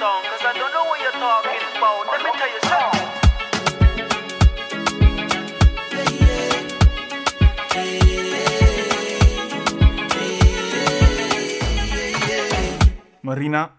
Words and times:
song, 0.00 0.22
cause 0.24 0.44
I 0.48 0.52
don't 0.58 0.72
know 0.72 0.86
what 0.88 0.98
you're 1.04 1.18
talking 1.20 1.60
about. 1.76 2.02
Let 2.12 2.20
me 2.24 2.30
tell 2.40 2.50
you 2.54 2.60
something. 2.70 3.08
Marina 13.22 13.74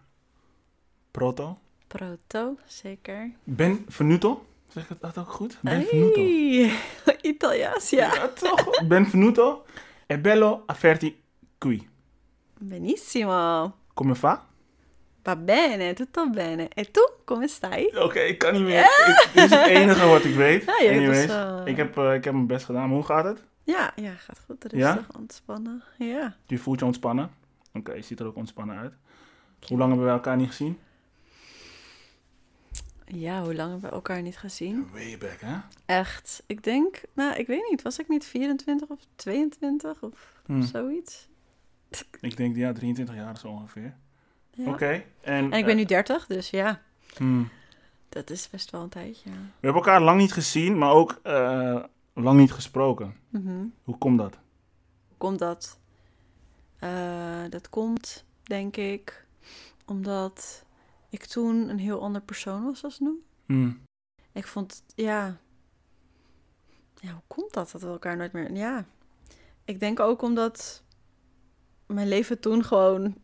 Proto. 1.11 1.57
Proto, 1.87 2.57
zeker. 2.67 3.31
Benvenuto. 3.43 4.45
Zeg 4.67 4.89
ik 4.89 4.97
dat 5.01 5.17
ook 5.17 5.31
goed? 5.31 5.57
Benvenuto. 5.61 6.21
Hey, 6.21 6.71
Italiaans, 7.33 7.89
ja. 7.89 8.13
Ja, 8.13 8.27
toch? 8.27 8.87
Benvenuto. 8.87 9.65
E 10.07 10.19
bello 10.19 10.63
averti 10.65 11.23
qui. 11.57 11.89
Benissimo. 12.59 13.73
Come 13.93 14.15
fa? 14.15 14.49
Va 15.23 15.35
bene, 15.35 15.93
tutto 15.93 16.29
bene. 16.29 16.67
E 16.73 16.91
tu, 16.91 17.01
come 17.25 17.47
stai? 17.47 17.85
Oké, 17.97 18.19
ik 18.19 18.37
kan 18.37 18.53
niet 18.53 18.61
meer. 18.61 18.79
Ik, 18.83 19.29
dit 19.33 19.43
is 19.43 19.49
het 19.49 19.67
enige 19.67 20.05
wat 20.07 20.23
ik 20.23 20.35
weet. 20.35 20.63
Ja, 20.79 20.79
je 20.81 20.89
Anyways, 20.89 21.21
dus, 21.25 21.35
eh, 21.35 21.61
ik, 21.65 21.77
heb, 21.77 21.97
eh, 21.97 22.13
ik 22.13 22.23
heb 22.23 22.33
mijn 22.33 22.47
best 22.47 22.65
gedaan. 22.65 22.87
Maar 22.87 22.95
hoe 22.97 23.05
gaat 23.05 23.23
het? 23.23 23.43
Ja, 23.63 23.91
ja, 23.95 24.11
gaat 24.13 24.39
goed. 24.45 24.63
Rustig, 24.63 24.79
Ja? 24.79 25.05
ontspannen. 25.17 25.83
Ja. 25.97 26.35
Je 26.47 26.57
voelt 26.57 26.79
je 26.79 26.85
ontspannen? 26.85 27.31
Oké, 27.73 27.93
je 27.93 28.01
ziet 28.01 28.19
er 28.19 28.25
ook 28.25 28.35
ontspannen 28.35 28.77
uit. 28.77 28.93
Hoe 29.67 29.77
lang 29.77 29.89
hebben 29.89 30.07
we 30.07 30.13
elkaar 30.13 30.37
niet 30.37 30.47
gezien? 30.47 30.79
Ja, 33.05 33.41
hoe 33.43 33.55
lang 33.55 33.71
hebben 33.71 33.89
we 33.89 33.95
elkaar 33.95 34.21
niet 34.21 34.37
gezien? 34.37 34.87
Way 34.93 35.17
back, 35.17 35.37
hè? 35.41 35.55
Echt. 35.85 36.43
Ik 36.45 36.63
denk, 36.63 37.01
nou, 37.13 37.35
ik 37.35 37.47
weet 37.47 37.67
niet. 37.69 37.81
Was 37.81 37.99
ik 37.99 38.07
niet 38.07 38.25
24 38.25 38.87
of 38.89 38.99
22 39.15 40.01
of 40.01 40.41
Hm. 40.45 40.61
zoiets? 40.61 41.27
Ik 42.19 42.37
denk, 42.37 42.55
ja, 42.55 42.73
23 42.73 43.15
jaar 43.15 43.37
zo 43.37 43.47
ongeveer. 43.47 43.95
Ja. 44.53 44.69
Oké. 44.69 45.03
En, 45.21 45.51
En 45.51 45.53
ik 45.53 45.65
ben 45.65 45.75
nu 45.75 45.85
30, 45.85 46.27
dus 46.27 46.49
ja. 46.49 46.81
hm. 47.17 47.43
Dat 48.09 48.29
is 48.29 48.49
best 48.49 48.71
wel 48.71 48.81
een 48.81 48.89
tijdje. 48.89 49.29
We 49.29 49.37
hebben 49.59 49.81
elkaar 49.81 50.01
lang 50.01 50.19
niet 50.19 50.33
gezien, 50.33 50.77
maar 50.77 50.91
ook 50.91 51.19
eh, 51.23 51.83
lang 52.13 52.39
niet 52.39 52.51
gesproken. 52.51 53.15
Mhm. 53.29 53.65
Hoe 53.83 53.97
komt 53.97 54.17
dat? 54.17 54.37
Hoe 55.07 55.17
komt 55.17 55.39
dat? 55.39 55.79
Eh, 56.79 57.43
dat 57.49 57.69
komt, 57.69 58.25
denk 58.43 58.77
ik, 58.77 59.25
omdat 59.85 60.65
ik 61.09 61.25
toen 61.25 61.69
een 61.69 61.79
heel 61.79 62.01
ander 62.01 62.21
persoon 62.21 62.63
was 62.63 62.83
als 62.83 62.99
nu. 62.99 63.23
Hm. 63.45 63.71
Ik 64.31 64.47
vond, 64.47 64.83
ja... 64.95 65.37
Ja, 66.99 67.11
hoe 67.11 67.21
komt 67.27 67.53
dat 67.53 67.71
dat 67.71 67.81
we 67.81 67.87
elkaar 67.87 68.17
nooit 68.17 68.31
meer... 68.31 68.53
Ja, 68.53 68.85
ik 69.65 69.79
denk 69.79 69.99
ook 69.99 70.21
omdat 70.21 70.83
mijn 71.85 72.07
leven 72.07 72.39
toen 72.39 72.63
gewoon 72.63 73.15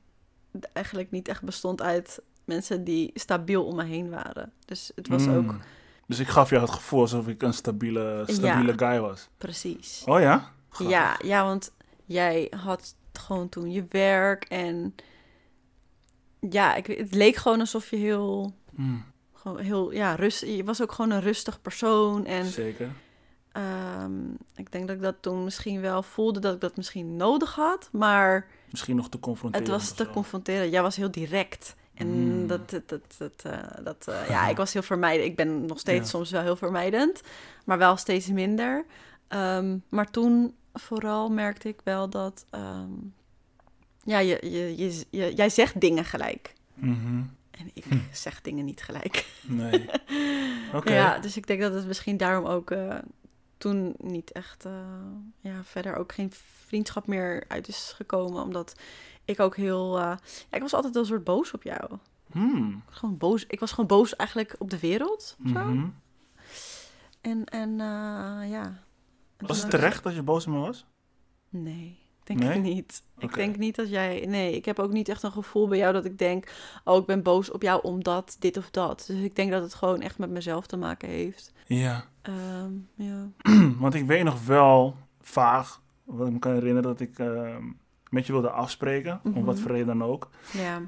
eigenlijk 0.73 1.11
niet 1.11 1.27
echt 1.27 1.41
bestond 1.41 1.81
uit 1.81 2.21
mensen 2.45 2.83
die 2.83 3.11
stabiel 3.13 3.65
om 3.65 3.75
me 3.75 3.83
heen 3.83 4.09
waren. 4.09 4.51
Dus 4.65 4.91
het 4.95 5.07
was 5.07 5.25
Hm. 5.25 5.35
ook 5.35 5.55
Dus 6.05 6.19
ik 6.19 6.27
gaf 6.27 6.49
jou 6.49 6.61
het 6.61 6.71
gevoel 6.71 6.99
alsof 7.01 7.27
ik 7.27 7.41
een 7.41 7.53
stabiele, 7.53 8.23
stabiele 8.27 8.73
guy 8.77 8.99
was. 8.99 9.27
precies. 9.37 10.03
Oh 10.05 10.19
ja? 10.19 10.51
Ja, 10.79 11.19
ja, 11.23 11.43
want 11.43 11.71
jij 12.05 12.51
had 12.55 12.95
gewoon 13.13 13.49
toen 13.49 13.71
je 13.71 13.85
werk 13.89 14.43
en 14.43 14.95
ja, 16.49 16.75
ik, 16.75 16.87
het 16.87 17.13
leek 17.15 17.35
gewoon 17.35 17.59
alsof 17.59 17.89
je 17.89 17.95
heel, 17.95 18.53
Hm, 18.75 18.97
gewoon 19.33 19.59
heel, 19.59 19.91
ja, 19.91 20.15
rust. 20.15 20.41
Je 20.45 20.63
was 20.63 20.81
ook 20.81 20.91
gewoon 20.91 21.11
een 21.11 21.21
rustig 21.21 21.61
persoon 21.61 22.25
en 22.25 22.45
Zeker. 22.45 22.89
ehm, 23.51 24.31
ik 24.55 24.71
denk 24.71 24.87
dat 24.87 24.95
ik 24.95 25.01
dat 25.01 25.15
toen 25.21 25.43
misschien 25.43 25.81
wel 25.81 26.03
voelde 26.03 26.39
dat 26.39 26.53
ik 26.53 26.61
dat 26.61 26.77
misschien 26.77 27.15
nodig 27.15 27.55
had, 27.55 27.89
maar 27.91 28.47
Misschien 28.71 28.95
nog 28.95 29.09
te 29.09 29.19
confronteren. 29.19 29.65
het 29.71 29.75
was 29.75 29.91
te 29.95 30.07
confronteren. 30.09 30.69
Jij 30.69 30.81
was 30.81 30.95
heel 30.95 31.11
direct. 31.11 31.75
En 31.93 32.07
Mm. 32.07 32.47
dat, 32.47 32.69
dat, 32.69 32.89
dat, 32.89 33.01
dat, 33.17 33.43
eh, 33.43 33.83
dat 33.83 34.07
eh, 34.07 34.29
ja, 34.29 34.47
ik 34.47 34.57
was 34.57 34.73
heel 34.73 34.81
vermijdend. 34.93 35.27
Ik 35.29 35.35
ben 35.35 35.65
nog 35.65 35.79
steeds 35.79 35.99
Ja. 36.03 36.05
soms 36.17 36.31
wel 36.31 36.41
heel 36.41 36.55
vermijdend, 36.55 37.21
maar 37.65 37.77
wel 37.77 37.97
steeds 37.97 38.27
minder. 38.27 38.85
Ehm, 39.27 39.77
maar 39.89 40.11
toen 40.11 40.55
vooral 40.73 41.29
merkte 41.29 41.67
ik 41.67 41.79
wel 41.83 42.09
dat, 42.09 42.45
ehm, 42.49 42.89
ja, 44.03 44.19
je, 44.19 44.37
je, 44.49 44.77
je, 44.77 45.03
je- 45.09 45.33
jij 45.35 45.49
zegt 45.49 45.81
dingen 45.81 46.05
gelijk. 46.05 46.53
Mhm. 46.73 47.21
En 47.51 47.69
ik 47.73 47.83
Hm. 47.83 47.97
zeg 48.11 48.41
dingen 48.41 48.65
niet 48.65 48.81
gelijk. 48.81 49.25
Nee. 49.41 49.85
Oké. 50.73 50.93
Ja, 50.93 51.19
dus 51.19 51.37
ik 51.37 51.47
denk 51.47 51.61
dat 51.61 51.73
het 51.73 51.87
misschien 51.87 52.17
daarom 52.17 52.45
ook 52.45 52.71
eh, 52.71 52.95
toen 53.57 53.95
niet 53.97 54.31
echt, 54.31 54.65
eh, 54.65 54.71
ja, 55.39 55.63
verder 55.63 55.95
ook 55.95 56.13
geen 56.13 56.31
vriendschap 56.65 57.07
meer 57.07 57.43
uit 57.47 57.67
is 57.67 57.93
gekomen. 57.95 58.43
Omdat 58.43 58.75
ik 59.25 59.39
ook 59.39 59.55
heel, 59.55 59.97
eh, 59.97 60.17
ja, 60.49 60.57
ik 60.57 60.61
was 60.61 60.73
altijd 60.73 60.95
een 60.95 61.05
soort 61.05 61.23
boos 61.23 61.51
op 61.51 61.63
jou. 61.63 61.97
Hmm. 62.31 62.83
Gewoon 62.89 63.17
boos. 63.17 63.45
Ik 63.47 63.59
was 63.59 63.69
gewoon 63.71 63.87
boos 63.87 64.15
eigenlijk 64.15 64.55
op 64.57 64.69
de 64.69 64.79
wereld. 64.79 65.35
Mhm. 65.39 65.87
En, 67.21 67.45
en 67.45 67.69
eh, 67.69 68.49
ja. 68.49 68.85
En 69.37 69.47
Was 69.47 69.61
het 69.61 69.69
terecht 69.69 70.03
dat 70.03 70.13
je 70.13 70.21
boos 70.21 70.47
op 70.47 70.53
me 70.53 70.59
was? 70.59 70.85
Nee, 71.49 71.99
denk 72.27 72.39
Nee? 72.39 72.49
het 72.49 72.61
niet. 72.63 73.03
Ik 73.17 73.33
denk 73.33 73.57
niet 73.57 73.75
dat 73.75 73.89
jij... 73.89 74.25
Nee, 74.27 74.55
ik 74.55 74.65
heb 74.65 74.79
ook 74.79 74.91
niet 74.91 75.09
echt 75.09 75.23
een 75.23 75.31
gevoel 75.31 75.67
bij 75.67 75.77
jou 75.77 75.93
dat 75.93 76.05
ik 76.05 76.17
denk... 76.17 76.51
Oh, 76.83 76.97
ik 76.97 77.05
ben 77.05 77.23
boos 77.23 77.51
op 77.51 77.61
jou 77.61 77.81
omdat 77.83 78.35
dit 78.39 78.57
of 78.57 78.69
dat. 78.71 79.03
Dus 79.07 79.19
ik 79.21 79.35
denk 79.35 79.51
dat 79.51 79.61
het 79.63 79.73
gewoon 79.73 80.01
echt 80.01 80.17
met 80.17 80.29
mezelf 80.29 80.67
te 80.67 80.77
maken 80.77 81.09
heeft. 81.09 81.53
Ja. 81.65 82.05
Ehm, 82.21 82.71
ja. 82.95 83.27
Want 83.79 83.93
ik 83.93 84.05
weet 84.05 84.23
nog 84.23 84.45
wel 84.45 84.95
vaag, 85.21 85.81
wat 86.03 86.27
ik 86.27 86.33
me 86.33 86.39
kan 86.39 86.53
herinneren, 86.53 86.83
dat 86.83 86.99
ik 86.99 87.19
ehm, 87.19 87.63
met 88.09 88.25
je 88.25 88.31
wilde 88.31 88.49
afspreken. 88.49 89.19
Om 89.23 89.45
wat 89.45 89.55
Mhm. 89.55 89.63
voor 89.63 89.71
reden 89.71 89.87
dan 89.97 90.03
ook. 90.03 90.29
ja. 90.53 90.81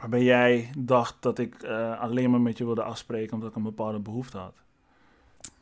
Waarbij 0.00 0.22
jij 0.22 0.70
dacht 0.78 1.16
dat 1.20 1.38
ik 1.38 1.62
eh, 1.62 2.00
alleen 2.00 2.30
maar 2.30 2.40
met 2.40 2.58
je 2.58 2.64
wilde 2.64 2.82
afspreken 2.82 3.34
omdat 3.34 3.48
ik 3.50 3.56
een 3.56 3.62
bepaalde 3.62 3.98
behoefte 3.98 4.38
had. 4.38 4.54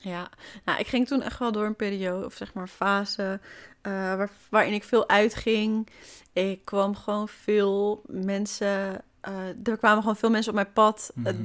Ja, 0.02 0.28
nou, 0.64 0.78
ik 0.78 0.86
ging 0.86 1.06
toen 1.06 1.22
echt 1.22 1.38
wel 1.38 1.52
door 1.52 1.64
een 1.66 1.76
periode, 1.76 2.24
of 2.26 2.34
zeg 2.34 2.54
maar 2.54 2.68
fase, 2.68 3.40
eh, 3.80 3.92
waar, 3.92 4.30
waarin 4.48 4.72
ik 4.72 4.84
veel 4.84 5.08
uitging. 5.08 5.88
Ik 6.32 6.64
kwam 6.64 6.96
gewoon 6.96 7.28
veel 7.28 8.02
mensen, 8.06 9.02
eh, 9.20 9.32
er 9.64 9.76
kwamen 9.76 10.00
gewoon 10.00 10.16
veel 10.16 10.30
mensen 10.30 10.50
op 10.50 10.56
mijn 10.58 10.72
pad 10.72 11.12
eh, 11.16 11.22
Mhm. 11.32 11.42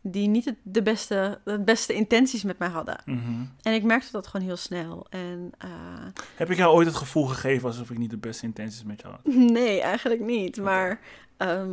die 0.00 0.28
niet 0.28 0.44
het, 0.44 0.54
de, 0.62 0.82
beste, 0.82 1.38
de 1.44 1.58
beste 1.60 1.92
intenties 1.94 2.42
met 2.42 2.58
mij 2.58 2.68
hadden. 2.68 3.02
Mhm. 3.04 3.44
En 3.62 3.74
ik 3.74 3.82
merkte 3.82 4.12
dat 4.12 4.26
gewoon 4.26 4.46
heel 4.46 4.56
snel. 4.56 5.06
En 5.10 5.52
Heb 6.36 6.50
ik 6.50 6.56
jou 6.56 6.74
ooit 6.74 6.86
het 6.86 6.96
gevoel 6.96 7.26
gegeven 7.26 7.68
alsof 7.68 7.90
ik 7.90 7.98
niet 7.98 8.10
de 8.10 8.16
beste 8.16 8.44
intenties 8.46 8.84
met 8.84 9.00
jou 9.00 9.14
had? 9.14 9.34
nee, 9.58 9.80
eigenlijk 9.80 10.20
niet. 10.20 10.56
Maar 10.56 11.00
ehm, 11.36 11.70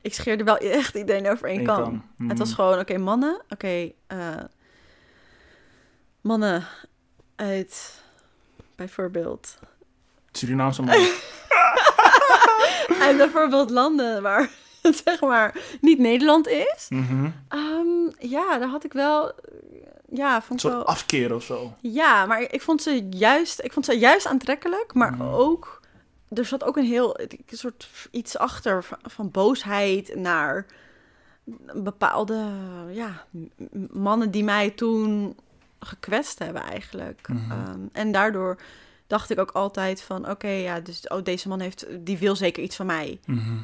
ik 0.00 0.14
scheerde 0.14 0.44
wel 0.44 0.56
echt 0.58 0.94
iedereen 0.94 1.28
over 1.28 1.48
één 1.48 1.64
kam. 1.64 2.04
Mhm. 2.16 2.28
Het 2.28 2.38
was 2.38 2.52
gewoon, 2.54 2.78
oké, 2.78 2.98
mannen, 2.98 3.40
oké, 3.48 3.92
mannen 6.20 6.64
uit 7.36 8.02
bijvoorbeeld, 8.76 9.58
Surinaamse 10.32 10.82
man. 10.82 10.94
uit 13.00 13.16
bijvoorbeeld 13.16 13.70
landen 13.70 14.22
waar 14.22 14.50
het 14.82 15.02
zeg 15.04 15.20
maar 15.20 15.56
niet 15.80 15.98
Nederland 15.98 16.46
is. 16.48 16.86
Mhm. 16.88 17.30
Ehm, 17.48 17.88
ja, 18.18 18.58
daar 18.58 18.68
had 18.68 18.84
ik 18.84 18.92
wel, 18.92 19.32
ja, 20.12 20.42
vond 20.42 20.52
ik 20.52 20.60
soort 20.60 20.74
wel, 20.74 20.84
afkeer 20.86 21.34
of 21.34 21.42
zo. 21.42 21.72
ja, 21.80 22.26
maar 22.26 22.40
ik 22.40 22.62
vond 22.62 22.82
ze 22.82 23.06
juist, 23.10 23.60
ik 23.64 23.72
vond 23.72 23.84
ze 23.84 23.98
juist 23.98 24.26
aantrekkelijk, 24.26 24.94
maar 24.94 25.12
Mhm. 25.12 25.22
ook, 25.22 25.80
er 26.34 26.44
zat 26.44 26.64
ook 26.64 26.76
een 26.76 26.84
heel, 26.84 27.20
een 27.20 27.38
soort 27.46 27.88
iets 28.10 28.38
achter 28.38 28.84
van, 28.84 28.98
van 29.02 29.30
boosheid 29.30 30.14
naar 30.14 30.66
bepaalde, 31.74 32.46
ja, 32.90 33.24
mannen 33.92 34.30
die 34.30 34.44
mij 34.44 34.70
toen 34.70 35.36
gekwetst 35.80 36.38
hebben 36.38 36.62
eigenlijk. 36.62 37.28
Mhm. 37.28 37.50
Ehm, 37.50 37.80
en 37.92 38.12
daardoor 38.12 38.56
dacht 39.06 39.30
ik 39.30 39.38
ook 39.38 39.50
altijd 39.50 40.02
van, 40.02 40.30
oké, 40.30 40.48
ja, 40.48 40.80
dus 40.80 41.08
oh, 41.08 41.22
deze 41.22 41.48
man 41.48 41.60
heeft, 41.60 41.86
die 42.00 42.18
wil 42.18 42.36
zeker 42.36 42.62
iets 42.62 42.76
van 42.76 42.86
mij. 42.86 43.20
Mhm. 43.26 43.56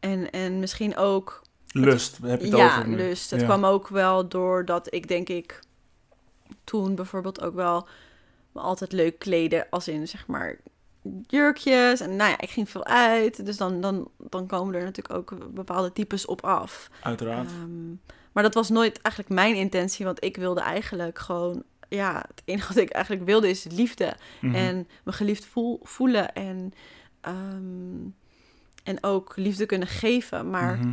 En, 0.00 0.30
en 0.30 0.58
misschien 0.58 0.96
ook 0.96 1.42
Lust, 1.66 2.18
heb 2.22 2.40
je 2.40 2.46
het 2.46 2.56
ja, 2.56 2.78
over 2.78 2.88
nu. 2.88 3.08
dat 3.08 3.30
Ja. 3.30 3.44
kwam 3.44 3.64
ook 3.64 3.88
wel 3.88 4.28
doordat 4.28 4.94
ik 4.94 5.08
denk 5.08 5.28
ik 5.28 5.60
toen 6.64 6.94
bijvoorbeeld 6.94 7.42
ook 7.42 7.54
wel 7.54 7.88
me 8.52 8.60
altijd 8.60 8.92
leuk 8.92 9.18
kleden 9.18 9.66
als 9.70 9.88
in 9.88 10.08
zeg 10.08 10.26
maar 10.26 10.58
jurkjes 11.26 12.00
en 12.00 12.16
nou 12.16 12.30
ja, 12.30 12.40
ik 12.40 12.50
ging 12.50 12.70
veel 12.70 12.84
uit, 12.84 13.46
dus 13.46 13.56
dan, 13.56 13.80
dan, 13.80 14.08
dan 14.18 14.46
komen 14.46 14.74
er 14.74 14.84
natuurlijk 14.84 15.14
ook 15.14 15.54
bepaalde 15.54 15.92
types 15.92 16.26
op 16.26 16.44
af. 16.44 16.90
Uiteraard. 17.02 17.48
Ehm, 17.48 17.94
maar 18.32 18.42
dat 18.42 18.54
was 18.54 18.68
nooit 18.68 19.00
eigenlijk 19.02 19.34
mijn 19.34 19.54
intentie, 19.54 20.04
want 20.04 20.24
ik 20.24 20.36
wilde 20.36 20.60
eigenlijk 20.60 21.18
gewoon, 21.18 21.62
ja, 21.88 22.24
het 22.28 22.42
enige 22.44 22.68
wat 22.74 22.82
ik 22.82 22.90
eigenlijk 22.90 23.24
wilde 23.24 23.48
is 23.48 23.64
liefde 23.70 24.14
Mhm. 24.40 24.54
en 24.54 24.88
me 25.04 25.12
geliefd 25.12 25.44
voel, 25.44 25.80
voelen 25.82 26.32
en, 26.34 26.72
ehm, 27.20 28.08
en 28.84 28.98
ook 29.04 29.32
liefde 29.36 29.66
kunnen 29.66 29.88
geven, 29.88 30.50
maar 30.50 30.76
Mhm. 30.78 30.92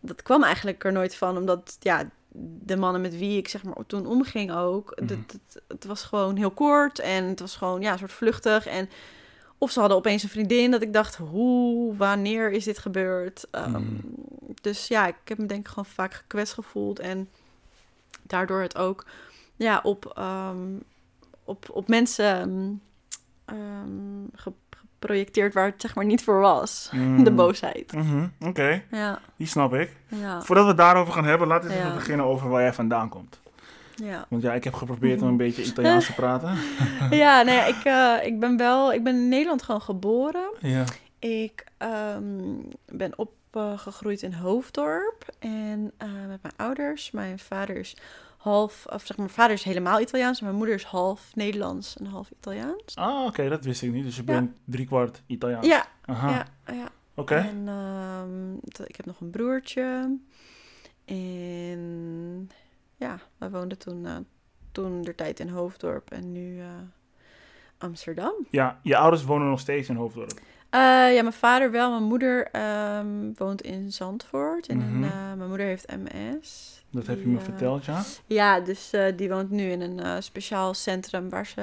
dat 0.00 0.22
kwam 0.22 0.42
eigenlijk 0.42 0.84
er 0.84 0.92
nooit 0.92 1.14
van, 1.14 1.36
omdat 1.36 1.76
ja, 1.80 2.10
de 2.60 2.76
mannen 2.76 3.00
met 3.00 3.18
wie 3.18 3.38
ik 3.38 3.48
zeg 3.48 3.62
maar 3.64 3.74
toen 3.86 4.06
omging 4.06 4.52
ook, 4.52 4.92
Mhm. 5.00 5.08
het, 5.12 5.32
het, 5.32 5.62
het 5.68 5.84
was 5.84 6.02
gewoon 6.02 6.36
heel 6.36 6.50
kort 6.50 6.98
en 6.98 7.24
het 7.24 7.40
was 7.40 7.56
gewoon 7.56 7.80
ja, 7.80 7.92
een 7.92 7.98
soort 7.98 8.12
vluchtig. 8.12 8.66
En 8.66 8.88
Of 9.60 9.70
ze 9.70 9.80
hadden 9.80 9.98
opeens 9.98 10.22
een 10.22 10.28
vriendin 10.28 10.70
dat 10.70 10.82
ik 10.82 10.92
dacht, 10.92 11.16
hoe, 11.16 11.96
wanneer 11.96 12.50
is 12.50 12.64
dit 12.64 12.78
gebeurd? 12.78 13.46
Ehm. 13.50 13.84
Dus 14.60 14.88
ja, 14.88 15.06
ik 15.06 15.14
heb 15.24 15.38
me 15.38 15.46
denk 15.46 15.60
ik 15.60 15.68
gewoon 15.68 15.86
vaak 15.86 16.14
gekwetst 16.14 16.54
gevoeld. 16.54 16.98
En 16.98 17.28
daardoor 18.22 18.60
het 18.60 18.76
ook 18.76 19.04
ja, 19.56 19.80
op, 19.82 20.12
ehm, 20.16 20.56
op, 21.44 21.66
op 21.72 21.88
mensen 21.88 22.80
ehm, 23.44 24.24
ge- 24.34 24.52
geprojecteerd 24.70 25.54
waar 25.54 25.66
het 25.66 25.80
zeg 25.80 25.94
maar 25.94 26.04
niet 26.04 26.24
voor 26.24 26.40
was. 26.40 26.88
Mm. 26.92 27.24
De 27.24 27.30
boosheid. 27.30 27.92
Mhm, 27.92 28.26
Oké, 28.40 28.82
Ja, 28.90 29.20
die 29.36 29.46
snap 29.46 29.74
ik. 29.74 29.96
ja, 30.08 30.42
Voordat 30.42 30.64
we 30.64 30.70
het 30.70 30.78
daarover 30.78 31.12
gaan 31.12 31.24
hebben, 31.24 31.48
laten 31.48 31.68
we 31.68 31.74
Ja. 31.74 31.80
even 31.82 31.94
beginnen 31.94 32.26
over 32.26 32.48
waar 32.48 32.62
jij 32.62 32.72
vandaan 32.72 33.08
komt. 33.08 33.40
ja. 33.94 34.26
Want 34.28 34.42
ja, 34.42 34.52
ik 34.52 34.64
heb 34.64 34.74
geprobeerd 34.74 35.22
om 35.22 35.28
een 35.28 35.36
beetje 35.36 35.64
Italiaans 35.64 36.06
te 36.06 36.12
praten. 36.22 36.56
Ja, 37.10 37.42
nee, 37.42 37.68
ik, 37.68 37.84
eh, 37.84 38.14
ik 38.22 38.40
ben 38.40 38.56
wel... 38.56 38.92
Ik 38.92 39.04
ben 39.04 39.14
in 39.14 39.28
Nederland 39.28 39.62
gewoon 39.62 39.82
geboren. 39.82 40.48
Ja. 40.60 40.84
Ik 41.18 41.64
ehm, 41.76 42.54
ben 42.86 43.12
opgegroeid 43.18 44.22
in 44.22 44.32
Hoofddorp. 44.32 45.28
En 45.38 45.92
eh, 45.96 46.08
met 46.28 46.42
mijn 46.42 46.54
ouders. 46.56 47.10
Mijn 47.10 47.38
vader 47.38 47.76
is 47.76 47.96
half... 48.36 48.86
Of 48.86 49.00
zeg 49.06 49.08
maar, 49.16 49.26
mijn 49.26 49.38
vader 49.38 49.52
is 49.56 49.62
helemaal 49.62 50.00
Italiaans. 50.00 50.38
En 50.38 50.44
mijn 50.44 50.56
moeder 50.56 50.74
is 50.74 50.84
half 50.84 51.30
Nederlands 51.34 51.96
en 51.96 52.04
half 52.06 52.30
Italiaans. 52.30 52.94
Ah, 52.96 53.24
oké, 53.26 53.48
dat 53.48 53.64
wist 53.64 53.82
ik 53.82 53.92
niet. 53.92 54.04
Dus 54.04 54.16
je 54.16 54.22
Ja. 54.26 54.32
bent 54.32 54.56
driekwart 54.64 55.22
Italiaans. 55.26 55.66
Ja, 55.66 55.86
Aha, 56.04 56.30
ja, 56.30 56.74
ja. 56.74 56.88
oké. 57.14 57.34
En 57.34 57.68
ehm, 57.68 58.54
ik 58.86 58.96
heb 58.96 59.06
nog 59.06 59.20
een 59.20 59.30
broertje. 59.30 60.18
En 61.04 62.50
ja, 62.96 63.18
wij 63.38 63.50
woonden 63.50 63.78
toen, 63.78 64.06
eh, 64.06 64.16
toen 64.72 65.02
de 65.02 65.14
tijd 65.14 65.40
in 65.40 65.48
Hoofddorp 65.48 66.10
en 66.10 66.32
nu 66.32 66.60
eh, 66.60 66.66
Amsterdam. 67.78 68.34
Ja, 68.50 68.80
je 68.82 68.96
ouders 68.96 69.24
wonen 69.24 69.48
nog 69.48 69.60
steeds 69.60 69.88
in 69.88 69.96
Hoofddorp. 69.96 70.40
Eh, 70.70 70.80
ja, 71.14 71.22
mijn 71.22 71.32
vader 71.32 71.70
wel. 71.70 71.90
Mijn 71.90 72.02
moeder 72.02 72.48
ehm, 72.52 73.06
woont 73.34 73.62
in 73.62 73.92
Zandvoort. 73.92 74.66
En 74.66 74.76
Mhm. 74.76 75.04
eh, 75.04 75.10
mijn 75.36 75.48
moeder 75.48 75.66
heeft 75.66 75.86
MS. 75.96 76.82
Dat 76.90 77.06
heb 77.06 77.16
je 77.16 77.22
Die, 77.22 77.32
me 77.32 77.38
eh, 77.38 77.44
verteld, 77.44 77.84
ja. 77.84 78.02
Ja, 78.26 78.60
dus 78.60 78.90
die 79.16 79.28
woont 79.28 79.50
nu 79.50 79.70
in 79.70 79.80
een 79.80 80.22
speciaal 80.22 80.74
centrum 80.74 81.28
waar 81.30 81.46
ze... 81.46 81.54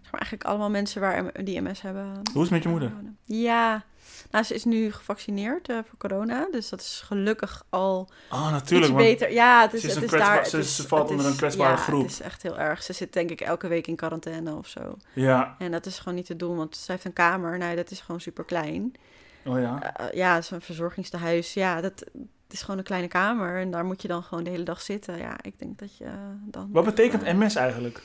Zeg 0.00 0.12
maar, 0.12 0.20
eigenlijk 0.20 0.44
allemaal 0.44 0.70
mensen 0.70 1.00
waar, 1.00 1.44
die 1.44 1.60
MS 1.60 1.80
hebben. 1.82 2.06
Hoe 2.12 2.22
is 2.34 2.40
het 2.42 2.50
met 2.50 2.62
je 2.62 2.68
moeder? 2.68 2.90
wonen. 2.94 3.18
Ja, 3.24 3.84
nou, 4.30 4.44
ze 4.44 4.54
is 4.54 4.64
nu 4.64 4.92
gevaccineerd 4.92 5.68
eh, 5.68 5.76
voor 5.88 5.98
corona. 5.98 6.48
Dus 6.50 6.68
dat 6.68 6.80
is 6.80 7.02
gelukkig 7.06 7.64
al 7.70 8.08
Ah, 8.28 8.50
natuurlijk. 8.52 8.92
iets 8.92 9.00
beter. 9.02 9.32
Ja, 9.32 9.60
het 9.62 9.72
is, 9.72 9.80
ze 9.80 9.86
is 9.86 9.94
het 9.94 10.02
een 10.12 10.18
is 10.18 10.24
daar. 10.24 10.46
ze- 10.46 10.88
valt 10.88 11.10
onder 11.10 11.26
een 11.26 11.36
kwetsbare 11.36 11.70
ja, 11.70 11.76
groep. 11.76 12.02
Het 12.02 12.10
is 12.10 12.20
echt 12.20 12.42
heel 12.42 12.58
erg. 12.58 12.82
Ze 12.82 12.92
zit 12.92 13.12
denk 13.12 13.30
ik 13.30 13.40
elke 13.40 13.68
week 13.68 13.86
in 13.86 13.96
quarantaine 13.96 14.54
of 14.54 14.66
zo. 14.66 14.96
Ja, 15.12 15.54
En 15.58 15.70
dat 15.70 15.86
is 15.86 15.98
gewoon 15.98 16.14
niet 16.14 16.26
te 16.26 16.36
doen, 16.36 16.56
want 16.56 16.76
ze 16.76 16.90
heeft 16.92 17.04
een 17.04 17.12
kamer. 17.12 17.58
Nou, 17.58 17.76
dat 17.76 17.90
is 17.90 18.00
gewoon 18.00 18.20
super 18.20 18.44
klein. 18.44 18.92
oh 19.46 19.60
ja. 19.60 19.94
ja, 20.12 20.42
zo'n 20.42 20.60
verzorgingstehuis. 20.60 21.54
Ja, 21.54 21.80
dat 21.80 22.00
het 22.44 22.52
is 22.52 22.60
gewoon 22.62 22.78
een 22.78 22.84
kleine 22.84 23.08
kamer. 23.08 23.60
En 23.60 23.70
daar 23.70 23.84
moet 23.84 24.02
je 24.02 24.08
dan 24.08 24.22
gewoon 24.22 24.44
de 24.44 24.50
hele 24.50 24.62
dag 24.62 24.80
zitten. 24.80 25.18
Ja, 25.18 25.36
ik 25.42 25.58
denk 25.58 25.78
dat 25.78 25.96
je 25.96 26.06
dan... 26.44 26.68
Wat 26.72 26.84
betekent 26.84 27.22
MS 27.22 27.54
eigenlijk? 27.54 28.02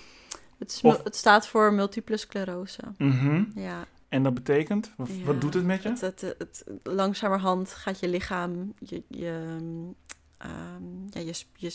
Het, 0.60 0.72
is 0.72 0.81
Of- 0.81 0.96
mul- 0.96 1.04
het 1.04 1.16
staat 1.16 1.48
voor 1.48 1.74
multiple 1.74 2.18
sclerose. 2.18 2.80
Mhm. 2.98 3.44
Ja. 3.56 3.86
En 4.10 4.24
dat 4.24 4.34
betekent? 4.34 4.94
Wat, 4.98 5.08
Ja, 5.12 5.24
wat 5.26 5.42
doet 5.42 5.54
het 5.54 5.66
met 5.66 5.84
je? 5.84 5.90
Het, 5.90 6.02
het, 6.02 6.22
het, 6.38 6.64
langzamerhand 6.84 7.72
gaat 7.72 8.00
je 8.00 8.08
lichaam, 8.08 8.74
je, 8.80 9.04
je, 9.08 9.58
ehm, 10.38 11.08
ja, 11.10 11.20
je, 11.22 11.34
je, 11.56 11.72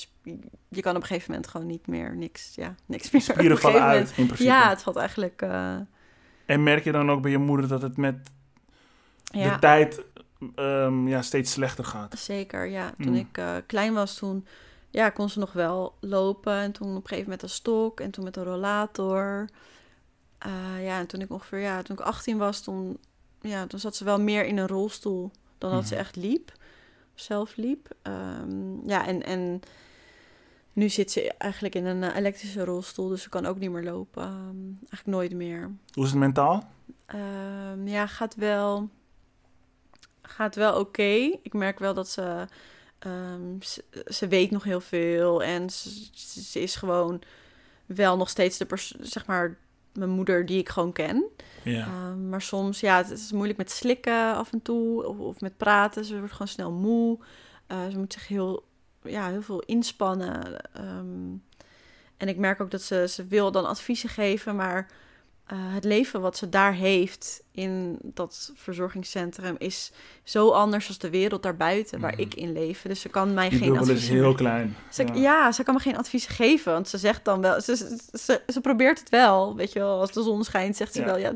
je 0.69 0.81
kan 0.81 0.97
op 0.97 1.01
een 1.03 1.07
gegeven 1.09 1.31
moment 1.31 1.51
gewoon 1.51 1.67
niet 1.67 1.87
meer 1.87 2.17
niks, 2.17 2.55
ja, 2.55 2.75
niks 2.87 3.11
meer. 3.11 3.23
Spieren 3.23 3.59
vallen 3.67 3.83
uit, 3.83 4.09
in 4.17 4.27
principe. 4.27 4.51
Ja, 4.51 4.69
het 4.69 4.83
valt 4.83 4.97
eigenlijk, 4.97 5.43
eh, 5.43 5.77
En 6.47 6.63
merk 6.63 6.85
je 6.85 6.93
dan 6.93 7.11
ook 7.11 7.23
bij 7.23 7.31
je 7.31 7.39
moeder 7.39 7.69
dat 7.69 7.83
het 7.83 7.97
met 7.97 8.31
ja, 9.25 9.53
de 9.53 9.59
tijd 9.59 10.03
ehm, 10.55 11.09
ja, 11.09 11.23
steeds 11.23 11.53
slechter 11.53 11.85
gaat? 11.85 12.19
zeker. 12.19 12.67
Ja, 12.67 12.95
toen 12.99 13.13
Mm. 13.13 13.19
ik 13.19 13.39
eh, 13.39 13.55
klein 13.67 13.93
was, 13.95 14.15
toen 14.19 14.47
ja, 14.91 15.11
kon 15.11 15.29
ze 15.29 15.39
nog 15.39 15.53
wel 15.53 15.95
lopen. 16.01 16.53
En 16.55 16.73
toen 16.73 16.89
op 16.89 16.95
een 16.95 17.01
gegeven 17.09 17.23
moment 17.25 17.43
een 17.43 17.49
stok 17.49 18.01
en 18.01 18.11
toen 18.11 18.25
met 18.25 18.37
een 18.37 18.45
rollator. 18.45 19.49
Eh, 20.45 20.85
ja, 20.85 20.99
en 20.99 21.07
toen 21.07 21.21
ik 21.21 21.31
ongeveer, 21.31 21.59
ja, 21.59 21.83
toen 21.83 21.97
ik 21.97 22.03
18 22.05 22.39
was, 22.39 22.61
toen, 22.61 22.99
ja, 23.41 23.67
toen 23.67 23.79
zat 23.81 23.97
ze 23.97 24.05
wel 24.05 24.21
meer 24.21 24.45
in 24.45 24.57
een 24.57 24.67
rolstoel 24.69 25.31
dan 25.59 25.71
dat 25.71 25.87
ze 25.87 25.93
Mhm. 25.95 26.03
echt 26.03 26.17
liep. 26.17 26.53
Zelf 27.15 27.57
liep. 27.57 27.89
Ehm, 28.03 28.89
ja, 28.89 29.07
en, 29.07 29.23
en 29.23 29.61
nu 30.73 30.89
zit 30.89 31.11
ze 31.13 31.33
eigenlijk 31.39 31.75
in 31.75 31.85
een 31.85 32.03
eh, 32.03 32.17
elektrische 32.17 32.65
rolstoel, 32.65 33.09
dus 33.09 33.23
ze 33.23 33.29
kan 33.29 33.47
ook 33.47 33.59
niet 33.59 33.71
meer 33.71 33.83
lopen. 33.85 34.23
Ehm, 34.23 34.67
eigenlijk 34.79 35.07
nooit 35.07 35.33
meer. 35.35 35.71
Hoe 35.93 36.05
is 36.05 36.11
het 36.11 36.19
mentaal? 36.19 36.69
Ehm, 37.07 37.87
ja, 37.87 38.07
gaat 38.07 38.35
wel, 38.35 38.89
gaat 40.23 40.55
wel 40.55 40.79
oké. 40.81 41.13
Ik 41.43 41.53
merk 41.53 41.79
wel 41.79 41.95
dat 41.95 42.09
ze, 42.09 42.47
ze, 43.61 43.85
ze 44.07 44.29
weet 44.29 44.51
nog 44.51 44.65
heel 44.65 44.81
veel 44.81 45.43
en 45.43 45.71
ze, 45.71 46.09
ze 46.43 46.61
is 46.61 46.77
gewoon 46.77 47.23
wel 47.87 48.17
nog 48.17 48.29
steeds 48.29 48.59
de 48.59 48.67
zeg 49.01 49.27
maar 49.27 49.57
mijn 49.95 50.11
moeder 50.11 50.47
die 50.47 50.59
ik 50.59 50.69
gewoon 50.69 50.93
ken. 50.93 51.25
Ja. 51.63 51.87
Ehm, 51.87 52.29
maar 52.29 52.43
soms, 52.43 52.81
ja, 52.81 52.97
het 52.97 53.11
is 53.11 53.33
moeilijk 53.33 53.59
met 53.59 53.71
slikken 53.71 54.35
af 54.35 54.53
en 54.53 54.63
toe 54.63 55.07
of, 55.07 55.19
of 55.19 55.41
met 55.41 55.57
praten. 55.57 56.05
Ze 56.05 56.19
wordt 56.19 56.33
gewoon 56.33 56.49
snel 56.49 56.73
moe. 56.73 57.19
Eh, 57.67 57.87
ze 57.91 57.99
moet 57.99 58.13
zich 58.13 58.29
heel, 58.29 58.65
ja, 59.03 59.29
heel 59.29 59.43
veel 59.43 59.61
inspannen. 59.61 60.61
Ehm, 60.73 61.33
en 62.17 62.29
ik 62.29 62.37
merk 62.37 62.61
ook 62.61 62.71
dat 62.71 62.83
ze, 62.83 63.09
ze 63.09 63.27
wil 63.27 63.53
dan 63.53 63.67
adviezen 63.67 64.09
geven, 64.09 64.57
maar 64.57 64.91
eh, 65.47 65.57
het 65.61 65.85
leven 65.85 66.21
wat 66.21 66.37
ze 66.37 66.49
daar 66.49 66.73
heeft 66.75 67.43
in 67.51 67.99
dat 68.03 68.53
verzorgingscentrum 68.55 69.55
is 69.59 69.93
zo 70.23 70.51
anders 70.51 70.87
dan 70.87 70.99
de 70.99 71.11
wereld 71.11 71.43
daarbuiten 71.43 72.01
waar 72.01 72.13
Mhm. 72.13 72.21
ik 72.21 72.35
in 72.35 72.53
leef. 72.53 72.83
Dus 72.83 73.01
ze 73.01 73.09
kan 73.09 73.35
mij 73.35 73.49
Die 73.49 73.59
geen 73.59 73.69
bubbel 73.73 73.91
is 73.95 74.09
heel 74.09 74.35
klein. 74.35 74.77
ze, 74.91 75.05
ja. 75.15 75.53
ze 75.53 75.63
kan 75.63 75.75
me 75.75 75.81
geen 75.81 75.97
advies 75.97 76.27
geven, 76.27 76.73
want 76.73 76.89
ze 76.89 76.99
zegt 76.99 77.25
dan 77.25 77.41
wel, 77.41 77.61
ze, 77.61 77.77
ze, 77.77 77.99
ze, 78.13 78.43
ze 78.47 78.61
probeert 78.61 78.99
het 78.99 79.09
wel, 79.09 79.57
weet 79.57 79.73
je 79.73 79.79
wel, 79.79 80.01
als 80.01 80.13
de 80.13 80.23
zon 80.23 80.45
schijnt, 80.45 80.77
zegt 80.77 80.93
ze 80.93 81.01
Ja. 81.01 81.07
wel, 81.07 81.17
ja, 81.19 81.33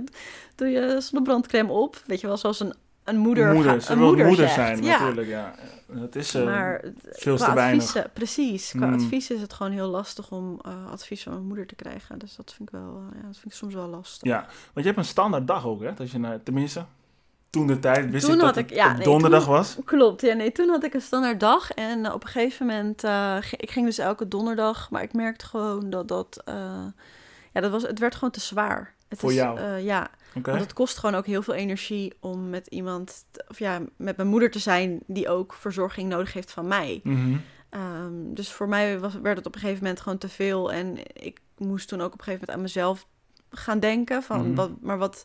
doe 0.54 0.68
je 0.68 0.96
zonnebrandcrème 1.00 1.72
op, 1.72 2.02
weet 2.06 2.20
je 2.20 2.26
wel, 2.26 2.36
zoals 2.36 2.60
een, 2.60 2.74
een 3.08 3.16
moeder, 3.18 3.52
moeder. 3.54 3.80
Ze 3.82 3.92
een 3.92 3.98
moeder, 3.98 4.48
zijn, 4.48 4.82
ja. 4.82 4.98
natuurlijk. 4.98 5.28
Ja. 5.28 5.54
Dat 5.86 6.14
is 6.14 6.34
eh, 6.34 6.44
maar 6.44 6.84
veel 7.12 7.36
te 7.36 7.52
weinig. 7.54 7.82
adviezen, 7.84 8.10
precies, 8.12 8.72
qua 8.76 8.86
Mm. 8.86 8.94
advies 8.94 9.30
is 9.30 9.40
het 9.40 9.52
gewoon 9.52 9.72
heel 9.72 9.88
lastig 9.88 10.30
om 10.30 10.60
eh, 10.64 10.90
advies 10.92 11.22
van 11.22 11.32
mijn 11.32 11.44
moeder 11.46 11.66
te 11.66 11.74
krijgen, 11.74 12.18
dus 12.18 12.36
dat 12.36 12.52
vind 12.56 12.68
ik 12.68 12.74
wel, 12.78 13.02
eh, 13.10 13.16
ja, 13.20 13.26
dat 13.26 13.36
vind 13.36 13.44
ik 13.52 13.52
soms 13.58 13.74
wel 13.74 13.88
lastig. 13.88 14.28
Ja, 14.28 14.38
want 14.46 14.74
je 14.74 14.82
hebt 14.82 14.96
een 14.98 15.04
standaard 15.04 15.46
dag 15.46 15.66
ook, 15.66 15.82
hè? 15.82 15.94
Dat 15.94 16.10
je 16.10 16.18
naar, 16.18 16.42
tenminste, 16.42 16.84
toen 17.50 17.66
de 17.66 17.78
tijd 17.78 18.10
wist 18.10 18.24
Toen 18.24 18.34
ik 18.34 18.40
dat 18.40 18.54
het 18.54 18.70
ik- 18.70 18.76
ja, 18.76 18.92
nee, 18.92 19.04
donderdag 19.04 19.44
toen- 19.44 19.52
was. 19.52 19.76
Klopt, 19.84 20.20
ja, 20.20 20.34
nee, 20.34 20.52
toen 20.52 20.68
had 20.68 20.84
ik 20.84 20.94
een 20.94 21.00
standaard 21.02 21.40
dag 21.40 21.70
en 21.72 22.12
op 22.12 22.22
een 22.22 22.28
gegeven 22.28 22.66
moment, 22.66 23.02
ik 23.56 23.70
ging 23.70 23.86
dus 23.86 23.98
elke 23.98 24.28
donderdag, 24.28 24.90
maar 24.90 25.02
ik 25.02 25.12
merkte 25.12 25.46
gewoon 25.46 25.90
dat 25.90 26.08
dat, 26.08 26.42
ja, 27.52 27.60
dat 27.60 27.70
was, 27.70 27.82
het 27.82 27.98
werd 27.98 28.14
gewoon 28.14 28.30
te 28.30 28.40
zwaar. 28.40 28.94
Het 29.08 29.18
Voor 29.18 29.30
is, 29.30 29.36
jou? 29.36 29.58
eh, 29.58 29.84
ja, 29.84 30.10
want 30.42 30.60
het 30.60 30.72
kost 30.72 30.98
gewoon 30.98 31.14
ook 31.14 31.26
heel 31.26 31.42
veel 31.42 31.54
energie 31.54 32.12
om 32.20 32.50
met 32.50 32.66
iemand, 32.66 33.24
of 33.48 33.58
ja, 33.58 33.80
met 33.96 34.16
mijn 34.16 34.28
moeder 34.28 34.50
te 34.50 34.58
zijn 34.58 35.00
die 35.06 35.28
ook 35.28 35.54
verzorging 35.54 36.08
nodig 36.08 36.32
heeft 36.32 36.50
van 36.50 36.66
mij. 36.68 37.02
Ehm, 37.70 38.12
dus 38.34 38.52
voor 38.52 38.68
mij 38.68 38.98
was, 38.98 39.14
werd 39.22 39.36
het 39.36 39.46
op 39.46 39.54
een 39.54 39.60
gegeven 39.60 39.82
moment 39.82 40.00
gewoon 40.00 40.18
te 40.18 40.28
veel 40.28 40.72
en 40.72 40.96
ik 41.22 41.40
moest 41.58 41.88
toen 41.88 42.00
ook 42.00 42.12
op 42.12 42.18
een 42.18 42.24
gegeven 42.24 42.40
moment 42.46 42.56
aan 42.58 42.62
mezelf 42.62 43.06
gaan 43.50 43.80
denken 43.80 44.22
van, 44.22 44.40
Mhm. 44.46 44.54
wat, 44.54 44.70
maar 44.80 44.98
wat 44.98 45.24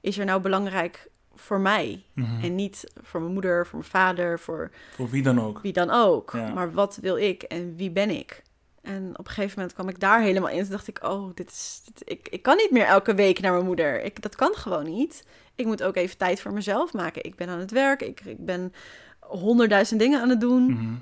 is 0.00 0.18
er 0.18 0.24
nou 0.24 0.40
belangrijk 0.40 1.10
voor 1.34 1.60
mij? 1.60 2.04
Mhm. 2.12 2.44
En 2.44 2.54
niet 2.54 2.84
voor 3.02 3.20
mijn 3.20 3.32
moeder, 3.32 3.66
voor 3.66 3.78
mijn 3.78 3.90
vader, 3.90 4.38
voor 4.38 4.70
Voor 4.94 5.10
wie 5.10 5.22
dan 5.22 5.40
ook. 5.40 5.60
wie 5.62 5.72
dan 5.72 5.90
ook. 5.90 6.30
Ja. 6.34 6.52
Maar 6.52 6.72
wat 6.72 6.98
wil 7.00 7.16
ik 7.16 7.42
en 7.42 7.76
wie 7.76 7.90
ben 7.90 8.10
ik? 8.10 8.42
En 8.82 9.08
op 9.18 9.26
een 9.26 9.32
gegeven 9.32 9.54
moment 9.56 9.74
kwam 9.74 9.88
ik 9.88 10.00
daar 10.00 10.20
helemaal 10.20 10.48
in. 10.50 10.60
Toen 10.62 10.70
dacht 10.70 10.88
ik, 10.88 11.04
oh, 11.04 11.34
dit 11.34 11.50
is, 11.50 11.82
dit- 11.84 12.10
ik, 12.10 12.28
ik 12.28 12.42
kan 12.42 12.56
niet 12.56 12.70
meer 12.70 12.84
elke 12.84 13.14
week 13.14 13.40
naar 13.40 13.52
mijn 13.52 13.64
moeder. 13.64 14.02
Ik, 14.04 14.22
dat 14.22 14.36
kan 14.36 14.54
gewoon 14.54 14.84
niet. 14.84 15.24
Ik 15.54 15.66
moet 15.66 15.82
ook 15.82 15.96
even 15.96 16.16
tijd 16.16 16.40
voor 16.40 16.52
mezelf 16.52 16.92
maken. 16.92 17.24
Ik 17.24 17.36
ben 17.36 17.48
aan 17.48 17.58
het 17.58 17.70
werk. 17.70 18.02
Ik, 18.02 18.20
ik 18.20 18.44
ben 18.44 18.72
honderdduizend 19.20 20.00
dingen 20.00 20.20
aan 20.20 20.28
het 20.28 20.40
doen. 20.40 20.62
Mhm. 20.72 20.94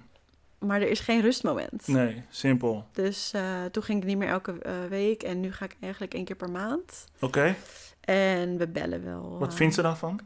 Maar 0.58 0.80
er 0.80 0.88
is 0.90 1.00
geen 1.00 1.20
rustmoment. 1.20 1.86
Nee, 1.86 2.22
simpel. 2.28 2.86
Dus 2.92 3.32
eh, 3.32 3.64
toen 3.64 3.82
ging 3.82 4.00
ik 4.00 4.08
niet 4.08 4.18
meer 4.18 4.28
elke 4.28 4.52
eh, 4.62 4.72
week. 4.88 5.22
En 5.22 5.40
nu 5.40 5.52
ga 5.52 5.64
ik 5.64 5.76
eigenlijk 5.80 6.14
één 6.14 6.24
keer 6.24 6.36
per 6.36 6.50
maand. 6.50 7.04
Oké, 7.20 7.54
En 8.00 8.56
we 8.58 8.68
bellen 8.68 9.04
wel. 9.04 9.38
wat 9.38 9.50
eh, 9.50 9.56
vindt 9.56 9.74
ze 9.74 9.82
daarvan? 9.82 10.20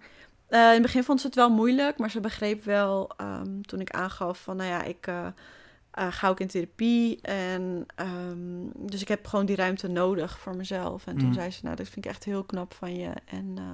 in 0.48 0.58
het 0.60 0.82
begin 0.82 1.04
vond 1.04 1.20
ze 1.20 1.26
het 1.26 1.36
wel 1.36 1.50
moeilijk, 1.50 1.98
maar 1.98 2.10
ze 2.10 2.20
begreep 2.20 2.64
wel 2.64 3.10
ehm, 3.16 3.60
toen 3.60 3.80
ik 3.80 3.90
aangaf 3.90 4.42
van, 4.42 4.56
nou 4.56 4.68
ja, 4.70 4.82
ik 4.82 5.08
eh, 5.94 6.06
ga 6.12 6.28
ook 6.28 6.40
in 6.40 6.46
therapie. 6.46 7.20
En 7.22 7.86
ehm, 7.94 8.66
dus 8.76 9.00
ik 9.00 9.08
heb 9.08 9.26
gewoon 9.26 9.46
die 9.46 9.56
ruimte 9.56 9.88
nodig 9.88 10.38
voor 10.38 10.56
mezelf. 10.56 11.06
En 11.06 11.18
toen 11.18 11.28
Mm. 11.28 11.34
zei 11.34 11.50
ze, 11.50 11.60
nou, 11.62 11.76
dat 11.76 11.88
vind 11.88 12.04
ik 12.04 12.10
echt 12.10 12.24
heel 12.24 12.44
knap 12.44 12.74
van 12.74 12.96
je. 12.96 13.10
En 13.24 13.52
eh, 13.56 13.64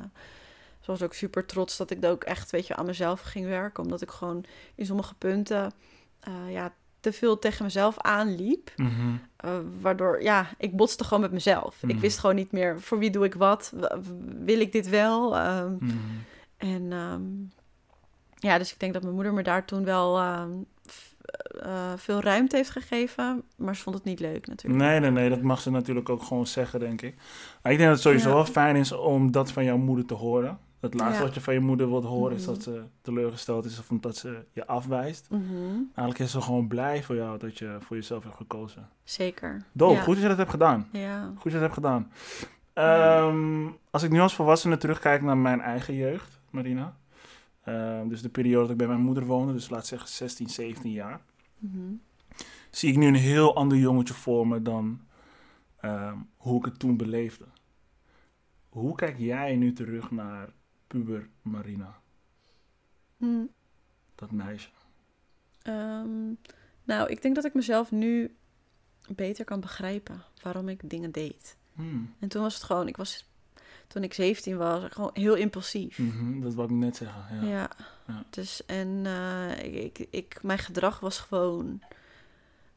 ze 0.81 0.91
was 0.91 1.03
ook 1.03 1.15
super 1.15 1.47
trots 1.47 1.77
dat 1.77 1.91
ik 1.91 2.05
ook 2.05 2.25
echt, 2.25 2.51
weet 2.51 2.67
je, 2.67 2.77
aan 2.77 2.87
mezelf 2.87 3.21
ging 3.21 3.47
werken. 3.47 3.83
Omdat 3.83 4.01
ik 4.03 4.11
gewoon 4.11 4.45
in 4.75 4.87
sommige 4.87 5.15
punten, 5.15 5.73
eh, 6.21 6.33
ja, 6.53 6.73
te 7.01 7.13
veel 7.13 7.39
tegen 7.39 7.65
mezelf 7.65 7.99
aanliep. 7.99 8.71
Mhm. 8.77 8.93
eh, 9.37 9.59
waardoor, 9.81 10.23
ja, 10.23 10.47
ik 10.59 10.77
botste 10.77 11.05
gewoon 11.05 11.21
met 11.23 11.33
mezelf. 11.33 11.83
Ik 11.83 11.89
Mhm. 11.93 12.01
wist 12.01 12.19
gewoon 12.19 12.37
niet 12.37 12.53
meer, 12.53 12.81
voor 12.81 12.99
wie 12.99 13.11
doe 13.11 13.25
ik 13.25 13.35
wat? 13.35 13.73
Wil 14.45 14.61
ik 14.61 14.73
dit 14.73 14.89
wel? 14.89 15.37
Ehm, 15.37 15.73
Mhm. 15.79 15.97
en 16.57 16.93
ehm, 16.93 17.23
ja, 18.35 18.59
dus 18.59 18.73
ik 18.73 18.81
denk 18.81 18.93
dat 18.93 19.03
mijn 19.03 19.15
moeder 19.15 19.33
me 19.33 19.43
daar 19.43 19.65
toen 19.65 19.85
wel 19.85 20.21
f- 21.33 21.61
eh, 21.61 21.93
veel 21.97 22.21
ruimte 22.21 22.57
heeft 22.57 22.71
gegeven. 22.71 23.43
Maar 23.57 23.77
ze 23.77 23.83
vond 23.83 23.97
het 23.97 24.05
niet 24.05 24.21
leuk 24.21 24.47
natuurlijk. 24.47 24.83
Nee, 24.83 25.01
nee, 25.01 25.11
nee, 25.11 25.29
dat 25.31 25.43
mag 25.43 25.61
ze 25.61 25.71
natuurlijk 25.71 26.09
ook 26.09 26.23
gewoon 26.23 26.47
zeggen, 26.47 26.81
denk 26.81 27.03
ik. 27.03 27.15
Maar 27.63 27.73
ik 27.73 27.79
denk 27.79 27.91
dat 27.91 27.99
het 27.99 28.01
sowieso 28.07 28.29
Ja. 28.29 28.35
wel 28.35 28.45
fijn 28.45 28.77
is 28.77 28.93
om 28.93 29.31
dat 29.31 29.53
van 29.53 29.65
jouw 29.65 29.77
moeder 29.77 30.05
te 30.07 30.15
horen. 30.15 30.59
Het 30.81 30.95
laatste 30.95 31.19
Ja. 31.19 31.25
wat 31.25 31.35
je 31.35 31.41
van 31.41 31.55
je 31.55 31.61
moeder 31.61 31.89
wilt 31.89 32.05
horen 32.05 32.37
is 32.37 32.43
Mhm. 32.43 32.51
dat 32.55 32.63
ze 32.63 32.83
teleurgesteld 33.03 33.65
is 33.65 33.79
of 33.79 33.87
dat 34.01 34.17
ze 34.17 34.45
je 34.53 34.67
afwijst. 34.67 35.27
Mhm, 35.31 35.43
Eigenlijk 35.85 36.19
is 36.19 36.31
ze 36.31 36.41
gewoon 36.41 36.69
blij 36.69 37.03
voor 37.03 37.15
jou 37.17 37.39
dat 37.39 37.59
je 37.59 37.77
voor 37.81 37.97
jezelf 37.97 38.23
hebt 38.23 38.37
gekozen. 38.37 38.89
Zeker. 39.05 39.63
Doop, 39.73 39.95
Ja. 39.95 40.01
goed 40.03 40.13
dat 40.15 40.23
je 40.23 40.29
dat 40.29 40.37
hebt 40.39 40.51
gedaan. 40.51 40.89
Ja. 40.93 41.23
Goed 41.25 41.35
dat 41.35 41.43
je 41.45 41.51
dat 41.51 41.61
hebt 41.61 41.75
gedaan. 41.75 42.11
Ehm, 42.75 43.67
als 43.91 44.03
ik 44.03 44.11
nu 44.11 44.21
als 44.21 44.35
volwassene 44.35 44.77
terugkijk 44.77 45.23
naar 45.23 45.37
mijn 45.37 45.61
eigen 45.61 45.95
jeugd, 45.95 46.41
Marina. 46.51 46.95
Ehm, 47.75 48.09
dus 48.09 48.23
de 48.23 48.29
periode 48.29 48.63
dat 48.63 48.71
ik 48.71 48.77
bij 48.77 48.87
mijn 48.87 49.01
moeder 49.01 49.25
woonde, 49.25 49.53
dus 49.53 49.71
laat 49.71 49.87
zeggen 49.87 50.09
16, 50.09 50.49
17 50.49 50.93
jaar. 50.93 51.21
Mhm. 51.59 51.93
Zie 52.71 52.91
ik 52.91 52.97
nu 52.97 53.07
een 53.07 53.15
heel 53.15 53.55
ander 53.55 53.79
jongetje 53.79 54.15
voor 54.15 54.49
me 54.49 54.63
dan 54.63 55.01
ehm, 55.81 56.19
hoe 56.37 56.59
ik 56.59 56.65
het 56.65 56.79
toen 56.79 56.97
beleefde. 56.97 57.45
Hoe 58.69 58.95
kijk 58.95 59.19
jij 59.19 59.57
nu 59.57 59.73
terug 59.73 60.11
naar 60.11 60.53
puber 60.87 61.29
Marina, 61.43 62.01
Hm. 63.17 63.45
dat 64.15 64.31
meisje? 64.31 64.69
Ehm, 65.63 66.33
nou, 66.85 67.09
ik 67.09 67.23
denk 67.23 67.35
dat 67.35 67.45
ik 67.45 67.55
mezelf 67.55 67.91
nu 67.91 68.37
beter 69.09 69.45
kan 69.45 69.61
begrijpen 69.61 70.23
waarom 70.43 70.69
ik 70.69 70.91
dingen 70.91 71.13
deed. 71.13 71.57
Hmm. 71.73 72.15
En 72.19 72.29
toen 72.29 72.43
was 72.43 72.55
het 72.55 72.63
gewoon, 72.63 72.89
ik 72.89 72.97
was, 72.97 73.30
toen 73.93 74.03
ik 74.03 74.15
17 74.15 74.57
was, 74.57 74.83
gewoon 74.89 75.11
heel 75.13 75.35
impulsief. 75.35 75.99
Mhm, 75.99 76.41
dat 76.41 76.55
wou 76.55 76.69
ik 76.69 76.75
net 76.75 76.97
zeggen. 76.97 77.25
Ja. 77.43 77.49
Ja. 77.49 77.69
Ja. 78.07 78.23
Dus 78.31 78.67
en 78.67 79.03
eh, 79.05 79.65
ik, 79.65 79.99
ik, 79.99 80.07
ik, 80.11 80.39
mijn 80.43 80.59
gedrag 80.59 81.01
was 81.01 81.19
gewoon 81.19 81.81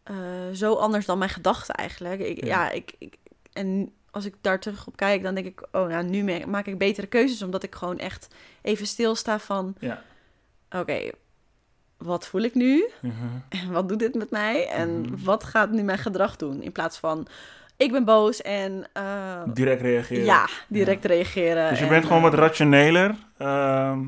eh, 0.03 0.15
zo 0.53 0.73
anders 0.73 1.05
dan 1.05 1.17
mijn 1.17 1.29
gedachten 1.29 1.75
eigenlijk. 1.75 2.19
Ik, 2.19 2.43
Ja. 2.45 2.47
ja, 2.65 2.71
ik, 2.71 2.93
ik, 2.97 3.15
en 3.53 3.91
als 4.11 4.25
ik 4.25 4.35
daar 4.41 4.59
terug 4.59 4.87
op 4.87 4.95
kijk, 4.95 5.23
dan 5.23 5.35
denk 5.35 5.47
ik, 5.47 5.67
oh 5.71 5.89
ja, 5.89 6.01
nu 6.01 6.45
maak 6.45 6.65
ik 6.65 6.77
betere 6.77 7.07
keuzes, 7.07 7.41
omdat 7.41 7.63
ik 7.63 7.75
gewoon 7.75 7.97
echt 7.99 8.27
even 8.61 8.87
stilsta 8.87 9.39
van, 9.39 9.75
Ja. 9.79 10.03
oké, 10.69 11.09
wat 11.97 12.27
voel 12.27 12.41
ik 12.41 12.53
nu? 12.55 12.89
Mhm. 13.01 13.13
En 13.49 13.71
wat 13.71 13.89
doet 13.89 13.99
dit 13.99 14.15
met 14.15 14.29
mij? 14.29 14.67
En 14.67 15.01
Mhm. 15.01 15.23
wat 15.23 15.43
gaat 15.43 15.71
nu 15.71 15.81
mijn 15.83 15.97
gedrag 15.97 16.35
doen? 16.35 16.61
In 16.61 16.71
plaats 16.71 16.97
van, 16.97 17.27
ik 17.83 17.91
ben 17.91 18.03
boos 18.05 18.41
en 18.41 18.85
eh, 18.93 19.41
Direct 19.53 19.81
reageren. 19.81 20.25
ja, 20.25 20.47
direct 20.67 21.05
reageren. 21.05 21.69
Dus 21.69 21.77
je 21.77 21.83
en, 21.83 21.89
bent 21.91 22.05
gewoon 22.05 22.23
eh, 22.23 22.29
wat 22.29 22.39
rationeler. 22.39 23.15
ehm, 23.37 23.99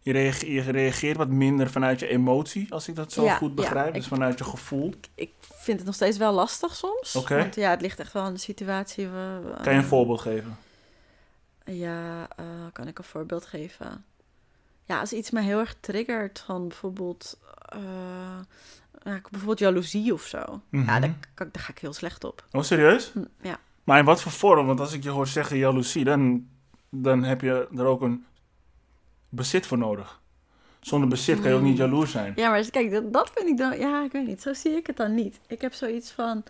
je, 0.00 0.12
reage- 0.12 0.52
je 0.52 0.60
reageert 0.60 1.16
wat 1.16 1.28
minder 1.28 1.70
vanuit 1.70 2.00
je 2.00 2.06
emotie, 2.08 2.72
als 2.72 2.88
ik 2.88 2.94
dat 2.96 3.12
zo 3.12 3.24
Ja, 3.24 3.34
goed 3.34 3.48
ja, 3.48 3.54
begrijp. 3.54 3.88
ik- 3.88 3.94
dus 3.94 4.06
vanuit 4.06 4.38
je 4.38 4.44
gevoel. 4.44 4.94
ik 5.14 5.32
vind 5.40 5.76
het 5.76 5.86
nog 5.86 5.94
steeds 5.94 6.16
wel 6.16 6.32
lastig 6.32 6.74
soms. 6.74 7.16
Oké. 7.16 7.36
Want 7.36 7.54
ja, 7.54 7.70
het 7.70 7.80
ligt 7.80 7.98
echt 8.00 8.12
wel 8.12 8.22
aan 8.22 8.32
de 8.32 8.38
situatie. 8.40 9.08
We, 9.08 9.38
Kan 9.62 9.72
je 9.72 9.78
een 9.78 9.84
voorbeeld 9.84 10.20
geven? 10.20 10.56
Ja, 11.64 12.28
eh, 12.36 12.44
kan 12.72 12.88
ik 12.88 12.98
een 12.98 13.04
voorbeeld 13.04 13.46
geven? 13.46 14.04
Ja, 14.84 15.00
als 15.00 15.12
iets 15.12 15.30
mij 15.30 15.42
heel 15.42 15.58
erg 15.58 15.74
triggert, 15.80 16.42
van 16.46 16.68
bijvoorbeeld, 16.68 17.38
eh, 17.68 17.78
ja, 19.04 19.20
bijvoorbeeld 19.30 19.58
jaloezie 19.58 20.12
of 20.12 20.22
zo. 20.22 20.38
Ja, 20.38 20.60
Mhm. 20.70 21.00
daar, 21.00 21.14
kan, 21.34 21.48
daar 21.52 21.62
ga 21.62 21.70
ik 21.70 21.78
heel 21.78 21.92
slecht 21.92 22.24
op. 22.24 22.44
Oh, 22.52 22.62
serieus? 22.62 23.10
Hm, 23.12 23.24
Ja, 23.40 23.58
Maar 23.84 23.98
in 23.98 24.04
wat 24.04 24.22
voor 24.22 24.32
vorm? 24.32 24.66
Want 24.66 24.80
als 24.80 24.92
ik 24.92 25.02
je 25.02 25.10
hoor 25.10 25.26
zeggen 25.26 25.56
jaloezie, 25.56 26.04
dan, 26.04 26.48
dan 26.90 27.22
heb 27.22 27.40
je 27.40 27.68
er 27.76 27.84
ook 27.86 28.00
een 28.02 28.24
bezit 29.28 29.66
voor 29.66 29.78
nodig. 29.78 30.22
Zonder 30.80 31.08
bezit 31.08 31.40
kan 31.40 31.50
je 31.50 31.56
ook 31.56 31.62
niet 31.62 31.78
Hmm. 31.78 31.86
jaloers 31.90 32.10
zijn. 32.10 32.32
ja 32.36 32.50
maar 32.50 32.70
kijk, 32.70 32.90
dat, 32.90 33.12
dat 33.12 33.30
vind 33.34 33.48
ik 33.48 33.56
dan, 33.58 33.78
ja, 33.78 34.04
ik 34.04 34.12
weet 34.12 34.26
niet, 34.26 34.42
zo 34.42 34.54
zie 34.54 34.72
ik 34.72 34.86
het 34.86 34.96
dan 34.96 35.14
niet. 35.14 35.40
Ik 35.46 35.60
heb 35.60 35.72
zoiets 35.72 36.10
van, 36.10 36.42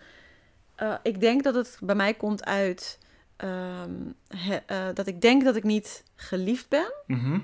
eh, 0.75 0.93
ik 1.03 1.19
denk 1.19 1.43
dat 1.43 1.55
het 1.55 1.77
bij 1.81 1.95
mij 1.95 2.13
komt 2.13 2.45
uit, 2.45 2.99
ehm, 3.37 3.91
he- 4.27 4.55
eh, 4.65 4.87
dat 4.93 5.07
ik 5.07 5.21
denk 5.21 5.43
dat 5.43 5.55
ik 5.55 5.63
niet 5.63 6.03
geliefd 6.15 6.69
ben. 6.69 6.93
Mhm. 7.07 7.39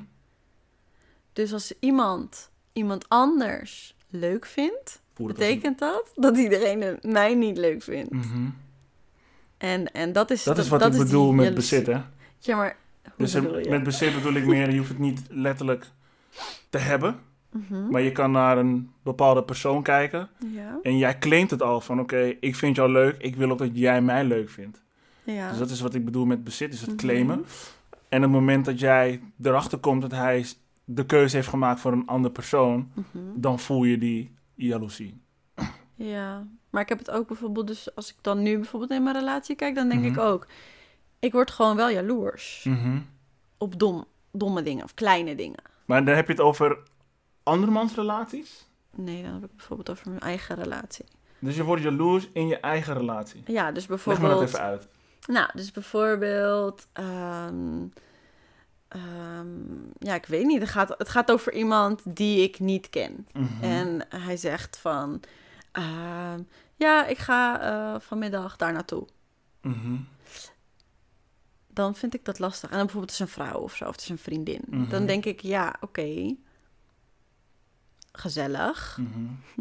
Dus 1.33 1.53
als 1.53 1.73
iemand 1.79 2.49
iemand 2.73 3.09
anders 3.09 3.95
leuk 4.11 4.45
vindt, 4.45 5.01
betekent 5.15 5.79
dat 5.79 6.11
dat 6.15 6.37
iedereen 6.37 6.99
mij 7.01 7.35
niet 7.35 7.57
leuk 7.57 7.81
vindt. 7.83 8.11
Mhm. 8.11 8.49
En, 9.57 9.91
en 9.91 10.11
dat 10.11 10.31
is 10.31 10.43
Dat 10.43 10.57
is 10.57 10.67
wat 10.69 10.85
ik 10.85 10.97
bedoel 10.97 11.31
met 11.31 11.45
jaloezie. 11.45 11.79
bezit, 11.79 11.95
hè? 11.95 12.01
Ja, 12.39 12.55
maar 12.55 12.75
Dus 13.17 13.31
je? 13.31 13.65
met 13.69 13.83
bezit 13.83 14.13
bedoel 14.15 14.33
ik 14.33 14.45
meer, 14.45 14.69
je 14.71 14.77
hoeft 14.77 14.89
het 14.89 14.99
niet 14.99 15.21
letterlijk 15.29 15.85
te 16.69 16.77
hebben. 16.77 17.19
Mhm. 17.49 17.89
Maar 17.89 18.01
je 18.01 18.11
kan 18.11 18.31
naar 18.31 18.57
een 18.57 18.91
bepaalde 19.03 19.43
persoon 19.43 19.83
kijken. 19.83 20.29
Ja, 20.53 20.79
En 20.81 20.97
jij 20.97 21.17
claimt 21.17 21.51
het 21.51 21.61
al 21.61 21.81
van, 21.81 21.99
oké, 21.99 22.35
ik 22.39 22.55
vind 22.55 22.75
jou 22.75 22.91
leuk. 22.91 23.15
Ik 23.19 23.35
wil 23.35 23.51
ook 23.51 23.57
dat 23.57 23.69
jij 23.73 24.01
mij 24.01 24.23
leuk 24.23 24.49
vindt. 24.49 24.81
ja. 25.23 25.49
Dus 25.49 25.57
dat 25.57 25.69
is 25.69 25.81
wat 25.81 25.93
ik 25.93 26.05
bedoel 26.05 26.25
met 26.25 26.43
bezit, 26.43 26.73
is 26.73 26.79
het 26.81 26.89
Mhm. 26.89 26.97
claimen. 26.97 27.45
En 28.09 28.17
op 28.17 28.23
het 28.23 28.31
moment 28.31 28.65
dat 28.65 28.79
jij 28.79 29.21
erachter 29.43 29.77
komt 29.77 30.01
dat 30.01 30.11
hij 30.11 30.45
de 30.85 31.05
keuze 31.05 31.35
heeft 31.35 31.47
gemaakt 31.47 31.79
voor 31.79 31.91
een 31.91 32.07
andere 32.07 32.33
persoon, 32.33 32.91
Mhm. 32.93 33.19
dan 33.35 33.59
voel 33.59 33.83
je 33.83 33.97
die 33.97 34.35
jaloezie. 34.55 35.21
ja, 35.95 36.47
maar 36.69 36.81
ik 36.81 36.89
heb 36.89 36.97
het 36.97 37.11
ook 37.11 37.27
bijvoorbeeld, 37.27 37.67
dus 37.67 37.95
als 37.95 38.09
ik 38.09 38.15
dan 38.21 38.41
nu 38.41 38.55
bijvoorbeeld 38.55 38.91
in 38.91 39.03
mijn 39.03 39.15
relatie 39.15 39.55
kijk, 39.55 39.75
dan 39.75 39.89
denk 39.89 40.01
Mhm. 40.01 40.11
ik 40.11 40.17
ook, 40.19 40.47
ik 41.19 41.31
word 41.31 41.51
gewoon 41.51 41.75
wel 41.75 41.89
jaloers 41.89 42.63
Mhm. 42.67 42.99
op 43.57 43.79
dom, 43.79 44.05
domme 44.31 44.61
dingen 44.61 44.83
of 44.83 44.93
kleine 44.93 45.35
dingen. 45.35 45.59
Maar 45.85 46.05
dan 46.05 46.15
heb 46.15 46.25
je 46.27 46.31
het 46.33 46.41
over 46.41 46.77
andermans 47.43 47.95
relaties? 47.95 48.69
Nee, 48.95 49.23
dan 49.23 49.33
heb 49.33 49.43
ik 49.43 49.55
bijvoorbeeld 49.55 49.89
over 49.89 50.09
mijn 50.09 50.21
eigen 50.21 50.55
relatie. 50.55 51.05
Dus 51.39 51.55
je 51.55 51.63
wordt 51.63 51.81
jaloers 51.81 52.29
in 52.33 52.47
je 52.47 52.59
eigen 52.59 52.93
relatie. 52.93 53.43
Ja, 53.45 53.71
dus 53.71 53.87
Leg 53.87 53.89
me 53.89 54.03
dat 54.05 54.15
bijvoorbeeld... 54.19 54.47
even 54.49 54.59
uit. 54.61 54.87
Nou, 55.27 55.49
dus 55.53 55.71
bijvoorbeeld, 55.71 56.87
ehm, 56.93 57.87
ehm, 58.91 59.47
ja, 59.99 60.13
ik 60.15 60.25
weet 60.25 60.45
niet. 60.45 60.59
Het 60.61 60.69
gaat, 60.69 60.95
het 60.97 61.09
gaat 61.09 61.31
over 61.31 61.53
iemand 61.53 62.01
die 62.05 62.43
ik 62.43 62.59
niet 62.59 62.89
ken. 62.89 63.27
Mhm. 63.33 63.63
En 63.63 64.05
hij 64.15 64.37
zegt 64.37 64.77
van, 64.77 65.19
ehm, 65.71 66.39
ja, 66.75 67.05
ik 67.05 67.17
ga 67.17 67.61
eh, 67.61 67.99
vanmiddag 67.99 68.55
daar 68.55 68.73
naartoe. 68.73 69.07
Mhm. 69.61 69.95
Dan 71.67 71.95
vind 71.95 72.13
ik 72.13 72.25
dat 72.25 72.39
lastig. 72.39 72.69
En 72.69 72.75
dan 72.77 72.85
bijvoorbeeld 72.85 73.17
het 73.17 73.27
is 73.27 73.35
een 73.35 73.43
vrouw 73.43 73.59
of 73.59 73.75
zo, 73.75 73.85
of 73.85 73.91
het 73.91 74.01
is 74.01 74.09
een 74.09 74.17
vriendin. 74.17 74.61
Mhm. 74.67 74.89
Dan 74.89 75.05
denk 75.05 75.25
ik, 75.25 75.39
ja, 75.41 75.75
oké, 75.81 76.35
gezellig. 78.11 78.97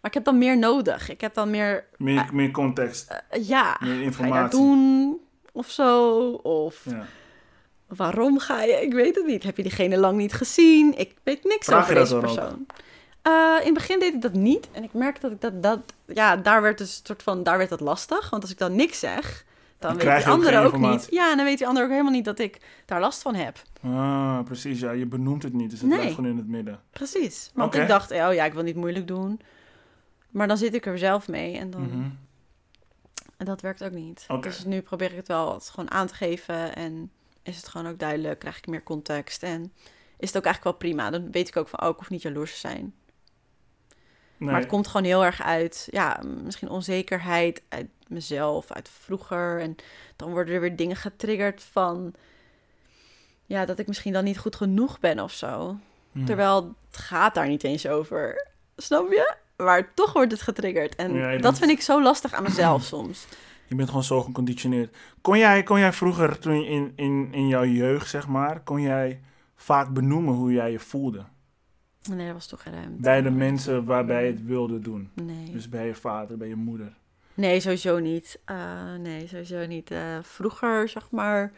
Maar 0.00 0.10
ik 0.10 0.14
heb 0.16 0.24
dan 0.24 0.38
meer 0.38 0.58
nodig. 0.58 1.08
Ik 1.08 1.20
heb 1.20 1.34
dan 1.34 1.50
meer, 1.50 1.84
Meer, 1.96 2.28
meer 2.32 2.50
context, 2.50 3.10
eh, 3.30 3.46
ja, 3.48 3.76
meer 3.80 3.90
ga 3.90 3.96
je 3.98 4.02
informatie. 4.02 4.34
daar 4.40 4.50
doen 4.50 5.18
of 5.52 5.70
zo? 5.70 6.18
Of 6.32 6.84
Ja. 6.84 7.06
Waarom 7.96 8.38
ga 8.38 8.62
je? 8.62 8.72
Ik 8.72 8.92
weet 8.92 9.14
het 9.14 9.26
niet. 9.26 9.42
Heb 9.42 9.56
je 9.56 9.62
diegene 9.62 9.98
lang 9.98 10.16
niet 10.16 10.32
gezien? 10.32 10.98
Ik 10.98 11.14
weet 11.22 11.44
niks 11.44 11.66
Vraag 11.66 11.82
over 11.82 11.94
dat 11.94 12.08
deze 12.08 12.18
persoon. 12.20 12.66
Eh, 13.22 13.32
in 13.58 13.64
het 13.64 13.74
begin 13.74 13.98
deed 13.98 14.14
ik 14.14 14.22
dat 14.22 14.32
niet. 14.32 14.68
En 14.72 14.82
ik 14.82 14.92
merkte 14.92 15.20
dat 15.20 15.30
ik 15.30 15.40
dat, 15.40 15.62
dat... 15.62 15.80
Ja, 16.06 16.36
daar 16.36 16.62
werd, 16.62 16.78
dus 16.78 16.98
een 16.98 17.06
soort 17.06 17.22
van, 17.22 17.42
daar 17.42 17.58
werd 17.58 17.70
het 17.70 17.80
lastig. 17.80 18.30
Want 18.30 18.42
als 18.42 18.50
ik 18.52 18.58
dan 18.58 18.76
niks 18.76 18.98
zeg, 18.98 19.44
dan 19.78 19.96
Dan 19.96 20.06
weet 20.06 20.24
die 20.24 20.50
je 20.50 20.58
ook 20.58 20.78
niet. 20.78 21.06
Ja, 21.10 21.30
en 21.30 21.36
dan 21.36 21.46
weet 21.46 21.58
die 21.58 21.66
ander 21.66 21.82
ook 21.84 21.90
helemaal 21.90 22.12
niet 22.12 22.24
dat 22.24 22.38
ik 22.38 22.58
daar 22.86 23.00
last 23.00 23.22
van 23.22 23.34
heb. 23.34 23.62
Ah, 23.82 24.42
precies. 24.44 24.80
Ja, 24.80 24.90
je 24.90 25.06
benoemt 25.06 25.42
het 25.42 25.52
niet, 25.52 25.70
dus 25.70 25.80
het 25.80 25.88
Nee. 25.88 25.98
blijft 25.98 26.14
gewoon 26.14 26.30
in 26.30 26.36
het 26.36 26.48
midden. 26.48 26.80
Precies. 26.90 27.50
Want 27.54 27.74
ik 27.74 27.88
dacht, 27.88 28.10
oh 28.10 28.34
ja, 28.34 28.44
ik 28.44 28.52
wil 28.52 28.62
niet 28.62 28.76
moeilijk 28.76 29.06
doen. 29.06 29.40
Maar 30.30 30.48
dan 30.48 30.56
zit 30.56 30.74
ik 30.74 30.86
er 30.86 30.98
zelf 30.98 31.28
mee 31.28 31.56
en 31.56 31.70
dan... 31.70 31.82
Mhm. 31.82 32.08
En 33.36 33.46
dat 33.46 33.60
werkt 33.60 33.84
ook 33.84 33.92
niet. 33.92 34.26
Dus 34.40 34.64
nu 34.64 34.80
probeer 34.80 35.10
ik 35.10 35.16
het 35.16 35.28
wel 35.28 35.60
gewoon 35.60 35.90
aan 35.90 36.06
te 36.06 36.14
geven. 36.14 36.74
En 36.76 37.10
is 37.42 37.56
het 37.56 37.68
gewoon 37.68 37.86
ook 37.86 37.98
duidelijk. 37.98 38.38
Krijg 38.38 38.56
ik 38.56 38.66
meer 38.66 38.82
context. 38.82 39.42
En 39.42 39.72
is 40.18 40.28
het 40.28 40.36
ook 40.36 40.44
eigenlijk 40.44 40.64
wel 40.64 40.72
prima. 40.72 41.10
Dan 41.10 41.30
weet 41.30 41.48
ik 41.48 41.56
ook 41.56 41.68
van, 41.68 41.82
oh, 41.82 41.88
ik 41.88 41.96
hoef 41.96 42.10
niet 42.10 42.22
jaloers 42.22 42.52
te 42.52 42.58
zijn. 42.58 42.94
Nee. 44.36 44.50
Maar 44.50 44.60
het 44.60 44.68
komt 44.68 44.86
gewoon 44.86 45.06
heel 45.06 45.24
erg 45.24 45.42
uit, 45.42 45.88
ja, 45.90 46.20
misschien 46.44 46.68
onzekerheid 46.68 47.62
uit 47.68 47.88
mezelf, 48.06 48.72
uit 48.72 48.88
vroeger. 48.88 49.60
En 49.60 49.76
dan 50.16 50.30
worden 50.30 50.54
er 50.54 50.60
weer 50.60 50.76
dingen 50.76 50.96
getriggerd 50.96 51.62
van, 51.62 52.14
ja, 53.46 53.64
dat 53.64 53.78
ik 53.78 53.86
misschien 53.86 54.12
dan 54.12 54.24
niet 54.24 54.38
goed 54.38 54.56
genoeg 54.56 55.00
ben 55.00 55.20
of 55.20 55.32
zo. 55.32 55.76
Mhm. 56.12 56.24
Terwijl 56.24 56.74
het 56.90 57.00
gaat 57.00 57.34
daar 57.34 57.48
niet 57.48 57.64
eens 57.64 57.86
over. 57.86 58.46
Snap 58.76 59.10
je? 59.10 59.34
Maar 59.56 59.94
toch 59.94 60.12
wordt 60.12 60.32
het 60.32 60.42
getriggerd. 60.42 60.96
En 60.96 61.14
Ja, 61.14 61.36
dat 61.36 61.58
vind 61.58 61.70
ik 61.70 61.80
zo 61.80 62.02
lastig 62.02 62.32
aan 62.32 62.42
mezelf 62.42 62.82
soms. 62.82 63.26
Je 63.70 63.76
bent 63.76 63.88
gewoon 63.88 64.04
zo 64.04 64.22
geconditioneerd. 64.22 64.96
Kon 65.20 65.38
jij, 65.38 65.62
kon 65.62 65.78
jij 65.78 65.92
vroeger, 65.92 66.38
toen 66.38 66.64
in, 66.64 66.92
in, 66.96 67.28
in 67.32 67.48
jouw 67.48 67.64
jeugd, 67.64 68.08
zeg 68.08 68.28
maar, 68.28 68.60
kon 68.60 68.80
jij 68.80 69.20
vaak 69.54 69.92
benoemen 69.92 70.34
hoe 70.34 70.52
jij 70.52 70.70
je 70.70 70.78
voelde? 70.78 71.24
Nee, 72.08 72.26
er 72.26 72.32
was 72.32 72.46
toch 72.46 72.62
geen 72.62 72.72
ruimte. 72.72 73.00
Bij 73.00 73.22
de 73.22 73.30
mensen 73.30 73.84
waarbij 73.84 74.24
je 74.26 74.32
het 74.32 74.44
wilde 74.44 74.78
doen. 74.78 75.10
Nee. 75.14 75.50
Dus 75.50 75.68
bij 75.68 75.86
je 75.86 75.94
vader, 75.94 76.36
bij 76.36 76.48
je 76.48 76.56
moeder. 76.56 76.96
Nee, 77.34 77.60
sowieso 77.60 77.98
niet. 77.98 78.40
Eh, 78.44 78.94
nee, 78.94 79.26
sowieso 79.26 79.66
niet. 79.66 79.90
Eh, 79.90 80.18
vroeger, 80.22 80.88
zeg 80.88 81.10
maar, 81.10 81.52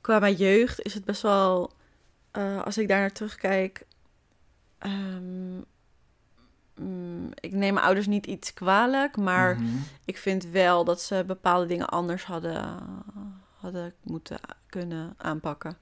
qua 0.00 0.18
mijn 0.18 0.34
jeugd 0.34 0.82
is 0.82 0.94
het 0.94 1.04
best 1.04 1.22
wel... 1.22 1.72
eh, 2.30 2.62
als 2.62 2.78
ik 2.78 2.88
daar 2.88 3.00
naar 3.00 3.12
terugkijk... 3.12 3.86
ehm, 4.78 5.58
mm, 6.80 7.28
ik 7.34 7.52
neem 7.52 7.74
mijn 7.74 7.86
ouders 7.86 8.06
niet 8.06 8.26
iets 8.26 8.52
kwalijk, 8.54 9.16
maar 9.16 9.54
Mhm. 9.56 9.64
ik 10.04 10.18
vind 10.18 10.44
wel 10.44 10.84
dat 10.84 11.00
ze 11.02 11.24
bepaalde 11.26 11.66
dingen 11.66 11.88
anders 11.88 12.24
hadden, 12.24 12.78
hadden 13.60 13.94
moeten 14.02 14.38
kunnen 14.68 15.14
aanpakken. 15.16 15.76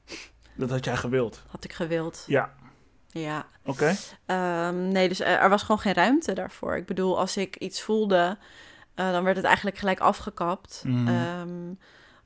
Dat 0.55 0.71
had 0.71 0.85
jij 0.85 0.97
gewild. 0.97 1.43
Had 1.49 1.64
ik 1.64 1.73
gewild. 1.73 2.25
Ja, 2.26 2.52
Ja. 3.11 3.47
oké. 3.64 3.95
Ehm, 4.26 4.88
nee, 4.88 5.09
dus 5.09 5.21
er, 5.21 5.49
was 5.49 5.62
gewoon 5.62 5.78
geen 5.81 5.95
ruimte 5.95 6.33
daarvoor. 6.33 6.76
Ik 6.76 6.87
bedoel, 6.87 7.19
als 7.19 7.37
ik 7.37 7.57
iets 7.57 7.83
voelde, 7.83 8.38
eh, 8.95 9.11
dan 9.12 9.25
werd 9.25 9.37
het 9.37 9.45
eigenlijk 9.47 9.78
gelijk 9.78 10.00
afgekapt. 10.00 10.83
Mhm. 10.87 11.09
Ehm, 11.09 11.73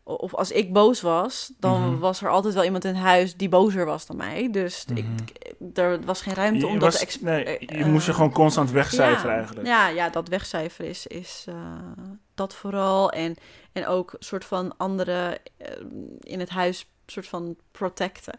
of 0.04 0.34
als 0.34 0.50
ik 0.50 0.72
boos 0.72 1.00
was, 1.00 1.52
dan 1.58 1.80
Mhm. 1.90 1.98
was 1.98 2.22
er 2.22 2.28
altijd 2.30 2.54
wel 2.54 2.64
iemand 2.64 2.84
in 2.84 2.94
huis 2.94 3.36
die 3.36 3.48
bozer 3.48 3.84
was 3.86 4.06
dan 4.06 4.16
mij. 4.16 4.48
Dus 4.50 4.84
ik, 4.94 5.04
Mhm. 5.04 5.12
ik- 5.24 5.78
er 5.78 6.04
was 6.04 6.22
geen 6.22 6.34
ruimte 6.34 6.66
om 6.66 6.72
Je, 6.72 6.78
dat 6.78 7.00
was- 7.00 7.20
nee, 7.20 7.44
eh, 7.44 7.78
je 7.78 7.84
moest 7.84 8.04
je 8.04 8.10
eh, 8.10 8.16
gewoon 8.16 8.32
constant 8.32 8.70
wegcijferen 8.70 9.30
ja, 9.30 9.36
eigenlijk. 9.36 9.66
Ja, 9.66 9.88
ja, 9.88 10.08
dat 10.08 10.28
wegcijferen 10.28 10.90
is, 10.90 11.06
is 11.06 11.44
eh, 11.48 11.54
dat 12.34 12.54
vooral. 12.54 13.10
En, 13.10 13.34
en 13.72 13.86
ook 13.86 14.12
een 14.12 14.22
soort 14.24 14.44
van 14.44 14.76
andere 14.76 15.38
eh, 15.56 15.66
in 16.20 16.40
het 16.40 16.48
huis 16.50 16.86
soort 17.06 17.28
van 17.28 17.56
protecten. 17.72 18.38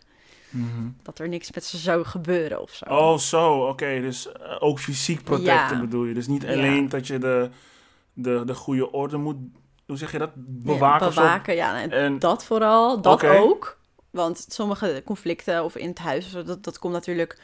Mhm. 0.50 0.88
Dat 1.04 1.20
er 1.20 1.28
niks 1.30 1.52
met 1.52 1.66
ze 1.66 1.78
zou 1.78 2.04
gebeuren 2.06 2.62
of 2.62 2.72
zo. 2.72 2.86
Oh, 2.86 3.18
zo, 3.18 3.68
oké. 3.68 4.02
Dus 4.02 4.28
ook 4.60 4.80
fysiek 4.80 5.24
protecten 5.24 5.76
Ja. 5.76 5.80
bedoel 5.80 6.04
je. 6.06 6.14
Dus 6.14 6.28
niet 6.28 6.42
Ja. 6.42 6.52
alleen 6.52 6.90
dat 6.90 7.08
je 7.08 7.18
de, 7.18 7.50
de, 8.14 8.42
de 8.46 8.56
goede 8.56 8.92
orde 8.92 9.18
moet, 9.18 9.36
hoe 9.94 10.02
zeg 10.02 10.12
je 10.12 10.18
dat? 10.18 10.32
Ja, 10.36 10.42
Bewaken 10.46 11.14
bewaken, 11.14 11.56
ja. 11.56 11.82
En 11.82 11.92
En, 11.92 12.20
Dat 12.20 12.46
vooral, 12.46 13.02
dat 13.02 13.24
ook. 13.24 13.78
Want 14.10 14.46
sommige 14.50 15.02
conflicten 15.06 15.64
of 15.64 15.76
in 15.76 15.90
het 15.90 16.00
huis, 16.00 16.32
dat, 16.32 16.64
dat 16.64 16.80
komt 16.80 16.94
natuurlijk... 16.94 17.40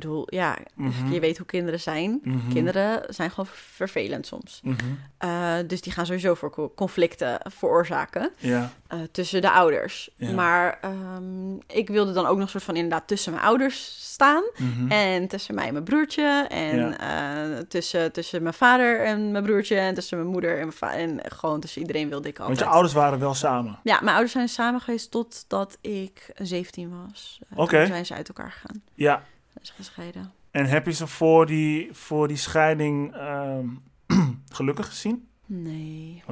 Bedoel, 0.00 0.26
ja, 0.26 0.56
Mhm. 0.74 1.12
je 1.12 1.20
weet 1.20 1.36
hoe 1.36 1.46
kinderen 1.46 1.80
zijn. 1.80 2.20
Mhm. 2.24 2.52
Kinderen 2.52 3.14
zijn 3.14 3.30
gewoon 3.30 3.46
vervelend 3.52 4.26
soms. 4.26 4.60
Mhm. 4.64 4.76
Eh, 5.18 5.54
dus 5.66 5.80
die 5.80 5.92
gaan 5.92 6.06
sowieso 6.06 6.34
voor 6.34 6.50
co- 6.50 6.72
conflicten 6.74 7.40
veroorzaken 7.50 8.30
Ja, 8.38 8.70
eh, 8.86 8.98
tussen 9.12 9.40
de 9.40 9.50
ouders. 9.50 10.10
Ja. 10.16 10.30
Maar 10.32 10.78
ehm, 10.80 11.54
ik 11.66 11.88
wilde 11.88 12.12
dan 12.12 12.26
ook 12.26 12.38
nog 12.38 12.50
soort 12.50 12.62
van 12.64 12.76
inderdaad 12.76 13.08
tussen 13.08 13.32
mijn 13.32 13.44
ouders 13.44 13.96
staan. 14.12 14.42
En 14.88 15.28
tussen 15.28 15.54
mij 15.54 15.66
en 15.66 15.72
mijn 15.72 15.84
broertje. 15.84 16.46
En 16.48 16.98
eh, 16.98 17.58
tussen, 17.68 18.12
tussen 18.12 18.42
mijn 18.42 18.54
vader 18.54 19.00
en 19.04 19.30
mijn 19.30 19.44
broertje. 19.44 19.76
En 19.76 19.94
tussen 19.94 20.18
mijn 20.18 20.30
moeder 20.30 20.50
en 20.52 20.58
mijn 20.58 20.72
vader. 20.72 20.98
En 20.98 21.20
gewoon 21.32 21.60
tussen 21.60 21.80
iedereen 21.80 22.08
wilde 22.08 22.28
ik 22.28 22.38
altijd. 22.38 22.58
Want 22.58 22.68
je 22.68 22.74
ouders 22.74 22.94
waren 22.94 23.18
wel 23.18 23.34
samen. 23.34 23.78
Ja, 23.82 23.94
mijn 24.00 24.08
ouders 24.10 24.32
zijn 24.32 24.48
samen 24.48 24.80
geweest 24.80 25.10
totdat 25.10 25.78
ik 25.80 26.30
17 26.34 27.02
was. 27.06 27.40
Oké. 27.54 27.76
Toen 27.78 27.86
zijn 27.86 28.06
ze 28.06 28.14
uit 28.14 28.28
elkaar 28.28 28.50
gegaan. 28.52 28.82
Ja. 28.94 29.22
Gescheiden. 29.62 30.32
En 30.50 30.66
heb 30.66 30.86
je 30.86 30.92
ze 30.92 31.06
voor 31.06 31.46
die, 31.46 31.88
voor 31.92 32.28
die 32.28 32.36
scheiding 32.36 33.14
ehm, 33.14 33.66
gelukkig 34.56 34.86
gezien? 34.86 35.28
Nee. 35.46 36.22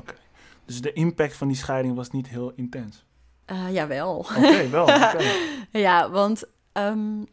Dus 0.65 0.81
de 0.81 0.93
impact 0.93 1.37
van 1.37 1.49
die 1.49 1.57
scheiding 1.57 1.95
was 1.95 2.11
niet 2.11 2.29
heel 2.29 2.53
intens. 2.55 3.05
Eh 3.45 3.73
jawel. 3.73 4.17
Oké, 4.17 4.69
wel. 4.69 4.83
oké. 5.05 5.33
ja, 5.71 6.11
want 6.11 6.45
ehm, 6.73 7.25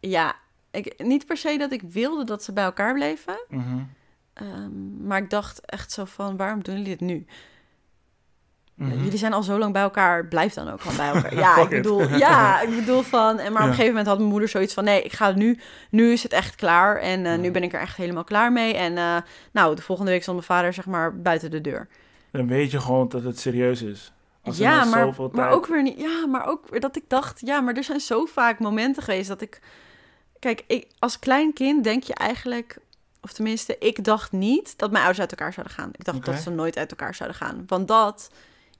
ja, 0.00 0.36
ik, 0.70 1.02
niet 1.02 1.26
per 1.26 1.36
se 1.36 1.58
dat 1.58 1.72
ik 1.72 1.82
wilde 1.82 2.24
dat 2.24 2.44
ze 2.44 2.52
bij 2.52 2.64
elkaar 2.64 2.94
bleven. 2.94 3.44
Mhm. 3.48 3.78
ehm, 4.32 5.06
maar 5.06 5.22
ik 5.22 5.30
dacht 5.30 5.60
echt 5.60 5.92
zo 5.92 6.04
van, 6.04 6.36
waarom 6.36 6.62
doen 6.62 6.74
jullie 6.74 6.96
dit 6.96 7.00
nu? 7.00 7.26
Mhm. 8.74 9.02
Jullie 9.02 9.18
zijn 9.18 9.32
al 9.32 9.42
zo 9.42 9.58
lang 9.58 9.72
bij 9.72 9.82
elkaar, 9.82 10.26
blijf 10.26 10.54
dan 10.54 10.68
ook 10.70 10.80
gewoon 10.80 10.96
bij 10.96 11.08
elkaar. 11.08 11.34
Ja, 11.44 11.56
ik 11.56 11.68
bedoel, 11.68 12.08
ja, 12.26 12.60
ik 12.60 12.74
bedoel 12.76 13.02
van... 13.02 13.38
En 13.38 13.52
maar 13.52 13.62
op 13.62 13.68
een 13.68 13.74
gegeven 13.74 13.86
moment 13.86 14.06
had 14.06 14.18
mijn 14.18 14.30
moeder 14.30 14.48
zoiets 14.48 14.74
van... 14.74 14.84
Nee, 14.84 15.02
ik 15.02 15.12
ga 15.12 15.32
nu, 15.32 15.58
nu 15.90 16.12
is 16.12 16.22
het 16.22 16.32
echt 16.32 16.54
klaar. 16.54 16.96
En 16.96 17.26
eh, 17.26 17.38
nu 17.38 17.50
ben 17.50 17.62
ik 17.62 17.72
er 17.72 17.80
echt 17.80 17.96
helemaal 17.96 18.24
klaar 18.24 18.52
mee. 18.52 18.74
En 18.74 18.98
eh, 18.98 19.16
nou, 19.52 19.76
de 19.76 19.82
volgende 19.82 20.10
week 20.10 20.22
stond 20.22 20.36
mijn 20.36 20.48
vader 20.48 20.72
zeg 20.72 20.86
maar 20.86 21.16
buiten 21.20 21.50
de 21.50 21.60
deur. 21.60 21.88
Dan 22.30 22.48
weet 22.48 22.70
je 22.70 22.80
gewoon 22.80 23.08
dat 23.08 23.22
het 23.22 23.40
serieus 23.40 23.82
is. 23.82 24.12
Als 24.42 24.56
ja, 24.56 24.84
maar, 24.84 25.04
zoveel 25.04 25.30
maar 25.32 25.44
tijd- 25.44 25.56
ook 25.56 25.66
weer 25.66 25.82
niet. 25.82 26.00
Ja, 26.00 26.26
maar 26.26 26.46
ook 26.46 26.68
weer 26.68 26.80
dat 26.80 26.96
ik 26.96 27.04
dacht, 27.08 27.40
ja, 27.40 27.60
maar 27.60 27.74
er 27.74 27.84
zijn 27.84 28.00
zo 28.00 28.24
vaak 28.24 28.58
momenten 28.58 29.02
geweest 29.02 29.28
dat 29.28 29.40
ik. 29.40 29.60
Kijk, 30.38 30.64
ik, 30.66 30.86
als 30.98 31.18
klein 31.18 31.52
kind 31.52 31.84
denk 31.84 32.02
je 32.02 32.14
eigenlijk, 32.14 32.78
of 33.22 33.32
tenminste, 33.32 33.76
ik 33.78 34.04
dacht 34.04 34.32
niet 34.32 34.78
dat 34.78 34.90
mijn 34.90 35.02
ouders 35.04 35.20
uit 35.20 35.30
elkaar 35.30 35.52
zouden 35.52 35.74
gaan. 35.74 35.90
Ik 35.92 36.04
dacht 36.04 36.24
dat 36.24 36.38
ze 36.38 36.50
nooit 36.50 36.76
uit 36.76 36.90
elkaar 36.90 37.14
zouden 37.14 37.38
gaan. 37.38 37.64
Want 37.66 37.88
dat 37.88 38.30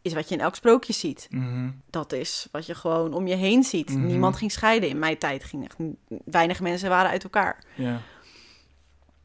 is 0.04 0.14
wat 0.14 0.28
je 0.28 0.34
in 0.34 0.40
elk 0.40 0.54
sprookje 0.54 0.92
ziet. 0.92 1.26
Mhm. 1.30 1.70
Dat 1.90 2.12
is 2.12 2.48
wat 2.52 2.66
je 2.66 2.74
gewoon 2.74 3.12
om 3.12 3.26
je 3.26 3.34
heen 3.34 3.62
ziet. 3.62 3.90
Mhm. 3.90 4.06
Niemand 4.06 4.36
ging 4.36 4.52
scheiden. 4.52 4.88
In 4.88 4.98
mijn 4.98 5.18
tijd 5.18 5.44
ging 5.44 5.64
echt 5.64 5.76
weinig 6.24 6.60
mensen 6.60 6.88
waren 6.88 7.10
uit 7.10 7.24
elkaar. 7.24 7.64
Ja. 7.74 8.00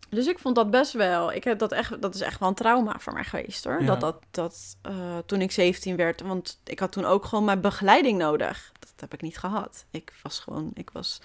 Dus 0.09 0.27
ik 0.27 0.39
vond 0.39 0.55
dat 0.55 0.71
best 0.71 0.93
wel. 0.93 1.33
Ik 1.33 1.43
heb 1.43 1.59
dat 1.59 1.71
echt. 1.71 2.01
Dat 2.01 2.15
is 2.15 2.21
echt 2.21 2.39
wel 2.39 2.49
een 2.49 2.55
trauma 2.55 2.95
voor 2.99 3.13
mij 3.13 3.23
geweest 3.23 3.63
hoor. 3.63 3.85
Dat 3.85 3.99
dat 3.99 4.17
dat 4.31 4.77
eh, 4.81 5.17
toen 5.25 5.41
ik 5.41 5.51
17 5.51 5.95
werd, 5.95 6.21
want 6.21 6.59
ik 6.63 6.79
had 6.79 6.91
toen 6.91 7.05
ook 7.05 7.25
gewoon 7.25 7.45
mijn 7.45 7.61
begeleiding 7.61 8.17
nodig. 8.17 8.71
Dat 8.79 8.93
heb 8.97 9.13
ik 9.13 9.21
niet 9.21 9.37
gehad. 9.37 9.85
Ik 9.91 10.13
was 10.23 10.39
gewoon. 10.39 10.71
Ik 10.73 10.89
was 10.93 11.21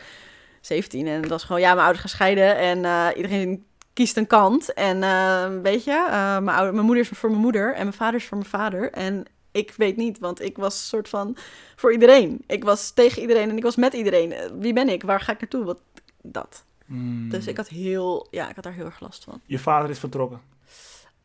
17 0.61 1.07
en 1.07 1.21
dat 1.21 1.31
was 1.31 1.45
gewoon 1.45 1.61
ja, 1.61 1.69
mijn 1.69 1.85
ouders 1.85 2.03
gescheiden 2.03 2.57
en 2.57 2.85
eh, 2.85 3.09
iedereen 3.17 3.65
kiest 3.93 4.17
een 4.17 4.27
kant. 4.27 4.73
En 4.73 5.03
eh, 5.03 5.61
weet 5.63 5.85
je, 5.85 6.07
mijn, 6.43 6.57
ouder, 6.57 6.75
mijn 6.75 6.87
moeder 6.87 7.05
is 7.05 7.19
voor 7.19 7.31
mijn 7.31 7.43
moeder 7.43 7.75
en 7.75 7.83
mijn 7.83 7.97
vader 7.97 8.21
is 8.21 8.27
voor 8.27 8.39
mijn 8.39 8.51
vader. 8.51 8.93
En 8.93 9.27
ik 9.55 9.75
weet 9.77 9.97
niet, 9.97 10.19
want 10.19 10.41
ik 10.41 10.57
was 10.57 10.89
soort 10.89 11.09
van 11.09 11.37
voor 11.77 11.93
iedereen. 11.93 12.45
Ik 12.47 12.65
was 12.65 12.91
tegen 12.91 13.21
iedereen 13.23 13.51
en 13.51 13.57
ik 13.57 13.63
was 13.63 13.77
met 13.77 13.93
iedereen. 13.93 14.33
Eh, 14.33 14.51
Wie 14.59 14.73
ben 14.73 14.89
ik? 14.89 15.03
Waar 15.03 15.21
ga 15.21 15.33
ik 15.33 15.41
naartoe? 15.41 15.65
Wat 15.65 15.79
dat. 16.23 16.65
Mm. 16.87 17.29
Dus 17.31 17.47
ik 17.47 17.57
had 17.57 17.69
heel, 17.69 18.27
ja, 18.31 18.49
ik 18.49 18.55
had 18.55 18.65
daar 18.65 18.73
heel 18.73 18.85
erg 18.85 19.01
last 19.01 19.25
van. 19.25 19.41
Je 19.47 19.59
vader 19.59 19.91
is 19.91 19.99
vertrokken. 19.99 20.41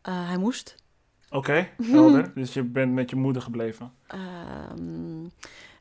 Eh, 0.02 0.28
hij 0.28 0.38
moest. 0.38 0.76
Oké, 1.30 1.70
Mhm. 1.78 1.92
helder. 1.96 2.32
Dus 2.36 2.54
je 2.54 2.64
bent 2.64 2.94
met 2.94 3.10
je 3.10 3.16
moeder 3.16 3.42
gebleven. 3.42 3.92
Ehm, 4.08 5.24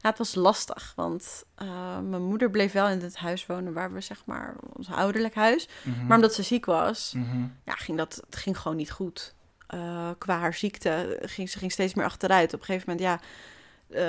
ja, 0.00 0.08
het 0.08 0.18
was 0.18 0.34
lastig, 0.34 0.92
want 0.96 1.44
eh, 1.54 1.98
mijn 2.00 2.22
moeder 2.22 2.50
bleef 2.50 2.72
wel 2.72 2.88
in 2.88 3.00
het 3.00 3.16
huis 3.16 3.46
wonen 3.46 3.72
waar 3.72 3.92
we, 3.92 4.00
zeg 4.00 4.22
maar, 4.26 4.56
ons 4.76 4.90
ouderlijk 4.90 5.34
huis. 5.34 5.68
Mhm. 5.84 6.06
Maar 6.06 6.16
omdat 6.16 6.34
ze 6.34 6.42
ziek 6.42 6.64
was, 6.64 7.12
Mhm. 7.16 7.46
ja, 7.64 7.72
ging 7.72 7.98
dat, 7.98 8.22
het 8.26 8.37
ging 8.37 8.58
gewoon 8.58 8.76
niet 8.76 8.90
goed. 8.90 9.34
Eh, 9.68 10.11
qua 10.18 10.38
haar 10.38 10.54
ziekte 10.54 11.18
ging 11.22 11.50
ze 11.50 11.59
ging 11.59 11.72
steeds 11.72 11.94
meer 11.94 12.04
achteruit. 12.04 12.54
Op 12.54 12.61
een 12.61 12.64
gegeven 12.66 12.90
moment, 12.90 13.07
ja, 13.07 13.20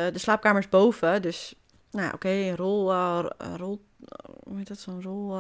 eh, 0.08 0.14
de 0.14 0.20
slaapkamer 0.20 0.62
is 0.62 0.70
boven, 0.70 1.22
dus, 1.22 1.56
nou, 1.92 2.14
oké, 2.14 2.52
rol, 2.56 2.92
eh, 2.92 3.26
rol, 3.58 3.82
hoe 4.44 4.58
heet 4.58 4.68
dat, 4.68 4.80
zo'n 4.80 5.02
rol, 5.02 5.40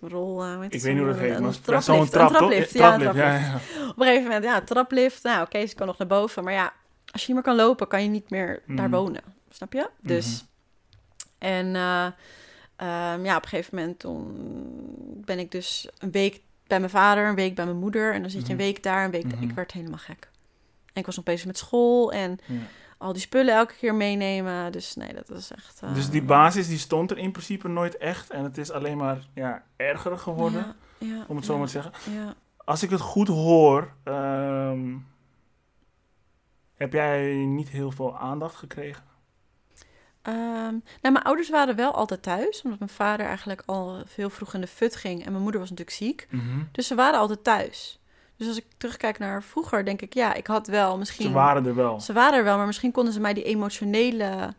rol, 0.00 0.62
Ik 0.64 0.70
weet 0.70 0.84
niet 0.84 0.98
hoe 1.02 1.06
dat 1.12 1.18
heet, 1.18 1.34
een 1.36 1.42
maar 1.66 1.82
zo'n 1.82 2.08
traplift, 2.08 2.72
Ja, 2.72 2.96
ja. 2.98 3.54
Op 3.88 3.98
een 3.98 4.04
gegeven 4.04 4.22
moment, 4.22 4.44
ja, 4.44 4.60
traplift. 4.60 5.22
Nou, 5.22 5.42
oké, 5.42 5.66
ze 5.66 5.74
kan 5.74 5.86
nog 5.86 5.98
naar 5.98 6.08
boven. 6.08 6.44
Maar 6.44 6.52
ja, 6.52 6.72
als 7.12 7.26
je 7.26 7.32
niet 7.34 7.44
meer 7.44 7.54
kan 7.54 7.64
lopen, 7.66 7.88
kan 7.88 8.02
je 8.02 8.08
niet 8.08 8.30
meer 8.30 8.62
daar 8.66 8.88
Mhm. 8.88 8.90
wonen. 8.96 9.22
Snap 9.50 9.72
je? 9.72 9.90
Dus. 10.00 10.44
En 11.38 11.76
eh, 11.76 12.06
ehm, 12.76 13.24
ja, 13.24 13.36
op 13.36 13.42
een 13.42 13.48
gegeven 13.48 13.76
moment 13.78 13.98
toen 13.98 15.22
ben 15.24 15.38
ik 15.38 15.50
dus 15.50 15.88
een 15.98 16.10
week 16.10 16.40
bij 16.66 16.78
mijn 16.78 16.90
vader, 16.90 17.28
een 17.28 17.34
week 17.34 17.54
bij 17.54 17.64
mijn 17.64 17.76
moeder. 17.76 18.14
En 18.14 18.20
dan 18.20 18.30
zit 18.30 18.42
je 18.46 18.50
een 18.52 18.56
Mhm. 18.56 18.64
week 18.66 18.82
daar, 18.82 19.04
een 19.04 19.10
week 19.10 19.30
daar. 19.30 19.38
Mhm. 19.40 19.48
Ik 19.48 19.54
werd 19.54 19.72
helemaal 19.72 19.98
gek. 19.98 20.28
En 20.92 21.00
ik 21.00 21.06
was 21.06 21.16
nog 21.16 21.24
bezig 21.24 21.46
met 21.46 21.58
school 21.58 22.12
en 22.12 22.38
Ja. 22.46 22.54
al 22.98 23.12
die 23.12 23.22
spullen 23.22 23.54
elke 23.54 23.74
keer 23.74 23.94
meenemen. 23.94 24.72
Dus 24.72 24.94
nee, 24.94 25.14
dat 25.14 25.28
was 25.28 25.50
echt... 25.50 25.80
eh, 25.82 25.94
Dus 25.94 26.10
die 26.10 26.22
basis 26.22 26.68
die 26.68 26.78
stond 26.78 27.10
er 27.10 27.18
in 27.18 27.30
principe 27.32 27.68
nooit 27.68 27.96
echt. 27.96 28.30
En 28.30 28.44
het 28.44 28.58
is 28.58 28.70
alleen 28.70 28.96
maar 28.96 29.18
ja, 29.34 29.62
erger 29.76 30.18
geworden, 30.18 30.74
Ja, 30.98 31.06
ja, 31.06 31.24
om 31.28 31.36
het 31.36 31.44
zo 31.44 31.56
maar 31.58 31.66
te 31.66 31.72
zeggen. 31.72 31.92
Ja. 32.12 32.34
Als 32.56 32.82
ik 32.82 32.90
het 32.90 33.00
goed 33.00 33.28
hoor, 33.28 33.92
ehm, 34.04 34.94
heb 36.74 36.92
jij 36.92 37.32
niet 37.34 37.68
heel 37.68 37.90
veel 37.90 38.18
aandacht 38.18 38.54
gekregen? 38.54 39.04
Ehm, 40.24 40.36
nou, 41.02 41.12
mijn 41.12 41.22
ouders 41.22 41.50
waren 41.50 41.76
wel 41.76 41.92
altijd 41.94 42.22
thuis, 42.22 42.62
omdat 42.64 42.78
mijn 42.78 42.90
vader 42.90 43.26
eigenlijk 43.26 43.62
al 43.66 43.96
veel 44.06 44.30
vroeg 44.30 44.54
in 44.54 44.60
de 44.60 44.66
fut 44.66 44.96
ging 44.96 45.24
en 45.24 45.30
mijn 45.30 45.42
moeder 45.42 45.60
was 45.60 45.70
natuurlijk 45.70 45.96
ziek. 45.96 46.26
Mhm. 46.30 46.42
Dus 46.72 46.86
ze 46.86 46.94
waren 46.94 47.18
altijd 47.20 47.44
thuis. 47.44 47.98
Dus 48.36 48.48
als 48.48 48.56
ik 48.56 48.64
terugkijk 48.76 49.18
naar 49.18 49.42
vroeger, 49.42 49.84
denk 49.84 50.02
ik, 50.02 50.14
ja, 50.14 50.34
ik 50.34 50.46
had 50.46 50.66
wel 50.66 50.98
misschien... 50.98 51.26
Ze 51.26 51.32
waren 51.32 51.66
er 51.66 51.74
wel. 51.74 52.00
Ze 52.00 52.12
waren 52.12 52.38
er 52.38 52.44
wel, 52.44 52.56
maar 52.56 52.66
misschien 52.66 52.92
konden 52.92 53.12
ze 53.12 53.20
mij 53.20 53.34
die 53.34 53.44
emotionele 53.44 54.54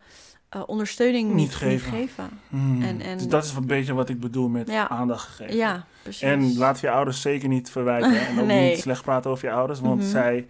eh, 0.48 0.62
ondersteuning 0.66 1.28
Niet 1.28 1.36
niet, 1.36 1.54
geven. 1.54 1.70
niet 1.98 2.08
geven. 2.08 2.40
Mhm. 2.48 2.82
En- 2.82 3.00
en- 3.00 3.16
Dus 3.18 3.28
dat 3.28 3.44
is 3.44 3.52
een 3.54 3.66
beetje 3.66 3.94
wat 3.94 4.08
ik 4.08 4.20
bedoel 4.20 4.48
met 4.48 4.68
Ja. 4.70 4.88
aandacht 4.88 5.28
geven. 5.28 5.56
Ja, 5.56 5.84
precies. 6.02 6.22
En 6.22 6.56
laat 6.56 6.80
je 6.80 6.90
ouders 6.90 7.20
zeker 7.20 7.48
niet 7.48 7.70
verwijten. 7.70 8.26
En 8.26 8.38
ook 8.40 8.46
Nee. 8.56 8.70
niet 8.70 8.80
slecht 8.80 9.02
praten 9.02 9.30
over 9.30 9.48
je 9.48 9.54
ouders. 9.54 9.80
Want 9.80 10.00
Mhm. 10.00 10.10
zij, 10.10 10.48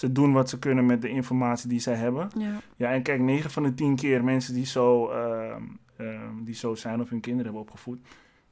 ze 0.00 0.12
doen 0.12 0.32
wat 0.32 0.48
ze 0.48 0.58
kunnen 0.58 0.86
met 0.86 1.02
de 1.02 1.08
informatie 1.08 1.68
die 1.68 1.80
zij 1.80 1.94
hebben. 1.94 2.28
Ja, 2.38 2.52
Ja, 2.76 2.90
en 2.92 3.02
kijk, 3.02 3.20
9 3.20 3.50
van 3.50 3.62
de 3.62 3.74
10 3.74 3.96
keer 3.96 4.24
mensen 4.24 4.54
die 4.54 4.66
zo, 4.66 5.08
ehm, 5.08 5.62
ehm, 5.96 6.34
die 6.44 6.54
zo 6.54 6.74
zijn 6.74 7.00
of 7.00 7.08
hun 7.08 7.20
kinderen 7.20 7.44
hebben 7.52 7.62
opgevoed, 7.62 7.98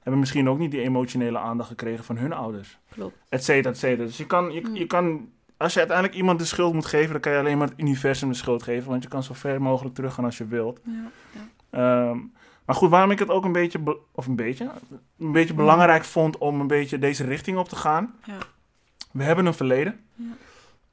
hebben 0.00 0.20
misschien 0.20 0.48
ook 0.48 0.58
niet 0.58 0.70
die 0.70 0.80
emotionele 0.80 1.38
aandacht 1.38 1.68
gekregen 1.68 2.04
van 2.04 2.16
hun 2.16 2.32
ouders. 2.32 2.78
Klopt. 2.90 3.16
Et 3.28 3.44
cetera, 3.44 3.70
et 3.70 3.78
cetera. 3.78 4.04
Dus 4.06 4.16
je 4.16 4.26
kan, 4.26 4.50
je, 4.52 4.61
Mm. 4.61 4.74
je 4.74 4.87
kan, 4.87 5.28
als 5.56 5.72
je 5.72 5.78
uiteindelijk 5.78 6.16
iemand 6.18 6.38
de 6.38 6.44
schuld 6.44 6.74
moet 6.74 6.87
geven, 6.87 7.12
dan 7.12 7.20
kan 7.20 7.32
je 7.32 7.38
alleen 7.38 7.58
maar 7.58 7.68
het 7.68 7.80
universum 7.80 8.28
de 8.28 8.34
schuld 8.34 8.62
geven. 8.62 8.90
Want 8.90 9.02
je 9.02 9.08
kan 9.08 9.22
zo 9.22 9.34
ver 9.34 9.62
mogelijk 9.62 9.94
teruggaan 9.94 10.24
als 10.24 10.38
je 10.38 10.46
wilt. 10.46 10.80
Ja, 10.84 11.11
ja. 11.32 11.40
Ehm, 12.11 12.18
maar 12.64 12.76
goed, 12.76 12.90
waarom 12.90 13.11
ik 13.11 13.18
het 13.18 13.28
ook 13.30 13.44
een 13.44 13.52
beetje, 13.52 13.78
be- 13.78 13.98
of 14.12 14.26
een 14.26 14.37
beetje, 14.37 14.70
een 15.18 15.32
beetje 15.32 15.54
belangrijk 15.54 16.04
vond 16.04 16.38
om 16.38 16.61
een 16.61 16.66
beetje 16.66 16.98
deze 16.98 17.24
richting 17.24 17.58
op 17.58 17.68
te 17.68 17.76
gaan. 17.76 18.14
Ja. 18.24 18.38
We 19.12 19.22
hebben 19.22 19.46
een 19.46 19.54
verleden. 19.54 20.00
Ja. 20.14 20.24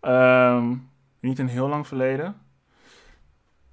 Ehm, 0.06 0.74
niet 1.20 1.40
een 1.40 1.48
heel 1.48 1.68
lang 1.68 1.88
verleden. 1.88 2.36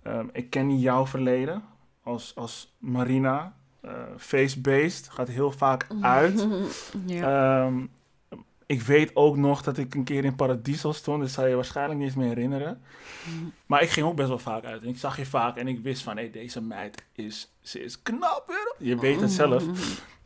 Ehm, 0.03 0.27
ik 0.33 0.51
ken 0.51 0.79
jouw 0.79 1.07
verleden 1.07 1.63
als, 2.03 2.33
als 2.37 2.75
Marina. 2.79 3.55
eh, 3.81 3.91
face-based, 4.17 5.09
gaat 5.09 5.29
heel 5.29 5.51
vaak 5.53 5.87
uit. 6.01 6.47
ja. 7.07 7.65
Ehm, 7.65 7.87
ik 8.67 8.83
weet 8.83 9.17
ook 9.17 9.37
nog 9.37 9.63
dat 9.63 9.79
ik 9.79 9.95
een 9.95 10.05
keer 10.05 10.25
in 10.25 10.35
Paradiso 10.37 10.93
stond. 10.93 11.21
Dat 11.21 11.31
zou 11.31 11.49
je 11.49 11.55
waarschijnlijk 11.55 11.99
niet 11.99 12.09
eens 12.09 12.17
meer 12.17 12.29
herinneren. 12.29 12.83
Maar 13.67 13.83
ik 13.83 13.91
ging 13.91 14.07
ook 14.07 14.17
best 14.17 14.29
wel 14.29 14.39
vaak 14.39 14.65
uit. 14.65 14.83
En 14.83 14.89
ik 14.89 14.99
zag 14.99 15.17
je 15.17 15.27
vaak 15.27 15.57
en 15.57 15.69
ik 15.69 15.83
wist 15.83 16.03
van... 16.03 16.17
Hé, 16.17 16.31
deze 16.31 16.63
meid 16.63 17.05
is... 17.13 17.53
Ze 17.61 17.85
is 17.85 18.03
knap, 18.03 18.45
hè? 18.47 18.85
Je 18.85 18.97
weet 18.99 19.21
het 19.21 19.31
zelf. 19.33 19.65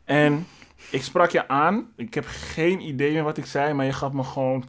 En 0.03 0.47
ik 0.91 1.03
sprak 1.03 1.29
je 1.31 1.47
aan. 1.47 1.91
Ik 1.95 2.13
heb 2.13 2.25
geen 2.27 2.79
idee 2.81 3.11
meer 3.13 3.23
wat 3.23 3.37
ik 3.37 3.45
zei. 3.45 3.73
Maar 3.73 3.85
je 3.85 3.93
gaf 3.93 4.11
me 4.11 4.23
gewoon... 4.23 4.65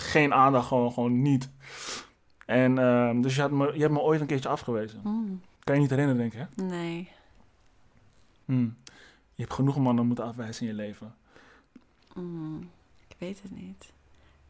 Geen 0.00 0.34
aandacht. 0.34 0.66
Gewoon, 0.66 0.92
gewoon 0.92 1.22
niet. 1.22 1.50
En 2.46 2.78
ehm, 2.78 3.20
dus 3.20 3.34
je, 3.34 3.40
had 3.40 3.50
me, 3.50 3.72
je 3.74 3.80
hebt 3.80 3.92
me 3.92 4.00
ooit 4.00 4.20
een 4.20 4.26
keertje 4.26 4.48
afgewezen. 4.48 5.00
Mm, 5.04 5.40
Kan 5.64 5.74
je 5.74 5.80
niet 5.80 5.90
herinneren, 5.90 6.20
denk 6.20 6.32
ik, 6.32 6.38
hè? 6.56 6.64
nee. 6.64 7.08
Hm. 8.44 8.68
Je 9.34 9.44
hebt 9.44 9.52
genoeg 9.54 9.76
mannen 9.78 10.06
moeten 10.06 10.24
afwijzen 10.24 10.62
in 10.62 10.68
je 10.68 10.74
leven. 10.74 11.14
Mm, 12.14 12.70
ik 13.08 13.16
weet 13.18 13.42
het 13.42 13.56
niet. 13.56 13.92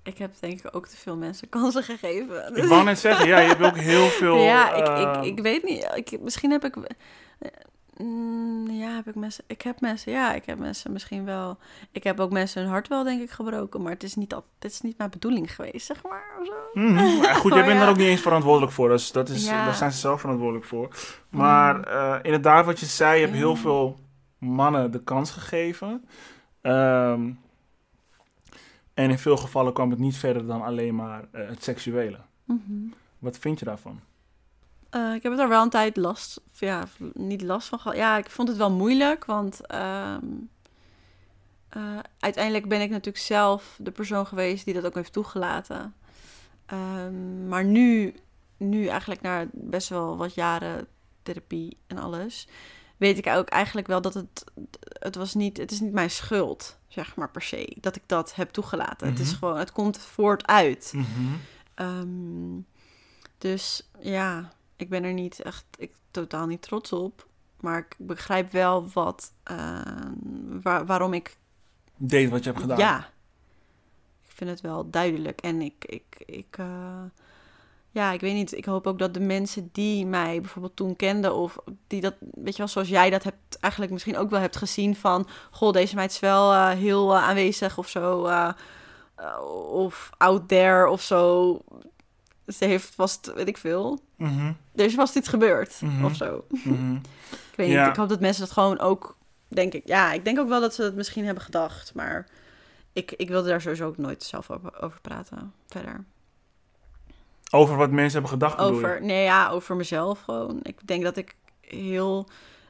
Ik 0.02 0.18
heb 0.18 0.34
denk 0.40 0.58
ik 0.64 0.76
ook 0.76 0.86
te 0.86 0.96
veel 0.96 1.16
mensen 1.16 1.48
kansen 1.58 1.82
gegeven. 1.82 2.56
Ik 2.56 2.64
wou 2.64 2.84
net 2.84 2.98
zeggen, 2.98 3.26
ja, 3.26 3.38
je 3.38 3.48
hebt 3.48 3.62
ook 3.62 3.76
heel 3.76 4.06
veel... 4.20 4.36
ja, 4.36 4.74
ik, 4.74 5.16
ik, 5.16 5.24
ik 5.36 5.42
weet 5.42 5.62
niet. 5.62 5.90
Ik, 5.94 6.20
misschien 6.20 6.50
heb 6.50 6.64
ik. 6.64 6.76
Mm, 7.98 8.70
ja, 8.70 8.94
heb 8.94 9.08
ik 9.08 9.14
mensen. 9.14 9.44
Ik 9.46 9.62
heb 9.62 9.80
mensen. 9.80 10.12
Ja, 10.12 10.34
ik 10.34 10.44
heb 10.46 10.58
mensen 10.58 10.92
misschien 10.92 11.24
wel. 11.24 11.58
Ik 11.92 12.04
heb 12.04 12.20
ook 12.20 12.30
mensen 12.30 12.62
hun 12.62 12.70
hart 12.70 12.88
wel, 12.88 13.04
denk 13.04 13.20
ik, 13.20 13.30
gebroken. 13.30 13.82
Maar 13.82 13.92
het 13.92 14.02
is 14.02 14.14
niet, 14.14 14.34
al, 14.34 14.44
het 14.58 14.70
is 14.72 14.80
niet 14.80 14.98
mijn 14.98 15.10
bedoeling 15.10 15.54
geweest, 15.54 15.86
zeg 15.86 16.02
maar. 16.02 16.24
Of 16.40 16.46
zo. 16.46 16.80
Mhm. 16.80 17.18
Maar 17.18 17.34
goed, 17.42 17.52
jij 17.54 17.62
bent 17.62 17.74
ja. 17.74 17.80
daar 17.80 17.88
ook 17.88 17.96
niet 17.96 18.06
eens 18.06 18.20
verantwoordelijk 18.20 18.72
voor. 18.72 18.88
Dus 18.88 19.12
dat 19.12 19.28
is, 19.28 19.46
Ja. 19.46 19.64
daar 19.64 19.74
zijn 19.74 19.92
ze 19.92 19.98
zelf 19.98 20.20
verantwoordelijk 20.20 20.66
voor. 20.66 20.88
Maar 21.28 21.82
eh, 21.82 22.18
inderdaad, 22.22 22.64
wat 22.64 22.80
je 22.80 22.86
zei, 22.86 23.14
je 23.20 23.24
hebt 23.24 23.36
heel 23.36 23.56
veel 23.56 23.98
mannen 24.38 24.90
de 24.90 25.02
kans 25.02 25.30
gegeven. 25.30 26.04
Ehm, 26.60 27.30
en 28.94 29.10
in 29.10 29.18
veel 29.18 29.36
gevallen 29.36 29.72
kwam 29.72 29.90
het 29.90 29.98
niet 29.98 30.16
verder 30.16 30.46
dan 30.46 30.62
alleen 30.62 30.94
maar 30.94 31.24
eh, 31.30 31.48
het 31.48 31.62
seksuele. 31.64 32.18
Mhm. 32.44 32.72
Wat 33.18 33.38
vind 33.38 33.58
je 33.58 33.64
daarvan? 33.64 34.00
Eh, 34.90 35.14
ik 35.14 35.22
heb 35.22 35.38
er 35.38 35.48
wel 35.48 35.62
een 35.62 35.70
tijd 35.70 35.96
last, 35.96 36.40
ja, 36.52 36.84
niet 37.12 37.42
last 37.42 37.68
van 37.68 37.78
gehad. 37.78 37.96
Ja, 37.96 38.16
ik 38.16 38.30
vond 38.30 38.48
het 38.48 38.56
wel 38.56 38.70
moeilijk, 38.70 39.24
want 39.24 39.66
ehm, 39.66 40.24
eh, 41.68 41.98
uiteindelijk 42.18 42.68
ben 42.68 42.80
ik 42.80 42.90
natuurlijk 42.90 43.24
zelf 43.24 43.76
de 43.78 43.90
persoon 43.90 44.26
geweest 44.26 44.64
die 44.64 44.74
dat 44.74 44.86
ook 44.86 44.94
heeft 44.94 45.12
toegelaten. 45.12 45.94
Ehm, 46.66 47.48
maar 47.48 47.64
nu, 47.64 48.14
nu 48.56 48.86
eigenlijk 48.86 49.20
na 49.20 49.46
best 49.52 49.88
wel 49.88 50.16
wat 50.16 50.34
jaren 50.34 50.86
therapie 51.22 51.76
en 51.86 51.98
alles, 51.98 52.48
weet 52.96 53.18
ik 53.18 53.26
ook 53.26 53.48
eigenlijk 53.48 53.86
wel 53.86 54.00
dat 54.00 54.14
het, 54.14 54.44
het 54.88 55.14
was 55.14 55.34
niet, 55.34 55.56
het 55.56 55.70
is 55.70 55.80
niet 55.80 55.92
mijn 55.92 56.10
schuld, 56.10 56.78
zeg 56.88 57.16
maar 57.16 57.30
per 57.30 57.42
se, 57.42 57.76
dat 57.80 57.96
ik 57.96 58.02
dat 58.06 58.34
heb 58.34 58.50
toegelaten. 58.50 59.08
Het 59.08 59.18
is 59.18 59.28
Mhm. 59.30 59.38
gewoon, 59.38 59.58
het 59.58 59.72
komt 59.72 59.98
voort 59.98 60.46
uit. 60.46 60.92
Ehm, 61.74 62.60
dus 63.38 63.88
ja, 64.00 64.52
ik 64.78 64.88
ben 64.88 65.04
er 65.04 65.12
niet 65.12 65.40
echt 65.40 65.64
ik, 65.78 65.92
totaal 66.10 66.46
niet 66.46 66.62
trots 66.62 66.92
op. 66.92 67.26
Maar 67.60 67.78
ik 67.78 67.94
begrijp 67.98 68.52
wel 68.52 68.88
wat, 68.92 69.32
ehm, 69.42 70.12
waar, 70.62 70.86
waarom 70.86 71.12
ik. 71.12 71.36
Deed 71.96 72.30
wat 72.30 72.44
je 72.44 72.50
hebt 72.50 72.62
gedaan. 72.62 72.78
Ja, 72.78 72.98
ik 74.26 74.32
vind 74.34 74.50
het 74.50 74.60
wel 74.60 74.90
duidelijk. 74.90 75.40
En 75.40 75.62
ik, 75.62 75.84
ik, 75.84 76.22
ik 76.26 76.56
eh, 76.58 77.02
ja, 77.90 78.12
ik 78.12 78.20
weet 78.20 78.34
niet. 78.34 78.52
Ik 78.52 78.64
hoop 78.64 78.86
ook 78.86 78.98
dat 78.98 79.14
de 79.14 79.20
mensen 79.20 79.68
die 79.72 80.06
mij 80.06 80.40
bijvoorbeeld 80.40 80.76
toen 80.76 80.96
kenden, 80.96 81.34
of 81.34 81.58
die 81.86 82.00
dat, 82.00 82.14
weet 82.20 82.52
je 82.52 82.58
wel, 82.58 82.68
zoals 82.68 82.88
jij 82.88 83.10
dat 83.10 83.22
hebt, 83.22 83.58
eigenlijk 83.60 83.92
misschien 83.92 84.16
ook 84.16 84.30
wel 84.30 84.40
hebt 84.40 84.56
gezien 84.56 84.96
van, 84.96 85.28
goh, 85.50 85.72
deze 85.72 85.94
meid 85.94 86.10
is 86.10 86.20
wel 86.20 86.52
eh, 86.52 86.70
heel 86.70 87.14
eh, 87.14 87.22
aanwezig 87.22 87.78
of 87.78 87.88
zo, 87.88 88.24
eh, 88.24 88.50
eh, 89.14 89.40
of 89.72 90.10
out 90.16 90.48
there 90.48 90.88
of 90.88 91.02
zo. 91.02 91.58
Ze 92.56 92.64
heeft 92.64 92.94
vast, 92.94 93.32
weet 93.34 93.48
ik 93.48 93.56
veel, 93.58 93.98
Mhm, 94.16 94.52
er 94.74 94.84
is 94.84 94.94
vast 94.94 95.16
iets 95.16 95.28
gebeurd 95.28 95.80
Mhm. 95.80 96.04
of 96.04 96.14
zo. 96.16 96.44
mhm. 96.64 96.94
Ik 97.50 97.56
weet 97.56 97.68
Ja. 97.70 97.80
niet, 97.80 97.90
ik 97.90 97.96
hoop 97.96 98.08
dat 98.08 98.20
mensen 98.20 98.42
dat 98.42 98.52
gewoon 98.52 98.78
ook, 98.78 99.16
denk 99.48 99.72
ik, 99.74 99.82
ja, 99.88 100.12
ik 100.12 100.24
denk 100.24 100.38
ook 100.38 100.48
wel 100.48 100.60
dat 100.60 100.74
ze 100.74 100.82
het 100.82 100.94
misschien 100.94 101.24
hebben 101.24 101.42
gedacht, 101.42 101.94
maar 101.94 102.26
ik, 102.92 103.12
ik 103.12 103.28
wilde 103.28 103.48
daar 103.48 103.60
sowieso 103.60 103.86
ook 103.86 103.96
nooit 103.98 104.22
zelf 104.22 104.50
over, 104.50 104.82
over 104.82 105.00
praten 105.00 105.52
verder. 105.66 106.04
Over 107.50 107.76
wat 107.76 107.90
mensen 107.90 108.12
hebben 108.12 108.30
gedacht? 108.30 108.58
Over, 108.58 109.02
nee, 109.02 109.22
ja, 109.24 109.48
over 109.50 109.76
mezelf 109.76 110.20
gewoon. 110.20 110.60
Ik 110.62 110.86
denk 110.86 111.02
dat 111.02 111.16
ik 111.16 111.34
heel, 111.60 112.28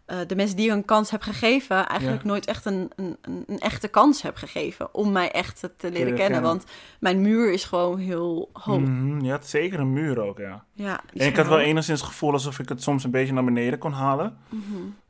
eh, 0.09 0.19
de 0.27 0.37
mensen 0.37 0.57
die 0.57 0.67
ik 0.67 0.73
een 0.73 0.85
kans 0.85 1.11
heb 1.11 1.23
gegeven, 1.23 1.87
eigenlijk 1.89 2.23
Ja. 2.23 2.29
nooit 2.29 2.47
echt 2.47 2.65
een, 2.65 2.91
een, 2.97 3.17
een, 3.21 3.59
echte 3.59 3.89
kans 3.89 4.23
heb 4.23 4.37
gegeven 4.37 4.95
om 4.95 5.13
mij 5.13 5.31
echt 5.31 5.61
te 5.61 5.71
leren 5.91 5.93
kennen. 5.93 6.17
kennen. 6.17 6.43
Want 6.43 6.65
mijn 7.01 7.21
muur 7.21 7.53
is 7.53 7.65
gewoon 7.65 7.99
heel 7.99 8.51
hoog. 8.53 8.81
Je 9.23 9.31
had 9.31 9.47
zeker 9.47 9.81
een 9.81 9.93
muur 9.93 10.21
ook, 10.21 10.39
ja. 10.39 10.65
Ja, 10.73 11.01
En 11.15 11.27
ik 11.27 11.37
had 11.37 11.47
wel 11.47 11.59
enigszins 11.59 12.01
het 12.01 12.09
gevoel 12.09 12.33
alsof 12.33 12.59
ik 12.59 12.69
het 12.69 12.83
soms 12.83 13.05
een 13.05 13.11
beetje 13.11 13.33
naar 13.33 13.45
beneden 13.45 13.79
kon 13.79 13.93
halen. 13.93 14.39
Mhm. 14.49 14.63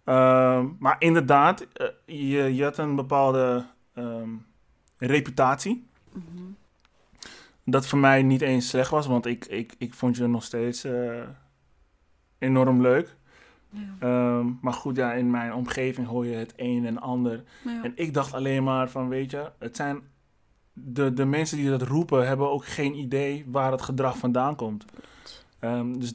Ehm, 0.04 0.66
maar 0.78 0.96
inderdaad, 0.98 1.66
eh, 1.72 1.87
je, 2.06 2.54
je 2.54 2.62
had 2.64 2.78
een 2.78 2.94
bepaalde 2.96 3.64
ehm, 3.94 4.30
reputatie. 4.98 5.87
Mhm. 6.12 6.42
Dat 7.64 7.87
voor 7.87 7.98
mij 7.98 8.22
niet 8.22 8.40
eens 8.40 8.68
slecht 8.68 8.90
was, 8.90 9.06
want 9.06 9.26
ik, 9.26 9.46
ik, 9.46 9.74
ik 9.78 9.94
vond 9.94 10.16
je 10.16 10.26
nog 10.26 10.44
steeds 10.44 10.84
eh, 10.84 11.22
enorm 12.38 12.80
leuk. 12.80 13.16
Ja. 13.70 13.81
Ehm, 13.98 14.46
maar 14.61 14.72
goed, 14.72 14.96
ja, 14.96 15.12
in 15.12 15.31
mijn 15.31 15.54
omgeving 15.54 16.07
hoor 16.07 16.26
je 16.26 16.37
het 16.37 16.52
een 16.57 16.87
en 16.87 16.98
ander. 17.00 17.44
Ja. 17.64 17.83
En 17.83 17.92
ik 17.94 18.14
dacht 18.14 18.35
alleen 18.35 18.64
maar 18.64 18.90
van, 18.90 19.09
weet 19.09 19.31
je, 19.31 19.50
het 19.59 19.76
zijn... 19.76 20.00
De, 20.72 21.12
de 21.12 21.24
mensen 21.24 21.57
die 21.57 21.70
dat 21.70 21.83
roepen 21.83 22.26
hebben 22.26 22.50
ook 22.50 22.64
geen 22.64 22.94
idee 22.94 23.44
waar 23.46 23.72
het 23.72 23.83
gedrag 23.83 24.18
vandaan 24.18 24.57
komt. 24.57 24.85
Ehm, 25.59 25.92
dus 25.92 26.14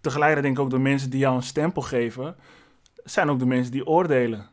tegelijkertijd 0.00 0.44
denk 0.44 0.58
ik 0.58 0.64
ook 0.64 0.78
de 0.78 0.88
mensen 0.88 1.10
die 1.10 1.20
jou 1.20 1.36
een 1.36 1.42
stempel 1.42 1.82
geven, 1.82 2.36
zijn 3.04 3.30
ook 3.30 3.38
de 3.38 3.46
mensen 3.46 3.72
die 3.72 3.86
oordelen. 3.86 4.50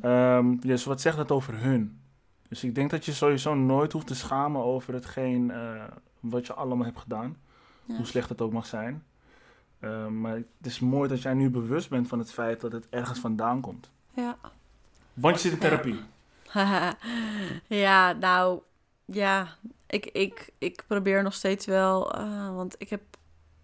Ehm, 0.00 0.56
dus 0.56 0.84
wat 0.84 1.00
zegt 1.00 1.16
dat 1.16 1.30
over 1.30 1.60
hun? 1.60 2.00
Dus 2.48 2.64
ik 2.64 2.74
denk 2.74 2.90
dat 2.90 3.04
je 3.04 3.12
sowieso 3.12 3.54
nooit 3.54 3.92
hoeft 3.92 4.06
te 4.06 4.14
schamen 4.14 4.62
over 4.62 4.94
hetgeen 4.94 5.50
eh, 5.50 5.82
wat 6.20 6.46
je 6.46 6.54
allemaal 6.54 6.84
hebt 6.86 6.98
gedaan. 6.98 7.36
Ja. 7.84 7.96
Hoe 7.96 8.06
slecht 8.06 8.28
het 8.28 8.40
ook 8.40 8.52
mag 8.52 8.66
zijn. 8.66 9.02
Ehm, 9.82 10.20
maar 10.20 10.34
het 10.34 10.44
is 10.66 10.80
mooi 10.80 11.08
dat 11.08 11.22
jij 11.22 11.34
nu 11.34 11.50
bewust 11.50 11.88
bent 11.90 12.08
van 12.08 12.18
het 12.18 12.32
feit 12.32 12.60
dat 12.60 12.72
het 12.72 12.86
ergens 12.90 13.18
vandaan 13.18 13.60
komt. 13.60 13.90
Ja. 14.14 14.36
Want 15.14 15.34
je 15.34 15.40
zit 15.40 15.52
in 15.52 15.58
therapie. 15.58 16.00
ja, 17.84 18.12
nou, 18.12 18.60
ja, 19.04 19.56
ik, 19.86 20.06
ik, 20.06 20.50
ik 20.58 20.84
probeer 20.86 21.22
nog 21.22 21.34
steeds 21.34 21.66
wel, 21.66 22.12
eh, 22.14 22.54
want 22.54 22.74
ik 22.78 22.88
heb, 22.88 23.02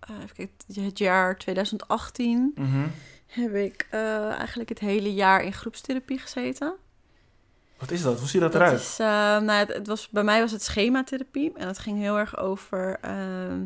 eh, 0.01 0.17
even 0.23 0.35
kijken, 0.37 0.85
het 0.85 0.99
jaar 0.99 1.37
2018 1.39 2.53
Mhm. 2.55 2.87
heb 3.27 3.55
ik 3.55 3.87
eh, 3.91 4.31
eigenlijk 4.31 4.69
het 4.69 4.79
hele 4.79 5.15
jaar 5.15 5.43
in 5.43 5.53
groepstherapie 5.53 6.19
gezeten. 6.19 6.75
Wat 7.79 7.91
is 7.91 8.03
dat? 8.03 8.19
Hoe 8.19 8.29
ziet 8.29 8.41
dat 8.41 8.53
Dat 8.53 8.61
eruit? 8.61 8.81
is, 8.81 8.99
eh, 8.99 9.07
nou, 9.07 9.51
het, 9.51 9.73
het 9.73 9.87
was, 9.87 10.09
bij 10.09 10.25
mij 10.25 10.41
was 10.41 10.53
het 10.53 10.63
schematherapie 10.63 11.53
en 11.57 11.67
het 11.67 11.79
ging 11.79 11.99
heel 11.99 12.19
erg 12.19 12.37
over 12.39 12.99
ehm, 13.01 13.65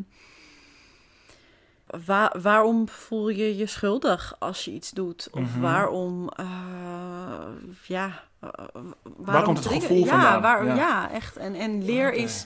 wa- 2.05 2.33
waarom 2.41 2.89
voel 2.89 3.29
je 3.29 3.57
je 3.57 3.65
schuldig 3.65 4.35
als 4.39 4.65
je 4.65 4.71
iets 4.71 4.91
doet? 4.91 5.27
Of 5.31 5.39
Mhm. 5.41 5.59
waarom, 5.61 6.29
eh, 6.29 6.45
ja, 7.87 8.23
eh, 8.39 8.49
waarom 9.17 9.43
komt 9.43 9.57
het 9.63 9.67
gevoel 9.73 10.05
ja? 10.05 10.41
Waar, 10.41 10.65
Ja. 10.65 10.75
ja. 10.75 11.11
echt. 11.11 11.37
En, 11.37 11.55
en 11.55 11.85
leer 11.85 12.07
Oké. 12.07 12.17
is 12.17 12.45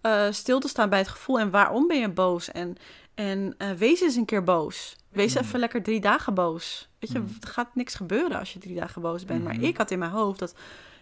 eh, 0.00 0.26
stil 0.30 0.60
te 0.60 0.68
staan 0.68 0.88
bij 0.88 0.98
het 0.98 1.08
gevoel 1.08 1.38
en 1.38 1.50
waarom 1.50 1.86
ben 1.86 1.98
je 1.98 2.08
boos? 2.08 2.50
En, 2.50 2.76
en 3.14 3.56
wees 3.78 4.00
eens 4.00 4.14
een 4.16 4.24
keer 4.24 4.44
boos. 4.44 4.96
Wees 5.08 5.34
Mhm. 5.34 5.44
even 5.44 5.58
lekker 5.60 5.82
drie 5.82 6.00
dagen 6.00 6.34
boos. 6.34 6.88
Weet 6.98 7.12
je, 7.12 7.18
Mhm. 7.18 7.28
er 7.40 7.48
gaat 7.48 7.74
niks 7.74 7.94
gebeuren 7.94 8.38
als 8.38 8.52
je 8.52 8.58
drie 8.58 8.74
dagen 8.74 9.02
boos 9.02 9.24
bent. 9.24 9.44
Maar 9.44 9.60
ik 9.60 9.76
had 9.76 9.90
in 9.90 9.98
mijn 9.98 10.10
hoofd 10.10 10.38
dat 10.38 10.54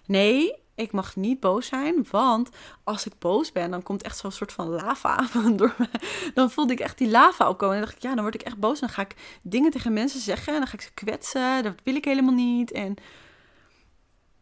nee, 0.07 0.55
ik 0.75 0.93
mag 0.93 1.17
niet 1.17 1.41
boos 1.41 1.67
zijn, 1.67 2.07
want 2.11 2.49
als 2.85 3.07
ik 3.07 3.13
boos 3.19 3.53
ben, 3.53 3.71
dan 3.71 3.83
komt 3.83 4.03
echt 4.03 4.19
zo'n 4.19 4.33
soort 4.33 4.53
van 4.53 4.69
lava 4.69 5.27
door 5.57 5.75
me. 5.79 5.89
Dan 6.35 6.51
voelde 6.51 6.73
ik 6.73 6.81
echt 6.81 6.99
die 6.99 7.11
lava 7.11 7.49
opkomen. 7.49 7.75
En 7.75 7.81
dan 7.81 7.91
dacht 7.91 7.97
ik, 8.05 8.09
ja, 8.09 8.15
dan 8.15 8.23
word 8.23 8.35
ik 8.35 8.43
echt 8.43 8.59
boos. 8.59 8.81
Dan 8.81 8.89
ga 8.89 9.03
ik 9.03 9.39
dingen 9.43 9.71
tegen 9.71 9.93
mensen 9.93 10.21
zeggen 10.21 10.53
en 10.53 10.59
dan 10.59 10.69
ga 10.69 10.75
ik 10.75 10.81
ze 10.83 10.93
kwetsen. 10.95 11.63
Dat 11.63 11.75
wil 11.83 11.95
ik 11.95 12.05
helemaal 12.05 12.35
niet. 12.35 12.73
En 12.73 12.95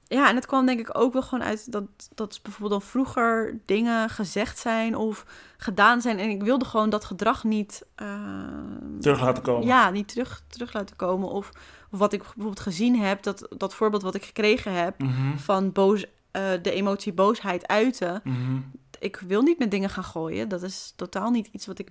ja, 0.07 0.29
en 0.29 0.35
het 0.35 0.47
kwam 0.47 0.67
denk 0.67 0.81
ik 0.81 0.99
ook 0.99 1.13
wel 1.13 1.23
gewoon 1.23 1.45
uit 1.45 1.73
dat, 1.73 1.85
dat 2.15 2.41
bijvoorbeeld 2.43 2.81
dan 2.81 2.91
vroeger 2.91 3.59
dingen 3.67 4.11
gezegd 4.11 4.59
zijn 4.59 4.97
of 4.97 5.25
gedaan 5.57 6.01
zijn. 6.01 6.19
En 6.19 6.29
ik 6.29 6.43
wilde 6.43 6.65
gewoon 6.65 6.91
dat 6.91 7.05
gedrag 7.05 7.45
niet... 7.45 7.83
eh, 7.95 8.07
Terug 9.01 9.21
laten 9.21 9.43
komen. 9.43 9.67
Ja, 9.67 9.91
niet 9.91 10.09
terug, 10.09 10.43
terug 10.49 10.73
laten 10.73 10.97
komen. 10.97 11.29
Of, 11.29 11.49
of 11.91 11.99
wat 11.99 12.13
ik 12.13 12.21
bijvoorbeeld 12.23 12.61
gezien 12.61 13.01
heb, 13.01 13.23
dat, 13.23 13.47
dat 13.57 13.75
voorbeeld 13.75 14.03
wat 14.03 14.15
ik 14.15 14.25
gekregen 14.25 14.73
heb 14.73 14.99
Mhm, 15.03 15.37
van 15.37 15.73
boos, 15.73 16.05
eh, 16.33 16.51
de 16.63 16.71
emotie 16.73 17.13
boosheid 17.13 17.67
uiten. 17.69 18.21
mhm. 18.25 18.59
Ik 18.99 19.17
wil 19.27 19.43
niet 19.43 19.59
met 19.59 19.71
dingen 19.71 19.91
gaan 19.91 20.05
gooien. 20.05 20.49
Dat 20.49 20.63
is 20.63 20.93
totaal 20.97 21.31
niet 21.31 21.47
iets 21.53 21.67
wat 21.67 21.79
ik, 21.79 21.89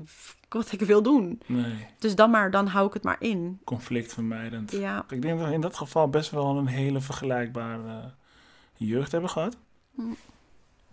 wat 0.49 0.71
ik 0.71 0.79
wil 0.81 1.01
doen. 1.03 1.41
Nee, 1.45 1.87
Dus 1.99 2.15
dan 2.15 2.29
maar, 2.31 2.51
dan 2.51 2.67
hou 2.67 2.87
ik 2.87 2.93
het 2.93 3.03
maar 3.03 3.15
in. 3.19 3.59
conflictvermijdend. 3.63 4.71
Ja, 4.71 5.05
Ik 5.09 5.21
denk 5.21 5.39
dat 5.39 5.47
we 5.47 5.53
in 5.53 5.61
dat 5.61 5.77
geval 5.77 6.09
best 6.09 6.31
wel 6.31 6.57
een 6.57 6.67
hele 6.67 7.01
vergelijkbare 7.01 8.13
jeugd 8.75 9.11
hebben 9.11 9.29
gehad. 9.29 9.57
Hm. 9.95 10.01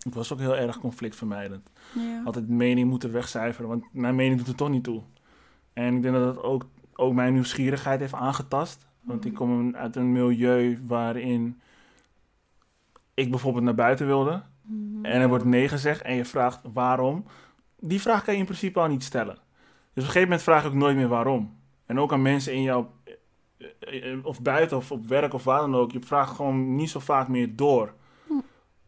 Ik 0.05 0.13
was 0.13 0.33
ook 0.33 0.39
heel 0.39 0.55
erg 0.55 0.79
conflictvermijdend. 0.79 1.69
ja. 1.93 2.21
Altijd 2.25 2.47
mening 2.49 2.89
moeten 2.89 3.11
wegcijferen, 3.11 3.69
want 3.69 3.83
mijn 3.91 4.15
mening 4.15 4.37
doet 4.37 4.47
er 4.47 4.55
toch 4.55 4.69
niet 4.69 4.83
toe. 4.83 5.01
En 5.73 5.95
ik 5.95 6.01
denk 6.01 6.13
dat 6.15 6.35
dat 6.35 6.43
ook, 6.43 6.65
ook 6.95 7.13
mijn 7.13 7.33
nieuwsgierigheid 7.33 7.99
heeft 7.99 8.13
aangetast. 8.13 8.85
Want 9.01 9.25
ik 9.25 9.33
kom 9.33 9.75
uit 9.75 9.95
een 9.95 10.11
milieu 10.11 10.79
waarin 10.87 11.59
ik 13.19 13.29
bijvoorbeeld 13.29 13.63
naar 13.63 13.75
buiten 13.75 14.05
wilde. 14.05 14.43
Mhm. 14.61 15.05
En 15.05 15.21
er 15.21 15.27
wordt 15.27 15.45
nee 15.45 15.67
gezegd 15.67 16.01
en 16.01 16.15
je 16.15 16.25
vraagt 16.25 16.59
waarom. 16.73 17.25
Die 17.79 18.01
vraag 18.01 18.23
kan 18.23 18.33
je 18.33 18.39
in 18.39 18.45
principe 18.45 18.79
al 18.79 18.87
niet 18.87 19.03
stellen. 19.03 19.35
Dus 19.35 19.43
op 19.93 19.95
een 19.95 20.03
gegeven 20.03 20.21
moment 20.21 20.41
vraag 20.41 20.61
ik 20.61 20.67
ook 20.67 20.73
nooit 20.73 20.95
meer 20.95 21.07
waarom. 21.07 21.57
En 21.85 21.99
ook 21.99 22.13
aan 22.13 22.21
mensen 22.21 22.53
in 22.53 22.61
jouw... 22.61 22.91
eh, 23.79 24.11
eh, 24.11 24.25
Of 24.25 24.41
buiten 24.41 24.77
of 24.77 24.91
op 24.91 25.07
werk 25.07 25.33
of 25.33 25.43
waar 25.43 25.59
dan 25.59 25.75
ook. 25.75 25.91
Je 25.91 25.99
vraagt 26.01 26.35
gewoon 26.35 26.75
niet 26.75 26.89
zo 26.89 26.99
vaak 26.99 27.27
meer 27.27 27.55
door. 27.55 27.93
Hm. 28.27 28.33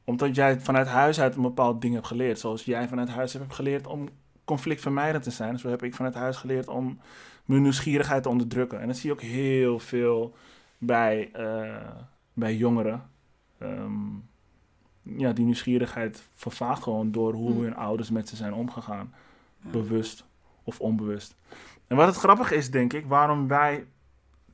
Omdat 0.04 0.36
jij 0.36 0.60
vanuit 0.60 0.88
huis 0.88 1.20
uit 1.20 1.36
een 1.36 1.42
bepaald 1.42 1.82
ding 1.82 1.94
hebt 1.94 2.08
geleerd. 2.08 2.40
Zoals 2.40 2.66
jij 2.66 2.88
vanuit 2.88 3.10
huis 3.10 3.34
hebt 3.34 3.54
geleerd 3.54 3.88
om 3.88 4.10
conflictvermijdend 4.46 5.24
te 5.24 5.32
zijn. 5.32 5.60
Zo 5.60 5.70
heb 5.70 5.84
ik 5.84 5.96
vanuit 5.96 6.14
huis 6.14 6.38
geleerd 6.38 6.68
om 6.68 7.00
mijn 7.46 7.62
nieuwsgierigheid 7.62 8.24
te 8.24 8.30
onderdrukken. 8.30 8.82
En 8.82 8.88
dat 8.88 8.98
zie 8.98 9.10
je 9.10 9.16
ook 9.16 9.22
heel 9.22 9.80
veel 9.80 10.36
bij, 10.78 11.30
eh, 11.34 11.76
bij 12.34 12.56
jongeren. 12.56 13.10
Ehm, 13.62 14.02
ja, 15.02 15.32
die 15.32 15.46
nieuwsgierigheid 15.46 16.24
vervaagt 16.36 16.84
gewoon 16.84 17.12
door 17.12 17.34
hoe 17.34 17.52
Hm. 17.54 17.62
hun 17.62 17.76
ouders 17.76 18.10
met 18.10 18.30
ze 18.30 18.36
zijn 18.36 18.54
omgegaan. 18.54 19.14
Ja. 19.64 19.70
Bewust 19.70 20.26
of 20.64 20.80
onbewust. 20.80 21.36
En 21.88 21.96
wat 21.96 22.08
het 22.08 22.16
grappige 22.16 22.56
is, 22.56 22.72
denk 22.72 22.94
ik, 22.94 23.06
waarom 23.06 23.48
wij 23.48 23.86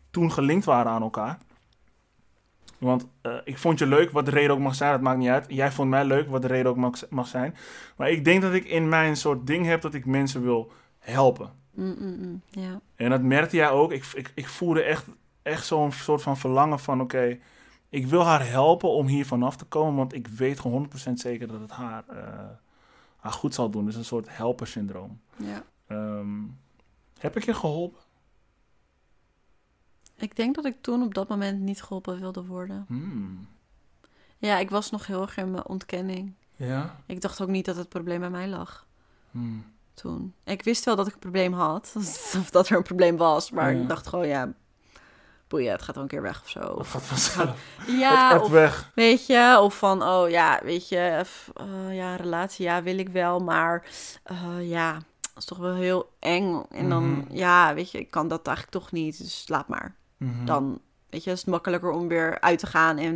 toen 0.10 0.32
gelinkt 0.32 0.66
waren 0.66 0.92
aan 0.92 1.02
elkaar. 1.02 1.38
Want 2.78 3.08
eh, 3.22 3.36
ik 3.44 3.58
vond 3.58 3.80
je 3.80 3.86
leuk, 3.88 4.12
wat 4.12 4.26
de 4.26 4.32
reden 4.32 4.52
ook 4.52 4.60
mag 4.60 4.76
zijn, 4.76 4.92
dat 4.92 5.02
maakt 5.02 5.18
niet 5.18 5.30
uit. 5.30 5.46
Jij 5.50 5.72
vond 5.72 5.90
mij 5.90 6.06
leuk, 6.06 6.30
wat 6.30 6.42
de 6.42 6.48
reden 6.48 6.72
ook 6.72 6.78
mag, 6.78 7.10
mag 7.10 7.28
zijn. 7.28 7.56
Maar 7.98 8.10
ik 8.10 8.26
denk 8.26 8.42
dat 8.42 8.54
ik 8.54 8.66
in 8.66 8.90
mijn 8.90 9.18
soort 9.18 9.48
ding 9.48 9.66
heb 9.66 9.82
dat 9.82 9.94
ik 9.94 10.06
mensen 10.06 10.42
wil 10.42 10.72
helpen. 11.00 11.52
Mm, 11.74 11.96
mm, 12.00 12.18
mm. 12.20 12.42
Ja. 12.50 12.80
En 12.96 13.10
dat 13.10 13.22
merkte 13.22 13.56
jij 13.56 13.70
ook. 13.70 13.92
Ik, 13.92 14.06
ik, 14.14 14.32
ik 14.36 14.48
voelde 14.48 14.82
echt, 14.82 15.06
echt 15.42 15.66
zo'n 15.66 15.92
soort 15.92 16.22
van 16.22 16.38
verlangen 16.38 16.80
van... 16.80 17.02
oké, 17.02 17.38
ik 17.90 18.08
wil 18.08 18.24
haar 18.24 18.48
helpen 18.50 18.90
om 18.90 19.08
hier 19.08 19.26
vanaf 19.26 19.58
te 19.58 19.66
komen... 19.66 19.96
want 19.96 20.14
ik 20.14 20.28
weet 20.28 20.60
gewoon 20.60 20.90
100% 21.10 21.14
zeker 21.14 21.48
dat 21.48 21.60
het 21.62 21.72
haar, 21.72 22.04
eh, 22.08 22.46
haar 23.18 23.32
goed 23.32 23.54
zal 23.54 23.70
doen. 23.70 23.86
Dus 23.86 23.96
een 23.96 24.06
soort 24.06 24.28
helpersyndroom. 24.38 25.20
ja. 25.36 25.64
Ehm, 25.88 26.44
heb 27.20 27.36
ik 27.38 27.46
je 27.46 27.54
geholpen? 27.54 28.00
Ik 30.16 30.36
denk 30.36 30.56
dat 30.56 30.66
ik 30.66 30.82
toen 30.82 31.04
op 31.04 31.14
dat 31.14 31.28
moment 31.28 31.60
niet 31.60 31.82
geholpen 31.82 32.20
wilde 32.20 32.46
worden. 32.46 32.86
Hmm. 32.88 33.48
Ja, 34.38 34.58
ik 34.58 34.70
was 34.70 34.90
nog 34.92 35.08
heel 35.08 35.22
erg 35.22 35.38
in 35.38 35.52
mijn 35.52 35.66
ontkenning. 35.68 36.34
Ja? 36.56 36.96
Ik 37.06 37.22
dacht 37.22 37.42
ook 37.42 37.48
niet 37.48 37.66
dat 37.66 37.76
het 37.76 37.90
probleem 37.90 38.20
bij 38.20 38.30
mij 38.30 38.48
lag 38.48 38.88
Hmm. 39.32 39.66
toen. 39.94 40.34
Ik 40.44 40.64
wist 40.64 40.86
wel 40.86 40.96
dat 40.96 41.08
ik 41.08 41.14
een 41.14 41.20
probleem 41.20 41.54
had. 41.54 41.94
Of 42.40 42.50
dat 42.52 42.70
er 42.70 42.78
een 42.78 42.84
probleem 42.84 43.18
was. 43.18 43.52
Maar 43.52 43.74
Ja. 43.76 43.82
ik 43.82 43.88
dacht 43.88 44.08
gewoon, 44.08 44.28
ja, 44.28 44.54
boeien, 45.48 45.72
het 45.72 45.82
gaat 45.82 45.94
wel 45.96 46.04
een 46.04 46.10
keer 46.10 46.22
weg 46.22 46.42
of 46.44 46.50
zo. 46.50 46.60
Of 46.60 46.92
gaat 46.92 47.04
vanzelf. 47.04 47.50
ja, 47.88 48.40
of 48.40 48.50
weg. 48.50 48.92
weet 48.96 49.26
je, 49.26 49.58
of 49.62 49.78
van, 49.78 50.04
oh 50.04 50.30
ja, 50.30 50.60
weet 50.64 50.90
je, 50.90 51.22
f- 51.26 51.50
eh, 51.56 51.96
ja, 51.96 52.16
relatie, 52.16 52.66
ja, 52.66 52.84
wil 52.84 52.98
ik 52.98 53.10
wel. 53.10 53.40
Maar 53.40 53.84
eh, 54.24 54.70
ja, 54.70 54.94
dat 54.94 55.38
is 55.38 55.46
toch 55.46 55.58
wel 55.58 55.76
heel 55.76 56.10
eng. 56.20 56.64
En 56.72 56.90
dan, 56.90 57.10
Mhm. 57.12 57.22
ja, 57.36 57.74
weet 57.74 57.92
je, 57.92 58.00
ik 58.00 58.12
kan 58.12 58.28
dat 58.28 58.48
eigenlijk 58.48 58.78
toch 58.78 58.92
niet. 58.92 59.18
Dus 59.18 59.44
laat 59.48 59.68
maar. 59.68 59.96
Mhm. 60.18 60.46
dan 60.46 60.80
weet 61.10 61.24
je, 61.24 61.32
is 61.32 61.40
het 61.40 61.48
makkelijker 61.50 61.90
om 61.92 62.08
weer 62.08 62.38
uit 62.40 62.60
te 62.60 62.68
gaan 62.68 62.98
en 62.98 63.14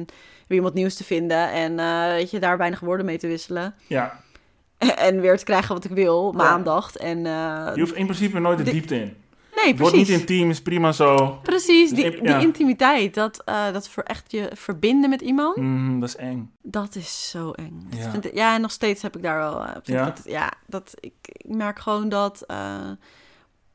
weer 0.47 0.57
iemand 0.57 0.73
nieuws 0.73 0.95
te 0.95 1.03
vinden 1.03 1.51
en 1.51 1.79
eh, 1.79 2.05
weet 2.05 2.31
je, 2.31 2.39
daar 2.39 2.57
weinig 2.57 2.79
woorden 2.79 3.05
mee 3.05 3.17
te 3.17 3.27
wisselen 3.27 3.75
Ja, 3.87 4.19
en 4.77 5.21
weer 5.21 5.37
te 5.37 5.43
krijgen 5.43 5.75
wat 5.75 5.83
ik 5.85 5.91
wil, 5.91 6.31
mijn 6.31 6.47
Ja. 6.47 6.53
aandacht 6.53 6.97
en 6.97 7.17
eh, 7.25 7.71
je 7.75 7.79
hoeft 7.81 7.93
in 7.95 8.05
principe 8.05 8.39
nooit 8.39 8.57
De- 8.57 8.71
diepte 8.71 8.95
in. 9.01 9.17
Nee, 9.63 9.71
Het 9.71 9.79
wordt 9.79 9.95
niet 9.95 10.05
precies. 10.05 10.21
intiem, 10.21 10.49
is 10.49 10.61
prima 10.61 10.91
zo. 10.91 11.39
Precies, 11.43 11.89
die, 11.89 12.11
die 12.11 12.23
ja. 12.23 12.39
intimiteit, 12.39 13.13
dat, 13.13 13.41
eh, 13.45 13.71
dat 13.73 13.89
voor 13.89 14.03
echt 14.03 14.31
je 14.31 14.49
verbinden 14.53 15.09
met 15.09 15.21
iemand, 15.21 15.55
Mhm, 15.57 15.99
dat 15.99 16.09
is 16.09 16.15
eng. 16.15 16.51
dat 16.61 16.95
is 16.95 17.29
zo 17.29 17.51
eng. 17.51 17.87
Ja. 18.33 18.57
nog 18.57 18.71
steeds 18.71 19.01
heb 19.01 19.15
ik 19.15 19.21
daar 19.23 19.37
wel. 19.37 19.63
ik 19.63 19.79
Ja? 19.83 20.05
Dat, 20.05 20.21
ja, 20.25 20.51
dat 20.67 20.93
ik, 20.99 21.13
ik 21.23 21.55
merk 21.55 21.79
gewoon 21.79 22.09
dat. 22.09 22.41
eh, 22.47 22.89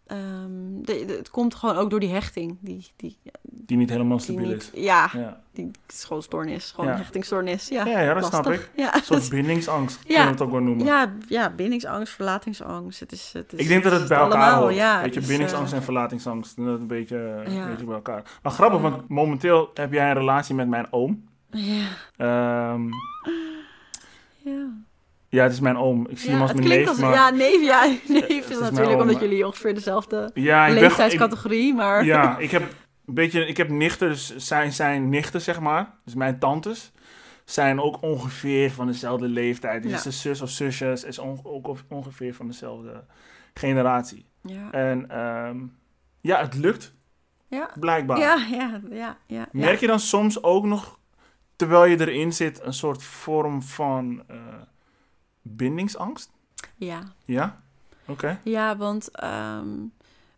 ehm, 0.07 0.81
de, 0.83 1.05
de- 1.07 1.13
het 1.17 1.31
komt 1.31 1.55
gewoon 1.55 1.77
ook 1.77 1.91
door 1.91 2.01
die 2.01 2.11
hechting. 2.13 2.57
Die, 2.61 2.87
die, 2.97 3.17
Die 3.43 3.77
niet 3.77 3.91
helemaal 3.91 4.19
stabiel 4.19 4.47
niet, 4.49 4.71
is. 4.75 4.83
ja, 4.83 5.11
Ja. 5.13 5.41
die 5.53 5.71
is 5.89 6.05
gewoon 6.05 6.23
stoornis. 6.23 6.71
Gewoon 6.71 6.91
Ja. 6.91 6.97
hechtingstoornis. 6.97 7.69
Ja, 7.69 7.85
Ja, 7.87 8.01
ja, 8.01 8.15
dat 8.15 8.25
snap 8.27 8.47
ik. 8.51 8.71
Ja, 8.77 8.95
Een 8.95 9.03
soort 9.03 9.29
bindingsangst, 9.29 9.99
Ja. 9.99 10.05
kunnen 10.07 10.25
we 10.25 10.31
het 10.33 10.41
ook 10.41 10.51
wel 10.51 10.61
noemen. 10.61 10.87
ja, 10.87 11.13
ja, 11.29 11.51
bindingsangst, 11.51 12.13
verlatingsangst. 12.13 13.01
Het 13.01 13.13
is, 13.13 13.31
het 13.33 13.53
is, 13.53 13.59
Ik 13.61 13.69
denk 13.69 13.83
dat 13.83 13.93
het 13.93 14.09
bij 14.09 14.19
elkaar 14.19 14.43
allemaal, 14.43 14.61
hoort. 14.63 14.75
Ja, 14.75 15.03
Weet 15.03 15.15
je, 15.15 15.21
dus, 15.21 15.29
bindingsangst 15.29 15.73
eh, 15.73 15.79
en 15.79 15.85
verlatingsangst. 15.85 16.57
Dat 16.57 16.81
een 16.81 16.87
beetje, 16.87 17.43
beetje 17.69 17.85
bij 17.85 17.95
elkaar. 17.95 18.23
Maar 18.43 18.53
grappig, 18.53 18.81
want 18.81 19.09
momenteel 19.09 19.71
heb 19.75 19.93
jij 19.93 20.09
een 20.11 20.17
relatie 20.17 20.55
met 20.55 20.69
mijn 20.69 20.87
oom. 20.93 21.25
ja, 21.51 21.85
Ehm, 22.17 22.89
ja. 24.43 24.67
Ja, 25.29 25.43
het 25.43 25.53
is 25.53 25.61
mijn 25.61 25.77
oom. 25.77 26.07
Ik 26.09 26.19
zie 26.19 26.31
hem 26.31 26.41
als 26.41 26.51
het 26.51 26.59
mijn 26.59 26.71
klinkt 26.71 26.91
neef, 26.91 27.03
als... 27.05 27.15
maar... 27.15 27.15
Ja, 27.15 27.31
neef, 27.31 27.63
ja. 27.63 27.85
Neef 28.21 28.29
is 28.29 28.49
is 28.49 28.59
natuurlijk 28.59 29.01
omdat 29.01 29.21
jullie 29.21 29.47
ongeveer 29.47 29.75
dezelfde 29.75 30.31
Ja, 30.35 30.63
ik 30.67 30.69
ben... 30.75 30.77
Ik, 30.83 30.89
leeftijdscategorie, 30.89 31.75
maar... 31.75 32.05
ja, 32.05 32.39
ik 32.39 32.51
heb 32.51 32.63
een 33.07 33.15
beetje... 33.15 33.47
Ik 33.47 33.57
heb 33.57 33.69
nichten, 33.69 34.09
dus 34.09 34.37
zijn, 34.37 34.73
zijn 34.73 35.09
nichten, 35.09 35.41
zeg 35.41 35.61
maar. 35.61 35.95
Dus 36.05 36.15
mijn 36.15 36.39
tantes 36.39 36.93
zijn 37.45 37.81
ook 37.81 38.03
ongeveer 38.03 38.71
van 38.71 38.87
dezelfde 38.87 39.29
leeftijd. 39.29 39.83
Dus 39.83 39.93
Ja. 39.93 39.99
zijn 39.99 40.15
zus 40.15 40.41
of 40.41 40.51
zusjes 40.51 41.05
is 41.05 41.19
on- 41.19 41.41
ook 41.43 41.75
ongeveer 41.89 42.35
van 42.35 42.47
dezelfde 42.47 43.05
generatie. 43.55 44.27
Ja, 44.43 44.71
En 44.71 45.11
ehm, 45.11 45.57
ja, 46.21 46.41
het 46.41 46.55
lukt, 46.55 46.95
ja, 47.49 47.71
blijkbaar. 47.81 48.19
ja, 48.19 48.37
ja, 48.51 48.81
ja. 48.91 49.17
ja. 49.27 49.49
Merk 49.53 49.81
je 49.81 49.87
dan 49.87 50.01
soms 50.01 50.43
ook 50.43 50.65
nog, 50.65 50.99
terwijl 51.57 51.85
je 51.85 52.01
erin 52.01 52.33
zit, 52.33 52.63
een 52.63 52.73
soort 52.73 53.03
vorm 53.03 53.63
van 53.63 54.23
eh, 54.29 54.37
bindingsangst? 55.47 56.31
Ja, 56.77 57.03
Ja? 57.25 57.63
Oké. 58.07 58.41
ja 58.45 58.77
want 58.77 59.11
ehm, 59.11 59.69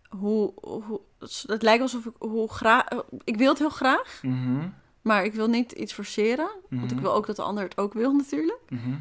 hoe, 0.09 0.53
hoe... 0.61 1.01
Het 1.47 1.63
lijkt 1.63 1.83
alsof 1.83 2.07
ik 2.07 2.13
hoe 2.19 2.49
graag... 2.53 2.85
Ik 3.25 3.37
wil 3.37 3.49
het 3.49 3.59
heel 3.59 3.69
graag, 3.71 4.19
Mhm, 4.23 4.69
maar 5.03 5.25
ik 5.25 5.33
wil 5.35 5.49
niet 5.49 5.73
iets 5.73 5.93
forceren. 5.93 6.51
Want 6.69 6.85
ik 6.91 6.93
mhm, 6.97 7.01
wil 7.03 7.13
ook 7.15 7.27
dat 7.27 7.37
de 7.37 7.43
ander 7.43 7.65
het 7.65 7.79
ook 7.79 7.93
wil 7.93 8.13
natuurlijk. 8.13 8.61
mhm. 8.69 8.95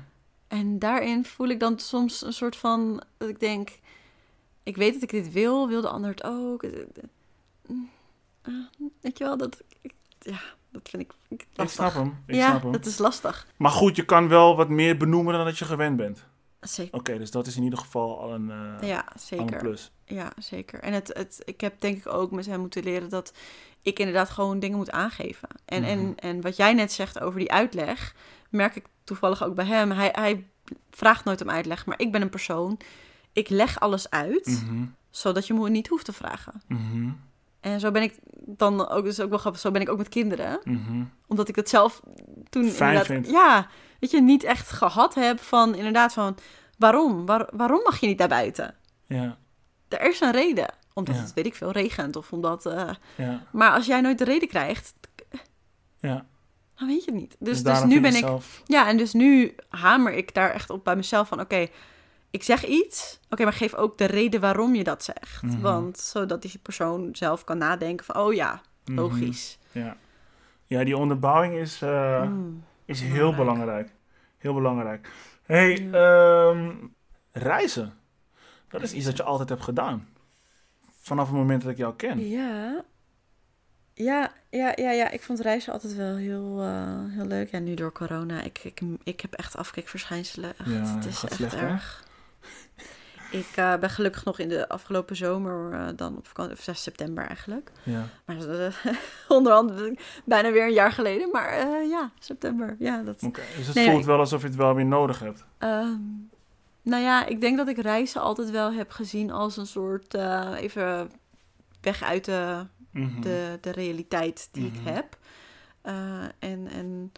En 0.47 0.79
daarin 0.79 1.25
voel 1.25 1.47
ik 1.47 1.59
dan 1.59 1.79
soms 1.79 2.21
een 2.25 2.33
soort 2.33 2.55
van... 2.55 3.03
Dat 3.17 3.29
ik 3.29 3.39
denk... 3.39 3.79
Ik 4.63 4.75
weet 4.77 4.93
dat 4.93 5.01
ik 5.03 5.09
dit 5.09 5.31
wil, 5.31 5.67
wil 5.67 5.81
de 5.81 5.89
ander 5.89 6.09
het 6.09 6.23
ook. 6.23 6.63
Ah, 8.41 8.53
Weet 9.01 9.17
je 9.17 9.23
wel, 9.23 9.37
dat... 9.37 9.63
ik- 9.81 9.93
Ja, 10.19 10.39
dat 10.83 10.89
vind 10.89 11.01
ik 11.03 11.11
ik 11.29 11.41
Ik 11.41 11.47
lastig. 11.53 11.75
snap 11.91 11.93
hem. 12.03 12.23
Ik 12.25 12.35
ja, 12.35 12.49
snap 12.49 12.61
hem. 12.63 12.71
dat 12.71 12.85
is 12.85 12.97
lastig. 12.97 13.47
Maar 13.57 13.71
goed, 13.71 13.95
je 13.95 14.05
kan 14.05 14.27
wel 14.27 14.55
wat 14.55 14.69
meer 14.69 14.97
benoemen 14.97 15.33
dan 15.33 15.45
dat 15.45 15.57
je 15.57 15.65
gewend 15.65 15.97
bent. 15.97 16.25
Zeker. 16.61 16.99
Oké, 16.99 17.17
dus 17.17 17.31
dat 17.31 17.47
is 17.47 17.57
in 17.57 17.63
ieder 17.63 17.79
geval 17.79 18.21
al 18.21 18.33
een, 18.33 18.51
eh, 18.51 18.87
Ja, 18.89 18.97
al 18.97 19.03
een 19.13 19.19
zeker. 19.19 19.57
plus. 19.57 19.91
Ja, 20.05 20.31
zeker. 20.37 20.79
En 20.79 20.93
het, 20.93 21.07
het, 21.13 21.41
ik 21.45 21.61
heb 21.61 21.81
denk 21.81 21.97
ik 21.97 22.07
ook 22.13 22.31
met 22.31 22.45
hem 22.45 22.59
moeten 22.59 22.83
leren 22.83 23.09
dat 23.09 23.33
ik 23.81 23.99
inderdaad 23.99 24.29
gewoon 24.29 24.59
dingen 24.59 24.77
moet 24.77 24.91
aangeven. 24.91 25.49
En, 25.65 25.81
Mhm. 25.81 25.89
en, 25.91 26.13
en 26.19 26.41
wat 26.41 26.55
jij 26.55 26.73
net 26.73 26.91
zegt 26.91 27.19
over 27.19 27.39
die 27.39 27.51
uitleg, 27.51 28.15
merk 28.49 28.75
ik 28.75 28.85
toevallig 29.03 29.43
ook 29.43 29.55
bij 29.55 29.65
hem. 29.65 29.91
Hij, 29.91 30.09
hij 30.13 30.45
vraagt 30.91 31.25
nooit 31.25 31.41
om 31.41 31.49
uitleg, 31.49 31.85
maar 31.85 31.99
ik 31.99 32.11
ben 32.11 32.21
een 32.21 32.29
persoon. 32.29 32.79
Ik 33.33 33.49
leg 33.49 33.79
alles 33.79 34.09
uit, 34.09 34.45
Mhm, 34.65 34.85
zodat 35.09 35.47
je 35.47 35.53
me 35.53 35.69
niet 35.69 35.87
hoeft 35.87 36.05
te 36.05 36.13
vragen. 36.13 36.61
mhm, 36.67 37.09
En 37.59 37.79
zo 37.79 37.91
ben 37.91 38.01
ik 38.01 38.15
dan 38.45 38.89
ook, 38.89 39.03
dus 39.03 39.19
ook 39.19 39.29
wel 39.29 39.37
grappig, 39.37 39.61
zo 39.61 39.71
ben 39.71 39.81
ik 39.81 39.89
ook 39.89 39.97
met 39.97 40.09
kinderen. 40.09 40.59
mhm. 40.63 41.03
Omdat 41.27 41.47
ik 41.47 41.55
dat 41.55 41.69
zelf 41.69 42.01
toen 42.49 42.69
Fijn 42.69 42.95
inderdaad, 42.95 43.31
ja, 43.31 43.67
weet 43.99 44.11
je, 44.11 44.21
niet 44.21 44.43
echt 44.43 44.69
gehad 44.71 45.15
heb 45.15 45.39
van 45.39 45.75
inderdaad 45.75 46.13
van, 46.13 46.37
waarom? 46.77 47.25
Waar, 47.25 47.47
waarom 47.53 47.81
mag 47.83 47.99
je 47.99 48.07
niet 48.07 48.17
naar 48.19 48.27
buiten? 48.27 48.75
Ja, 49.05 49.37
Er 49.87 50.09
is 50.09 50.19
een 50.21 50.31
reden. 50.31 50.73
Omdat 50.93 51.15
Ja. 51.15 51.21
het, 51.21 51.33
weet 51.33 51.45
ik 51.45 51.55
veel, 51.55 51.71
regent 51.71 52.15
of 52.15 52.31
omdat... 52.31 52.65
eh, 52.65 52.89
ja, 53.15 53.43
Maar 53.51 53.71
als 53.71 53.85
jij 53.85 54.01
nooit 54.01 54.17
de 54.17 54.23
reden 54.23 54.47
krijgt, 54.47 54.93
ja. 55.99 56.25
Nou, 56.77 56.89
weet 56.91 57.03
je 57.05 57.11
het 57.11 57.19
niet. 57.19 57.35
Dus, 57.39 57.53
dus, 57.53 57.61
daarom 57.63 57.89
nu 57.89 58.01
ben 58.01 58.11
ik... 58.15 58.17
zelf- 58.17 58.61
Ja, 58.65 58.87
en 58.87 58.97
dus 58.97 59.13
nu 59.13 59.55
hamer 59.69 60.13
ik 60.13 60.33
daar 60.33 60.51
echt 60.51 60.69
op 60.69 60.83
bij 60.83 60.95
mezelf 60.95 61.27
van... 61.27 61.39
Oké, 61.39 61.67
ik 62.29 62.43
zeg 62.43 62.65
iets. 62.65 63.19
Oké, 63.29 63.43
maar 63.43 63.53
geef 63.53 63.73
ook 63.73 63.97
de 63.97 64.05
reden 64.05 64.41
waarom 64.41 64.75
je 64.75 64.83
dat 64.83 65.03
zegt. 65.03 65.41
Mhm. 65.41 65.59
Want 65.61 65.97
zodat 65.99 66.41
die 66.41 66.59
persoon 66.61 67.09
zelf 67.11 67.43
kan 67.43 67.57
nadenken 67.57 68.05
van... 68.05 68.15
Oh 68.15 68.33
ja, 68.33 68.61
Mhm. 68.85 68.95
logisch. 68.99 69.57
Ja. 69.71 69.97
ja, 70.65 70.83
die 70.83 70.97
onderbouwing 70.97 71.53
is, 71.53 71.81
eh, 71.81 72.23
Mm. 72.23 72.63
is 72.85 73.01
heel 73.01 73.09
belangrijk. 73.11 73.37
belangrijk. 73.37 73.91
Heel 74.37 74.53
belangrijk. 74.53 75.09
hey, 75.43 75.89
ehm, 75.91 76.71
reizen. 77.31 77.93
Dat 78.69 78.81
is 78.81 78.93
iets 78.93 79.05
dat 79.05 79.17
je 79.17 79.23
altijd 79.23 79.49
hebt 79.49 79.63
gedaan. 79.63 80.07
Vanaf 81.01 81.27
het 81.27 81.35
moment 81.35 81.61
dat 81.61 81.71
ik 81.71 81.77
jou 81.77 81.95
ken. 81.95 82.27
Ja. 82.29 82.83
Ja, 83.93 84.31
ja, 84.49 84.73
ja, 84.75 84.91
ja. 84.91 85.09
Ik 85.09 85.21
vond 85.23 85.39
reizen 85.39 85.73
altijd 85.73 85.95
wel 85.95 86.15
heel, 86.15 86.61
eh, 86.61 86.99
heel 87.07 87.25
leuk. 87.25 87.49
Ja, 87.51 87.59
nu 87.59 87.73
door 87.73 87.91
corona. 87.91 88.41
Ik, 88.41 88.59
ik, 88.63 88.81
ik 89.03 89.21
heb 89.21 89.33
echt 89.33 89.55
afkikverschijnselen. 89.57 90.53
Echt. 90.57 90.69
Ja, 90.69 90.95
het 90.95 91.05
is 91.05 91.23
echt 91.23 91.33
slecht, 91.33 91.53
erg. 91.53 92.03
Ik 93.31 93.47
eh, 93.55 93.75
ben 93.75 93.89
gelukkig 93.89 94.25
nog 94.25 94.39
in 94.39 94.49
de 94.49 94.69
afgelopen 94.69 95.15
zomer 95.15 95.73
eh, 95.73 95.87
dan 95.95 96.17
op 96.17 96.27
vakantie, 96.27 96.53
of 96.53 96.59
6 96.63 96.83
september 96.83 97.25
eigenlijk. 97.27 97.71
Ja. 97.83 98.03
Maar 98.25 98.35
uh, 98.37 98.67
onderhand 99.27 99.71
bijna 100.25 100.51
weer 100.51 100.65
een 100.67 100.73
jaar 100.73 100.91
geleden. 100.91 101.29
Maar 101.31 101.49
eh, 101.49 101.89
ja, 101.89 102.11
september. 102.19 102.75
Ja, 102.79 103.01
dat, 103.03 103.23
Oké, 103.23 103.41
Dus 103.57 103.65
het 103.67 103.75
Nee, 103.75 103.89
voelt 103.91 104.05
wel 104.05 104.19
alsof 104.19 104.41
je 104.41 104.47
het 104.47 104.55
wel 104.55 104.73
weer 104.75 104.85
nodig 104.85 105.19
hebt. 105.19 105.45
Ehm, 105.57 105.99
nou 106.81 107.03
ja, 107.03 107.25
ik 107.25 107.41
denk 107.41 107.57
dat 107.57 107.67
ik 107.67 107.77
reizen 107.77 108.21
altijd 108.21 108.49
wel 108.51 108.73
heb 108.73 108.91
gezien 108.91 109.31
als 109.31 109.57
een 109.57 109.67
soort 109.67 110.13
eh, 110.13 110.51
even 110.57 111.11
weg 111.81 112.03
uit 112.03 112.25
de, 112.25 112.65
Mhm. 112.91 113.21
de, 113.21 113.57
de 113.61 113.71
realiteit 113.71 114.49
die 114.51 114.63
Mhm. 114.71 114.75
ik 114.75 114.93
heb. 114.93 115.17
Eh, 115.81 116.23
en 116.39 116.67
en 116.67 117.11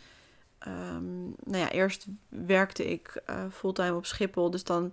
ehm, 0.60 1.24
nou 1.24 1.58
ja, 1.58 1.70
eerst 1.72 2.06
werkte 2.30 2.92
ik 2.92 3.22
eh, 3.26 3.44
fulltime 3.52 3.96
op 3.96 4.06
Schiphol, 4.06 4.50
dus 4.52 4.64
dan 4.64 4.92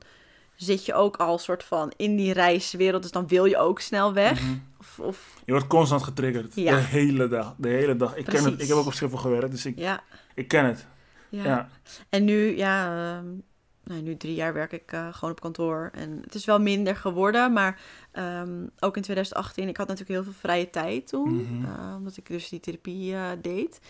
zit 0.56 0.86
je 0.86 0.94
ook 0.94 1.16
al 1.16 1.38
soort 1.38 1.64
van 1.64 1.92
in 1.96 2.16
die 2.16 2.32
reiswereld, 2.32 3.02
dus 3.02 3.10
dan 3.10 3.26
wil 3.26 3.44
je 3.44 3.58
ook 3.58 3.80
snel 3.80 4.12
weg. 4.12 4.42
Mhm. 4.42 4.54
Of, 4.78 4.98
of 4.98 5.34
Je 5.44 5.52
wordt 5.52 5.66
constant 5.66 6.02
getriggerd. 6.02 6.54
Ja. 6.54 6.74
De 6.74 6.80
hele 6.82 7.28
dag. 7.28 7.54
De 7.56 7.68
hele 7.68 7.96
dag. 7.96 8.16
Ik, 8.16 8.24
ken 8.24 8.44
het, 8.44 8.62
ik 8.62 8.68
heb 8.68 8.76
ook 8.76 8.86
op 8.86 8.92
Schiphol 8.92 9.18
gewerkt, 9.18 9.50
dus 9.50 9.66
ik, 9.66 9.78
ja, 9.78 10.02
ik 10.34 10.48
ken 10.48 10.64
het. 10.64 10.86
ja. 11.28 11.44
Ja. 11.44 11.68
En 12.08 12.24
nu, 12.24 12.56
ja, 12.56 12.86
ehm, 13.16 13.26
nou, 13.84 14.02
nu 14.02 14.16
drie 14.16 14.34
jaar 14.34 14.52
werk 14.52 14.72
ik 14.72 14.92
eh, 14.92 15.08
gewoon 15.14 15.30
op 15.30 15.40
kantoor. 15.40 15.90
En 15.94 16.18
het 16.22 16.34
is 16.34 16.44
wel 16.44 16.60
minder 16.60 16.96
geworden, 16.96 17.52
maar 17.52 17.80
ehm, 18.12 18.66
ook 18.78 18.96
in 18.96 19.02
2018, 19.02 19.68
ik 19.68 19.76
had 19.76 19.88
natuurlijk 19.88 20.14
heel 20.14 20.32
veel 20.32 20.40
vrije 20.40 20.70
tijd 20.70 21.08
toen. 21.08 21.34
Mhm. 21.34 21.64
eh, 21.64 21.94
omdat 21.96 22.16
ik 22.16 22.26
dus 22.28 22.48
die 22.48 22.60
therapie 22.60 23.14
eh, 23.14 23.28
deed. 23.42 23.80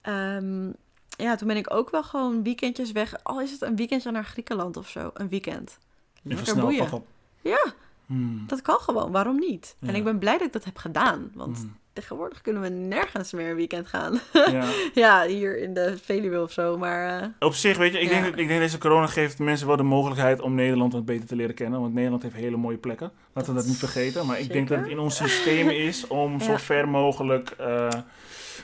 Ehm, 0.00 0.70
ja, 1.16 1.36
toen 1.36 1.48
ben 1.48 1.56
ik 1.56 1.74
ook 1.74 1.90
wel 1.90 2.02
gewoon 2.02 2.42
weekendjes 2.42 2.92
weg. 2.92 3.14
Al 3.22 3.40
is 3.40 3.50
het 3.50 3.62
een 3.62 3.76
weekendje 3.76 4.10
naar 4.10 4.24
Griekenland 4.24 4.76
of 4.76 4.88
zo. 4.88 5.10
Een 5.14 5.28
weekend. 5.28 5.78
Even 6.28 6.46
snel. 6.46 6.64
boeien. 6.64 7.02
Ja, 7.42 7.72
Hmm. 8.06 8.44
dat 8.46 8.62
kan 8.62 8.78
gewoon. 8.78 9.12
Waarom 9.12 9.38
niet? 9.38 9.76
En 9.80 9.94
ik 9.94 10.04
ben 10.04 10.18
blij 10.18 10.38
dat 10.38 10.46
ik 10.46 10.52
dat 10.52 10.64
heb 10.64 10.76
gedaan. 10.76 11.30
Want 11.34 11.56
Hmm. 11.58 11.76
tegenwoordig 11.92 12.40
kunnen 12.40 12.62
we 12.62 12.68
nergens 12.68 13.32
meer 13.32 13.50
een 13.50 13.56
weekend 13.56 13.86
gaan. 13.86 14.18
Ja. 14.32 14.64
ja, 14.94 15.26
hier 15.26 15.58
in 15.58 15.74
de 15.74 15.98
Veluwe 16.02 16.42
of 16.42 16.52
zo. 16.52 16.78
Maar 16.78 17.20
eh, 17.22 17.28
Op 17.38 17.54
zich, 17.54 17.76
weet 17.76 17.92
je, 17.92 17.98
ik, 17.98 18.04
Ja. 18.04 18.10
denk, 18.10 18.24
dat- 18.30 18.38
ik 18.38 18.48
denk 18.48 18.60
deze 18.60 18.78
corona 18.78 19.06
geeft 19.06 19.38
mensen 19.38 19.66
wel 19.66 19.76
de 19.76 19.82
mogelijkheid 19.82 20.40
om 20.40 20.54
Nederland 20.54 20.92
wat 20.92 21.04
beter 21.04 21.26
te 21.26 21.36
leren 21.36 21.54
kennen. 21.54 21.80
Want 21.80 21.94
Nederland 21.94 22.22
heeft 22.22 22.34
hele 22.34 22.56
mooie 22.56 22.76
plekken. 22.76 23.10
Laten 23.32 23.52
we 23.54 23.58
dat 23.58 23.68
niet 23.68 23.78
vergeten. 23.78 24.26
Maar 24.26 24.38
ik 24.40 24.52
denk 24.52 24.68
dat 24.68 24.78
het 24.78 24.88
in 24.88 24.98
ons 24.98 25.16
systeem 25.16 25.68
is 25.88 26.06
om 26.06 26.40
zo 26.40 26.56
ver 26.56 26.88
mogelijk 26.88 27.50
eh, 27.50 27.88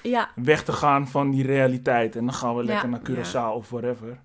ja, 0.03 0.31
weg 0.35 0.65
te 0.65 0.73
gaan 0.73 1.09
van 1.09 1.31
die 1.31 1.47
realiteit. 1.47 2.17
En 2.17 2.25
dan 2.25 2.35
gaan 2.35 2.57
we 2.57 2.63
Ja. 2.63 2.69
lekker 2.69 2.89
naar 2.89 3.01
Ja. 3.05 3.15
Curaçao 3.53 3.55
of 3.57 3.71
whatever. 3.71 4.19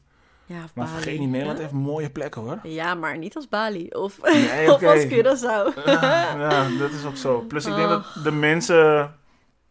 Ja 0.45 0.63
of 0.63 0.75
Maar 0.75 0.85
Bali, 0.85 1.01
vergeet 1.01 1.19
niet, 1.19 1.29
Nederland 1.29 1.57
hè? 1.57 1.63
heeft 1.63 1.75
mooie 1.75 2.09
plekken 2.09 2.41
hoor. 2.41 2.59
Ja, 2.63 2.95
maar 2.95 3.17
niet 3.17 3.35
als 3.35 3.47
Bali. 3.49 3.87
Of, 3.89 4.19
Nee, 4.21 4.67
of 4.71 4.75
oké. 4.75 4.87
als 4.91 5.03
Curaçao. 5.05 5.85
Ja, 5.85 6.67
dat 6.79 6.91
is 6.91 7.05
ook 7.05 7.15
zo. 7.17 7.41
Plus 7.47 7.65
ik 7.65 7.75
denk 7.75 7.87
Oh. 7.89 7.93
dat 8.13 8.23
de 8.23 8.31
mensen 8.31 9.13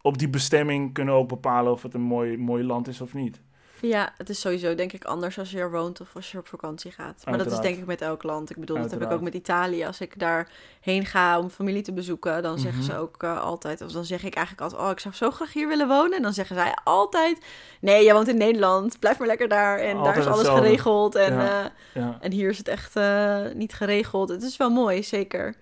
op 0.01 0.17
die 0.17 0.29
bestemming 0.29 0.93
kunnen 0.93 1.13
ook 1.13 1.27
bepalen 1.27 1.71
of 1.71 1.81
het 1.83 1.93
een 1.93 2.01
mooi, 2.01 2.37
mooi 2.37 2.63
land 2.63 2.87
is 2.87 3.01
of 3.01 3.13
niet. 3.13 3.41
Ja, 3.87 4.13
het 4.17 4.29
is 4.29 4.39
sowieso 4.39 4.75
denk 4.75 4.93
ik 4.93 5.03
anders 5.05 5.39
als 5.39 5.51
je 5.51 5.57
er 5.59 5.71
woont 5.71 6.01
of 6.01 6.15
als 6.15 6.31
je 6.31 6.37
op 6.37 6.47
vakantie 6.47 6.91
gaat. 6.91 7.21
Maar 7.25 7.37
dat 7.37 7.51
is 7.51 7.59
denk 7.59 7.77
ik 7.77 7.85
met 7.85 8.01
elk 8.01 8.23
land. 8.23 8.49
Ik 8.49 8.57
bedoel, 8.59 8.77
dat 8.77 8.91
heb 8.91 9.01
ik 9.01 9.11
ook 9.11 9.21
met 9.21 9.33
Italië. 9.33 9.85
Als 9.85 10.01
ik 10.01 10.19
daarheen 10.19 11.05
ga 11.05 11.39
om 11.39 11.49
familie 11.49 11.81
te 11.81 11.93
bezoeken, 11.93 12.43
dan 12.43 12.59
zeggen 12.59 12.81
Mhm. 12.81 12.91
ze 12.91 12.97
ook 12.97 13.23
eh, 13.23 13.41
altijd... 13.41 13.81
Of 13.81 13.91
dan 13.91 14.05
zeg 14.05 14.23
ik 14.23 14.33
eigenlijk 14.35 14.61
altijd, 14.65 14.81
oh, 14.81 14.91
ik 14.91 14.99
zou 14.99 15.13
zo 15.13 15.31
graag 15.31 15.53
hier 15.53 15.67
willen 15.67 15.87
wonen. 15.87 16.17
En 16.17 16.21
dan 16.21 16.33
zeggen 16.33 16.55
zij 16.55 16.75
altijd, 16.83 17.45
nee, 17.81 18.03
jij 18.03 18.13
woont 18.13 18.27
in 18.27 18.37
Nederland. 18.37 18.99
Blijf 18.99 19.17
maar 19.17 19.27
lekker 19.27 19.47
daar. 19.47 19.79
En 19.79 20.03
daar 20.03 20.17
is 20.17 20.25
alles 20.25 20.37
hetzelfde. 20.37 20.63
geregeld. 20.63 21.15
En, 21.15 21.33
Ja. 21.33 21.63
eh, 21.65 21.69
Ja. 21.93 22.17
en 22.21 22.31
hier 22.31 22.49
is 22.49 22.57
het 22.57 22.67
echt 22.67 22.95
eh, 22.95 23.41
niet 23.53 23.73
geregeld. 23.73 24.29
Het 24.29 24.43
is 24.43 24.57
wel 24.57 24.69
mooi, 24.69 25.03
zeker. 25.03 25.55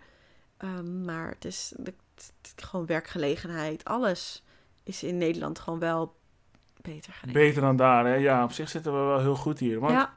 Ehm, 0.57 1.03
maar 1.05 1.29
het 1.29 1.45
is 1.45 1.73
het- 1.83 1.93
gewoon 2.55 2.85
werkgelegenheid. 2.85 3.85
Alles 3.85 4.43
is 4.83 5.03
in 5.03 5.17
Nederland 5.17 5.59
gewoon 5.59 5.79
wel 5.79 6.19
beter. 6.81 7.19
Beter 7.31 7.61
dan 7.61 7.75
daar, 7.75 8.05
hè? 8.05 8.13
Ja, 8.15 8.43
op 8.43 8.51
zich 8.51 8.69
zitten 8.69 8.91
we 8.93 8.99
wel 9.07 9.19
heel 9.19 9.35
goed 9.35 9.59
hier. 9.59 9.79
Want 9.79 9.93
Ja, 9.93 10.13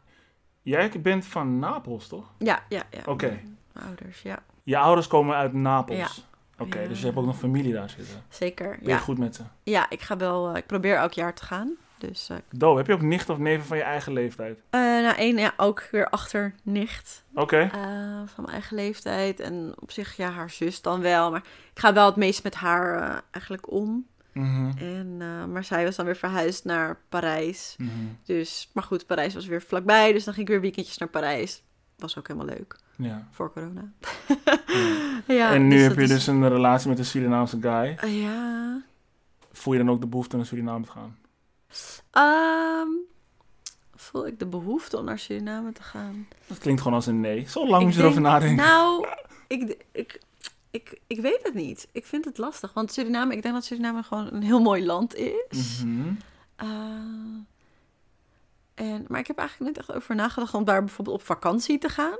jij 0.62 0.90
bent 1.02 1.24
van 1.26 1.58
Napels, 1.58 2.08
toch? 2.08 2.32
ja, 2.38 2.62
ja. 2.68 2.82
ja. 2.90 3.00
Oké. 3.06 3.26
Mijn 3.72 3.86
ouders, 3.86 4.22
ja. 4.22 4.42
Je 4.62 4.78
ouders 4.78 5.06
komen 5.06 5.36
uit 5.36 5.52
Napels. 5.52 5.98
Ja. 5.98 6.64
Oké, 6.64 6.80
Ja. 6.80 6.88
dus 6.88 6.98
je 7.00 7.04
hebt 7.06 7.18
ook 7.18 7.24
nog 7.26 7.36
familie 7.38 7.72
daar 7.72 7.90
zitten. 7.90 8.22
Zeker. 8.28 8.68
Ben 8.68 8.78
je 8.82 8.88
Ja. 8.88 8.98
goed 8.98 9.18
met 9.18 9.34
ze? 9.34 9.42
ja, 9.62 9.90
ik 9.90 10.00
ga 10.00 10.16
wel... 10.16 10.50
eh, 10.50 10.56
ik 10.56 10.66
probeer 10.66 10.96
elk 10.96 11.12
jaar 11.12 11.34
te 11.34 11.44
gaan. 11.44 11.72
Dus 11.98 12.30
Do, 12.50 12.76
heb 12.76 12.86
je 12.86 12.92
ook 12.92 13.02
nicht 13.02 13.28
of 13.30 13.38
neven 13.38 13.66
van 13.66 13.76
je 13.76 13.82
eigen 13.82 14.12
leeftijd? 14.12 14.58
eh, 14.70 14.80
nou, 14.80 15.16
één, 15.16 15.36
ja, 15.36 15.52
ook 15.56 15.88
weer 15.90 16.08
achter 16.08 16.54
nicht 16.62 17.24
Oké. 17.34 17.68
van 18.26 18.44
mijn 18.44 18.48
eigen 18.52 18.76
leeftijd. 18.76 19.40
En 19.40 19.72
op 19.78 19.90
zich, 19.90 20.16
ja, 20.16 20.30
haar 20.30 20.50
zus 20.50 20.82
dan 20.82 21.00
wel. 21.00 21.30
Maar 21.30 21.42
ik 21.72 21.78
ga 21.80 21.92
wel 21.92 22.06
het 22.06 22.16
meest 22.16 22.42
met 22.42 22.54
haar 22.54 23.22
eigenlijk 23.30 23.70
om. 23.72 24.06
Mhm. 24.34 24.70
En, 24.78 25.16
eh, 25.18 25.44
maar 25.44 25.64
zij 25.64 25.84
was 25.84 25.96
dan 25.96 26.04
weer 26.04 26.16
verhuisd 26.16 26.64
naar 26.64 26.98
Parijs. 27.08 27.74
Mhm. 27.78 27.90
Dus, 28.24 28.70
maar 28.72 28.84
goed, 28.84 29.06
Parijs 29.06 29.34
was 29.34 29.46
weer 29.46 29.62
vlakbij. 29.62 30.12
Dus 30.12 30.24
dan 30.24 30.34
ging 30.34 30.46
ik 30.46 30.52
weer 30.52 30.62
weekendjes 30.62 30.98
naar 30.98 31.08
Parijs. 31.08 31.62
Was 31.96 32.18
ook 32.18 32.28
helemaal 32.28 32.54
leuk. 32.56 32.76
Ja. 32.96 33.28
Voor 33.30 33.52
corona. 33.52 33.92
Ja. 35.26 35.34
ja, 35.34 35.52
en 35.52 35.68
nu 35.68 35.76
dus 35.76 35.82
heb 35.86 35.96
je 35.96 36.02
is- 36.02 36.08
dus 36.08 36.26
een 36.26 36.48
relatie 36.48 36.88
met 36.88 36.98
een 36.98 37.04
Surinaamse 37.04 37.58
guy. 37.60 37.96
Eh, 38.00 38.22
ja. 38.22 38.80
Voel 39.52 39.72
je 39.74 39.78
dan 39.84 39.90
ook 39.90 40.00
de 40.00 40.06
behoefte 40.06 40.32
om 40.32 40.38
naar 40.38 40.46
Suriname 40.48 40.84
te 40.84 40.90
gaan? 40.90 41.16
Ehm, 42.10 42.88
voel 43.94 44.26
ik 44.26 44.38
de 44.38 44.46
behoefte 44.46 44.98
om 44.98 45.04
naar 45.04 45.18
Suriname 45.18 45.72
te 45.72 45.82
gaan? 45.82 46.28
Dat 46.46 46.58
klinkt 46.58 46.80
gewoon 46.80 46.96
als 46.96 47.06
een 47.06 47.20
nee. 47.20 47.48
Zo 47.48 47.68
lang 47.68 47.84
moet 47.84 47.94
je 47.94 48.00
erover 48.00 48.22
denk- 48.22 48.32
nadenken. 48.32 48.64
Nou, 48.64 49.06
ik, 49.48 49.76
ik, 49.92 50.20
ik, 50.74 50.98
ik 51.06 51.20
weet 51.20 51.40
het 51.42 51.54
niet. 51.54 51.88
Ik 51.92 52.06
vind 52.06 52.24
het 52.24 52.38
lastig. 52.38 52.72
Want 52.72 52.92
Suriname, 52.92 53.34
ik 53.36 53.42
denk 53.42 53.54
dat 53.54 53.64
Suriname 53.64 54.02
gewoon 54.02 54.32
een 54.32 54.42
heel 54.42 54.60
mooi 54.60 54.84
land 54.84 55.14
is. 55.14 55.82
Mhm. 55.84 56.08
Eh, 56.56 56.66
en, 58.74 59.04
maar 59.08 59.20
ik 59.20 59.26
heb 59.26 59.38
eigenlijk 59.38 59.76
net 59.76 59.78
echt 59.88 59.96
over 59.96 60.14
nagedacht 60.14 60.54
om 60.54 60.64
daar 60.64 60.84
bijvoorbeeld 60.84 61.16
op 61.16 61.24
vakantie 61.26 61.78
te 61.78 61.88
gaan. 61.88 62.18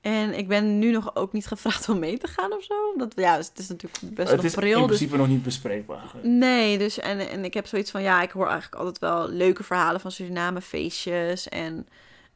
En 0.00 0.38
ik 0.38 0.48
ben 0.48 0.78
nu 0.78 0.90
nog 0.90 1.16
ook 1.16 1.32
niet 1.32 1.46
gevraagd 1.46 1.88
om 1.88 1.98
mee 1.98 2.18
te 2.18 2.26
gaan 2.26 2.52
of 2.52 2.62
zo. 2.64 2.74
Omdat, 2.92 3.12
ja, 3.16 3.36
het 3.36 3.52
is 3.56 3.68
natuurlijk 3.68 4.00
best 4.00 4.30
Het 4.30 4.40
wel 4.40 4.50
is 4.50 4.54
in. 4.54 4.76
Dus, 4.78 4.86
principe 4.86 5.16
nog 5.16 5.28
niet 5.28 5.42
bespreekbaar. 5.42 6.12
nee, 6.22 6.78
dus 6.78 6.98
en, 6.98 7.28
en 7.28 7.44
ik 7.44 7.54
heb 7.54 7.66
zoiets 7.66 7.90
van, 7.90 8.02
ja, 8.02 8.22
ik 8.22 8.30
hoor 8.30 8.46
eigenlijk 8.48 8.74
altijd 8.74 8.98
wel 8.98 9.28
leuke 9.28 9.62
verhalen 9.62 10.00
van 10.00 10.10
Suriname, 10.12 10.60
feestjes. 10.60 11.48
En, 11.48 11.86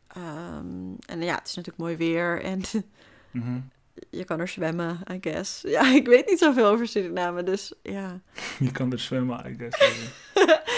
ehm, 0.09 0.92
en 1.07 1.23
ja, 1.23 1.35
het 1.35 1.49
is 1.49 1.55
natuurlijk 1.55 1.77
mooi 1.79 1.97
weer. 1.97 2.42
En 2.42 2.61
Mhm. 3.31 3.59
Je 4.11 4.24
kan 4.24 4.40
er 4.40 4.48
zwemmen, 4.48 5.00
I 5.12 5.18
guess. 5.20 5.62
Ja, 5.76 5.94
ik 5.94 6.06
weet 6.06 6.26
niet 6.30 6.38
zoveel 6.38 6.66
over 6.66 6.87
Suriname, 6.88 7.42
dus 7.42 7.72
ja. 7.82 8.20
Je 8.58 8.70
kan 8.72 8.92
er 8.92 8.98
zwemmen, 8.98 9.50
I 9.50 9.54
guess. 9.58 9.76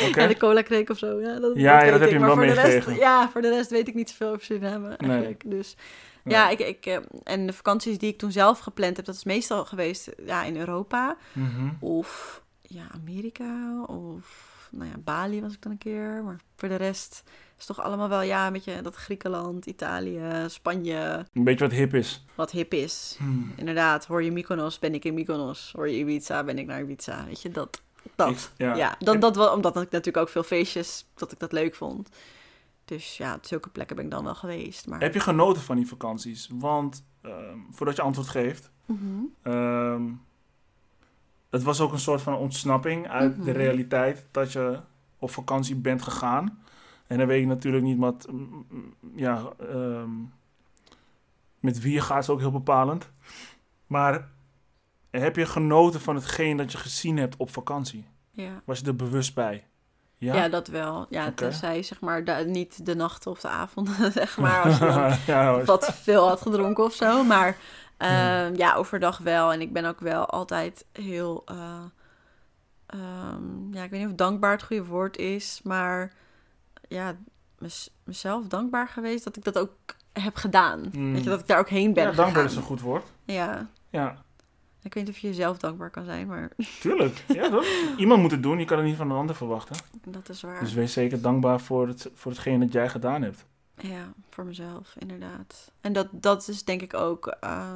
Oké. 0.09 0.21
Ja, 0.21 0.27
de 0.27 0.37
cola 0.37 0.63
kreek 0.63 0.91
of 0.91 0.99
zo. 0.99 1.21
Ja, 1.21 1.39
dat, 1.39 1.53
Ja, 1.57 1.85
ja, 1.85 1.91
dat 1.91 2.01
heb 2.01 2.09
ik. 2.09 2.15
je 2.15 2.19
Maar 2.19 2.29
wel 2.29 2.37
voor 2.37 2.47
de 2.47 2.53
rest, 2.53 2.67
meegekregen. 2.67 3.01
Ja, 3.03 3.31
voor 3.31 3.43
de 3.43 3.49
rest 3.51 3.71
weet 3.71 3.89
ik 3.89 3.95
niet 3.95 4.11
zoveel 4.11 4.29
over 4.29 4.45
Suriname 4.45 4.89
eigenlijk. 4.97 5.43
Dus 5.47 5.77
Nee. 6.23 6.35
ja, 6.35 6.49
ik, 6.49 6.59
ik, 6.59 6.87
eh, 6.87 6.97
en 7.25 7.47
de 7.47 7.53
vakanties 7.53 7.99
die 7.99 8.13
ik 8.13 8.19
toen 8.19 8.33
zelf 8.33 8.59
gepland 8.59 8.97
heb, 8.97 9.05
dat 9.05 9.15
is 9.15 9.25
meestal 9.25 9.65
geweest 9.65 10.09
ja, 10.27 10.45
in 10.45 10.57
Europa. 10.57 11.17
Mhm. 11.33 11.69
Of 11.81 12.43
ja, 12.63 12.83
Amerika. 12.95 13.83
Of 13.87 14.69
nou 14.71 14.91
ja, 14.91 14.99
Bali 14.99 15.41
was 15.41 15.53
ik 15.53 15.63
dan 15.63 15.73
een 15.73 15.79
keer. 15.79 16.23
Maar 16.25 16.41
voor 16.57 16.69
de 16.69 16.77
rest 16.77 17.23
is 17.61 17.67
toch 17.67 17.81
allemaal 17.81 18.09
wel, 18.09 18.23
ja, 18.23 18.47
een 18.47 18.53
beetje 18.53 18.83
dat 18.83 18.95
Griekenland, 18.97 19.67
Italië, 19.67 20.21
Spanje, 20.47 21.27
Een 21.33 21.45
beetje 21.45 21.65
wat 21.69 21.77
hip 21.77 21.95
is. 21.95 22.25
wat 22.35 22.51
hip 22.51 22.73
is. 22.75 23.15
Hmm. 23.19 23.53
Inderdaad, 23.57 24.07
hoor 24.07 24.23
je 24.23 24.33
Mykonos, 24.33 24.79
ben 24.79 24.95
ik 24.95 25.05
in 25.05 25.15
Mykonos. 25.15 25.73
Hoor 25.77 25.89
je 25.89 25.97
Ibiza, 25.99 26.45
ben 26.45 26.59
ik 26.59 26.67
naar 26.67 26.81
Ibiza. 26.81 27.25
Weet 27.27 27.43
je, 27.43 27.51
dat. 27.51 27.83
Dat. 28.15 28.31
Ik- 28.31 28.51
ja. 28.57 28.75
ja, 28.75 28.95
dat, 28.99 29.21
dat 29.21 29.37
wel, 29.37 29.53
omdat 29.55 29.77
ik 29.77 29.91
natuurlijk 29.91 30.17
ook 30.17 30.29
veel 30.29 30.43
feestjes, 30.43 31.07
dat 31.15 31.33
ik 31.33 31.39
dat 31.39 31.53
leuk 31.53 31.75
vond. 31.75 32.09
Dus 32.85 33.17
ja, 33.17 33.35
op 33.35 33.47
zulke 33.47 33.69
plekken 33.69 33.97
ben 33.97 34.05
ik 34.05 34.11
dan 34.11 34.25
wel 34.25 34.35
geweest. 34.35 34.87
Maar... 34.87 35.01
Heb 35.01 35.15
je 35.15 35.21
genoten 35.21 35.63
van 35.63 35.77
die 35.77 35.87
vakanties? 35.87 36.49
Want, 36.53 37.05
ehm, 37.23 37.59
voordat 37.71 37.97
je 37.97 38.03
antwoord 38.03 38.29
geeft, 38.29 38.71
Mhm. 38.87 39.05
ehm, 39.43 40.03
het 41.51 41.63
was 41.63 41.81
ook 41.81 41.93
een 41.93 41.99
soort 41.99 42.23
van 42.23 42.35
ontsnapping 42.37 43.09
uit 43.09 43.35
de 43.37 43.41
Mhm. 43.51 43.51
realiteit 43.61 44.27
dat 44.31 44.53
je 44.53 44.81
op 45.19 45.31
vakantie 45.31 45.75
bent 45.77 46.03
gegaan. 46.03 46.63
En 47.11 47.19
dan 47.19 47.27
weet 47.27 47.41
je 47.41 47.47
natuurlijk 47.47 47.85
niet 47.85 47.99
wat, 47.99 48.27
mm, 48.31 48.67
mm, 48.71 48.95
ja, 49.15 49.43
ehm, 49.59 50.11
met 51.61 51.81
wie 51.81 51.93
je 51.93 52.01
gaat 52.01 52.23
is 52.23 52.29
ook 52.29 52.39
heel 52.39 52.51
bepalend. 52.51 53.11
Maar 53.87 54.29
heb 55.11 55.37
je 55.37 55.47
genoten 55.47 56.01
van 56.01 56.15
hetgeen 56.15 56.57
dat 56.57 56.73
je 56.73 56.79
gezien 56.79 57.17
hebt 57.17 57.37
op 57.37 57.51
vakantie? 57.51 58.07
Ja. 58.31 58.63
Was 58.65 58.79
je 58.79 58.87
er 58.87 58.97
bewust 58.97 59.35
bij? 59.35 59.65
Ja, 60.17 60.35
Ja? 60.35 60.49
dat 60.49 60.69
wel. 60.69 61.07
Ja, 61.09 61.23
Oké. 61.27 61.35
tenzij 61.35 61.83
zeg 61.83 62.01
maar 62.01 62.25
de- 62.25 62.45
niet 62.47 62.87
de 62.87 62.95
nacht 62.95 63.27
of 63.27 63.41
de 63.41 63.49
avond, 63.49 63.89
zeg 64.13 64.39
maar. 64.39 64.63
Als 64.63 64.79
je 64.79 65.17
ja, 65.33 65.63
wat 65.65 65.95
veel 65.95 66.29
had 66.29 66.41
gedronken 66.41 66.85
of 66.85 66.93
zo. 66.95 67.25
Maar 67.25 67.57
ehm, 67.97 68.55
ja, 68.57 68.75
overdag 68.75 69.19
wel. 69.19 69.53
En 69.53 69.61
ik 69.61 69.73
ben 69.73 69.85
ook 69.85 70.01
wel 70.01 70.27
altijd 70.27 70.85
heel... 70.93 71.43
eh, 71.47 71.83
ehm, 72.87 73.73
ja, 73.75 73.83
ik 73.83 73.91
weet 73.91 74.01
niet 74.01 74.09
of 74.11 74.15
dankbaar 74.17 74.53
het 74.53 74.63
goede 74.63 74.85
woord 74.85 75.17
is. 75.17 75.61
Maar 75.65 76.13
ja, 76.91 77.17
mez- 77.59 77.89
mezelf 78.05 78.47
dankbaar 78.47 78.89
geweest 78.89 79.25
dat 79.25 79.37
ik 79.37 79.45
dat 79.45 79.59
ook 79.59 79.73
heb 80.13 80.37
gedaan. 80.37 80.91
Mm. 80.93 81.13
Weet 81.13 81.25
je, 81.25 81.31
dat 81.31 81.41
ik 81.41 81.47
daar 81.47 81.59
ook 81.59 81.69
heen 81.69 81.93
ben 81.93 82.03
ja, 82.03 82.13
dankbaar 82.13 82.29
gegaan. 82.29 82.51
is 82.51 82.57
een 82.57 82.63
goed 82.63 82.81
woord. 82.81 83.05
Ja, 83.25 83.69
Ja, 83.91 84.23
ik 84.83 84.95
weet 84.95 85.05
niet 85.05 85.13
of 85.15 85.21
je 85.21 85.27
jezelf 85.29 85.59
dankbaar 85.59 85.91
kan 85.91 86.05
zijn, 86.05 86.27
maar 86.27 86.51
tuurlijk. 86.81 87.25
Ja, 87.29 87.49
toch? 87.51 87.65
Iemand 87.97 88.21
moet 88.23 88.31
het 88.31 88.43
doen, 88.43 88.59
je 88.59 88.65
kan 88.65 88.79
het 88.79 88.87
niet 88.87 88.97
van 88.97 89.11
een 89.11 89.17
ander 89.17 89.37
verwachten. 89.37 89.77
dat 90.05 90.29
is 90.29 90.41
waar. 90.43 90.61
Dus 90.61 90.73
wees 90.73 90.93
zeker 90.93 91.21
dankbaar 91.21 91.61
voor, 91.61 91.89
het, 91.89 92.11
voor 92.15 92.31
hetgeen 92.33 92.61
dat 92.61 92.73
jij 92.73 92.89
gedaan 92.89 93.23
hebt. 93.23 93.45
Ja, 93.77 94.13
voor 94.31 94.45
mezelf, 94.45 94.95
inderdaad. 94.99 95.73
En 95.81 95.93
dat, 95.93 96.09
dat 96.13 96.49
is 96.49 96.65
denk 96.65 96.83
ik 96.83 96.95
ook 96.95 97.27
eh, 97.27 97.71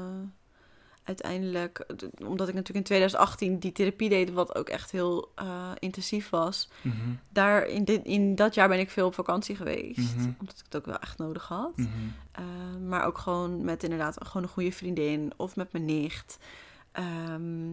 uiteindelijk, 1.04 1.86
omdat 2.26 2.48
ik 2.48 2.54
natuurlijk 2.54 2.68
in 2.76 2.82
2018 2.82 3.58
die 3.58 3.72
therapie 3.72 4.08
deed, 4.08 4.32
wat 4.32 4.54
ook 4.54 4.68
echt 4.68 4.90
heel 4.90 5.32
eh, 5.34 5.70
intensief 5.78 6.30
was. 6.30 6.68
Mhm, 6.82 6.96
Daar 7.28 7.66
in, 7.66 7.84
dit, 7.84 8.04
in 8.04 8.34
dat 8.34 8.54
jaar 8.54 8.68
ben 8.68 8.78
ik 8.78 8.90
veel 8.90 9.06
op 9.06 9.14
vakantie 9.14 9.56
geweest, 9.56 10.16
Mhm. 10.16 10.30
omdat 10.40 10.58
ik 10.58 10.64
het 10.64 10.76
ook 10.76 10.86
wel 10.86 10.98
echt 10.98 11.18
nodig 11.18 11.48
had. 11.48 11.76
mhm. 11.76 11.88
Eh, 12.32 12.44
maar 12.88 13.04
ook 13.04 13.18
gewoon 13.18 13.64
met 13.64 13.82
inderdaad 13.82 14.16
gewoon 14.26 14.42
een 14.42 14.48
goede 14.52 14.72
vriendin 14.72 15.32
of 15.36 15.56
met 15.56 15.72
mijn 15.72 15.84
nicht. 15.84 16.38
Ehm, 16.92 17.70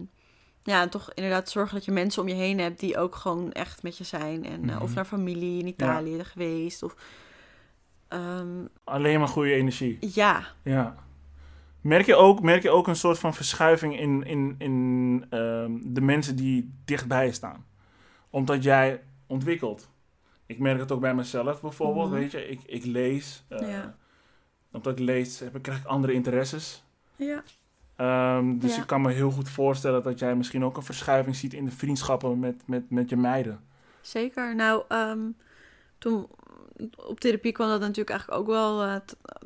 ja, 0.62 0.82
en 0.82 0.88
toch 0.90 1.10
inderdaad 1.14 1.50
zorgen 1.50 1.74
dat 1.74 1.84
je 1.84 1.92
mensen 1.92 2.22
om 2.22 2.28
je 2.28 2.34
heen 2.34 2.58
hebt 2.58 2.80
die 2.80 2.98
ook 2.98 3.14
gewoon 3.14 3.52
echt 3.52 3.82
met 3.82 3.98
je 3.98 4.04
zijn. 4.04 4.44
En, 4.44 4.70
eh. 4.70 4.82
Of 4.82 4.94
naar 4.94 5.04
familie 5.04 5.58
in 5.60 5.66
Italië 5.66 6.24
geweest. 6.24 6.82
Of, 6.82 6.94
ehm, 8.08 8.64
Alleen 8.84 9.18
maar 9.18 9.28
goede 9.28 9.52
energie. 9.52 9.98
ja, 10.00 10.46
Ja. 10.62 10.96
Merk 11.82 12.06
je 12.06 12.14
ook, 12.14 12.42
merk 12.42 12.62
je 12.62 12.70
ook 12.70 12.86
een 12.88 12.96
soort 12.96 13.18
van 13.18 13.34
verschuiving 13.34 13.98
in, 13.98 14.22
in, 14.24 14.54
in 14.58 15.26
ehm, 15.30 15.72
de 15.84 16.00
mensen 16.00 16.36
die 16.36 16.74
dichtbij 16.84 17.32
staan? 17.32 17.66
Omdat 18.30 18.62
jij 18.62 19.02
ontwikkelt. 19.26 19.90
Ik 20.46 20.58
merk 20.58 20.78
het 20.78 20.92
ook 20.92 21.00
bij 21.00 21.14
mezelf 21.14 21.60
bijvoorbeeld, 21.60 22.10
Mhm. 22.10 22.18
weet 22.18 22.30
je. 22.30 22.48
Ik, 22.48 22.60
ik 22.66 22.84
lees. 22.84 23.44
eh, 23.48 23.68
Ja. 23.70 23.94
Omdat 24.72 24.92
ik 24.92 25.04
lees, 25.04 25.38
heb, 25.38 25.56
ik- 25.56 25.62
krijg 25.62 25.78
ik 25.78 25.84
andere 25.86 26.12
interesses. 26.12 26.84
ja. 27.16 27.42
Ehm, 27.96 28.58
dus 28.58 28.74
Ja. 28.74 28.80
ik 28.80 28.86
kan 28.86 29.00
me 29.02 29.12
heel 29.12 29.30
goed 29.30 29.48
voorstellen 29.48 30.02
dat 30.02 30.18
jij 30.18 30.34
misschien 30.36 30.64
ook 30.64 30.76
een 30.76 30.82
verschuiving 30.82 31.36
ziet 31.36 31.54
in 31.54 31.64
de 31.64 31.70
vriendschappen 31.70 32.38
met, 32.38 32.62
met, 32.66 32.90
met 32.90 33.08
je 33.08 33.16
meiden. 33.16 33.60
Zeker. 34.00 34.54
Nou, 34.54 34.82
ehm, 34.88 35.18
toen 35.98 36.26
op 36.96 37.20
therapie 37.20 37.52
kwam 37.52 37.68
dat 37.68 37.80
natuurlijk 37.80 38.10
eigenlijk 38.10 38.40
ook 38.40 38.46
wel 38.46 38.82
eh, 38.82 38.96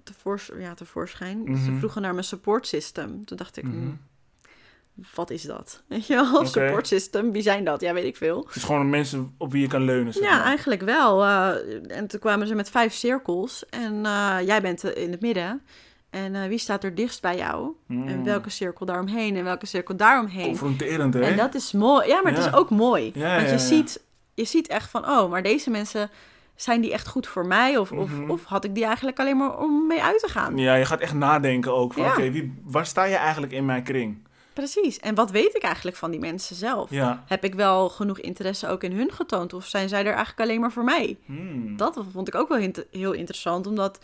tevoors- 0.07 0.51
ja, 0.59 0.75
tevoorschijn. 0.75 1.43
Ze 1.45 1.51
Mhm. 1.71 1.79
vroegen 1.79 2.03
naar 2.03 2.13
mijn 2.13 2.25
support 2.25 2.67
system. 2.67 3.25
Toen 3.25 3.37
dacht 3.37 3.57
ik, 3.57 3.65
Mhm. 3.65 3.75
hm, 3.77 5.03
wat 5.15 5.31
is 5.31 5.43
dat? 5.43 5.83
Weet 5.89 6.07
je 6.07 6.15
wel, 6.15 6.47
support 6.47 6.87
system, 6.87 7.33
wie 7.33 7.43
zijn 7.43 7.65
dat? 7.65 7.81
Ja, 7.81 7.93
weet 7.93 8.05
ik 8.05 8.17
veel. 8.17 8.45
Het 8.47 8.57
is 8.57 8.65
gewoon 8.65 8.91
mensen 8.91 9.35
op 9.39 9.53
wie 9.53 9.61
je 9.63 9.69
kan 9.69 9.83
leunen. 9.85 10.13
Zeg 10.13 10.23
Ja, 10.23 10.37
maar. 10.37 10.45
eigenlijk 10.47 10.83
wel. 10.83 11.23
eh, 11.25 11.97
en 11.97 12.07
toen 12.07 12.21
kwamen 12.21 12.47
ze 12.47 12.55
met 12.55 12.71
vijf 12.71 12.93
cirkels. 12.93 13.65
En 13.71 14.07
eh, 14.07 14.37
jij 14.45 14.63
bent 14.63 14.85
eh, 14.85 15.03
in 15.03 15.11
het 15.11 15.21
midden. 15.21 15.63
En 16.11 16.49
wie 16.49 16.59
staat 16.59 16.85
er 16.85 16.95
dichtst 16.95 17.23
bij 17.23 17.37
jou? 17.37 17.71
Mm. 17.87 18.09
En 18.09 18.25
welke 18.25 18.51
cirkel 18.51 18.87
daaromheen? 18.87 19.37
En 19.37 19.45
welke 19.45 19.67
cirkel 19.67 19.97
daaromheen? 19.97 20.47
Confronterend, 20.47 21.15
hè? 21.15 21.21
En 21.21 21.37
dat 21.37 21.55
is 21.55 21.73
mooi. 21.73 22.09
Ja, 22.09 22.23
maar 22.23 22.33
het 22.33 22.43
Ja. 22.45 22.49
is 22.49 22.55
ook 22.55 22.71
mooi. 22.71 23.05
Ja, 23.15 23.21
Want 23.37 23.41
ja, 23.41 23.47
je, 23.47 23.53
ja. 23.53 23.59
Ziet, 23.59 24.03
je 24.35 24.45
ziet 24.45 24.67
echt 24.69 24.91
van, 24.91 25.09
oh, 25.09 25.31
maar 25.31 25.43
deze 25.43 25.71
mensen, 25.71 26.11
zijn 26.57 26.81
die 26.81 26.93
echt 26.93 27.09
goed 27.09 27.27
voor 27.27 27.47
mij? 27.47 27.77
Of, 27.77 27.91
Mhm. 27.91 28.01
of, 28.01 28.11
of 28.31 28.45
had 28.45 28.65
ik 28.65 28.75
die 28.75 28.85
eigenlijk 28.85 29.19
alleen 29.21 29.37
maar 29.37 29.59
om 29.59 29.87
mee 29.87 30.03
uit 30.03 30.19
te 30.21 30.29
gaan? 30.29 30.57
Ja, 30.59 30.75
je 30.75 30.85
gaat 30.85 31.01
echt 31.01 31.15
nadenken 31.15 31.75
ook. 31.75 31.93
Van, 31.93 32.03
Ja. 32.03 32.11
Oké, 32.13 32.51
waar 32.65 32.87
sta 32.87 33.05
je 33.05 33.17
eigenlijk 33.17 33.53
in 33.53 33.65
mijn 33.65 33.83
kring? 33.83 34.25
Precies. 34.53 34.99
En 34.99 35.15
wat 35.15 35.31
weet 35.31 35.55
ik 35.57 35.63
eigenlijk 35.63 35.97
van 35.97 36.11
die 36.11 36.21
mensen 36.21 36.57
zelf? 36.57 36.91
Ja. 36.91 37.25
Heb 37.27 37.45
ik 37.45 37.55
wel 37.55 37.89
genoeg 37.89 38.19
interesse 38.21 38.69
ook 38.69 38.83
in 38.83 38.93
hun 38.93 39.13
getoond? 39.13 39.53
Of 39.53 39.67
zijn 39.67 39.89
zij 39.89 40.01
er 40.01 40.13
eigenlijk 40.15 40.41
alleen 40.41 40.61
maar 40.61 40.73
voor 40.73 40.85
mij? 40.85 41.19
Hmm. 41.25 41.77
Dat 41.77 42.01
vond 42.13 42.29
ik 42.29 42.35
ook 42.35 42.49
wel 42.49 42.73
heel 42.91 43.13
interessant, 43.13 43.67
omdat 43.67 43.99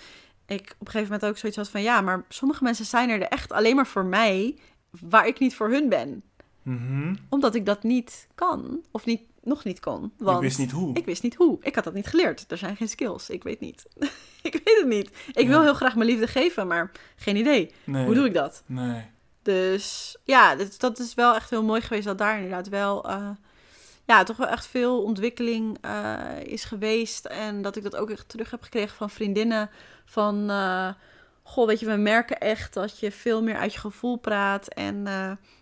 ik 0.47 0.61
op 0.79 0.87
een 0.87 0.93
gegeven 0.93 1.13
moment 1.13 1.25
ook 1.31 1.39
zoiets 1.39 1.59
had 1.59 1.69
van... 1.69 1.83
ja, 1.83 2.01
maar 2.01 2.25
sommige 2.29 2.65
mensen 2.65 2.85
zijn 2.85 3.11
er 3.11 3.23
echt 3.23 3.53
alleen 3.53 3.77
maar 3.77 3.87
voor 3.87 4.05
mij... 4.05 4.57
waar 4.91 5.27
ik 5.27 5.39
niet 5.39 5.55
voor 5.55 5.71
hun 5.71 5.89
ben. 5.89 6.23
Mhm. 6.63 7.15
Omdat 7.29 7.55
ik 7.55 7.67
dat 7.67 7.83
niet 7.83 8.29
kan. 8.35 8.81
Of 8.91 9.05
niet, 9.07 9.21
nog 9.43 9.65
niet 9.65 9.81
kon. 9.81 10.13
Want 10.19 10.37
Ik 10.37 10.43
wist 10.43 10.59
niet 10.59 10.71
hoe. 10.71 10.95
Ik 10.95 11.05
wist 11.05 11.23
niet 11.23 11.35
hoe. 11.35 11.59
Ik 11.61 11.75
had 11.75 11.85
dat 11.85 11.95
niet 11.95 12.07
geleerd. 12.07 12.45
Er 12.51 12.57
zijn 12.59 12.77
geen 12.77 12.89
skills. 12.89 13.31
Ik 13.31 13.43
weet 13.43 13.61
niet. 13.61 13.87
ik 14.43 14.53
weet 14.65 14.79
het 14.79 14.89
niet. 14.89 15.11
Ik 15.33 15.49
wil 15.49 15.63
heel 15.63 15.75
graag 15.75 15.95
mijn 15.97 16.09
liefde 16.09 16.27
geven, 16.27 16.67
maar 16.67 16.91
geen 17.17 17.37
idee. 17.37 17.73
nee. 17.85 18.05
Hoe 18.05 18.15
doe 18.15 18.27
ik 18.27 18.35
dat? 18.35 18.63
Nee. 18.67 19.11
Dus 19.43 20.17
ja, 20.25 20.55
dat, 20.57 20.75
dat 20.81 20.99
is 20.99 21.15
wel 21.15 21.35
echt 21.35 21.51
heel 21.51 21.63
mooi 21.63 21.81
geweest 21.81 22.07
dat 22.07 22.19
daar 22.19 22.35
inderdaad 22.37 22.69
wel... 22.69 23.09
eh, 23.09 23.31
ja, 24.07 24.23
toch 24.23 24.37
wel 24.37 24.47
echt 24.47 24.67
veel 24.67 25.03
ontwikkeling 25.03 25.79
eh, 25.81 26.19
is 26.43 26.65
geweest. 26.65 27.25
En 27.25 27.63
dat 27.63 27.77
ik 27.77 27.83
dat 27.83 27.97
ook 27.97 28.11
echt 28.11 28.29
terug 28.29 28.51
heb 28.51 28.63
gekregen 28.63 28.97
van 28.97 29.11
vriendinnen. 29.11 29.71
Van, 30.05 30.51
eh, 30.51 30.89
goh, 31.43 31.67
weet 31.67 31.81
je, 31.81 31.87
we 31.87 31.97
merken 31.97 32.39
echt 32.41 32.75
dat 32.75 32.99
je 32.99 33.13
veel 33.13 33.43
meer 33.43 33.57
uit 33.57 33.73
je 33.73 33.79
gevoel 33.79 34.17
praat. 34.17 34.69
En, 34.69 35.07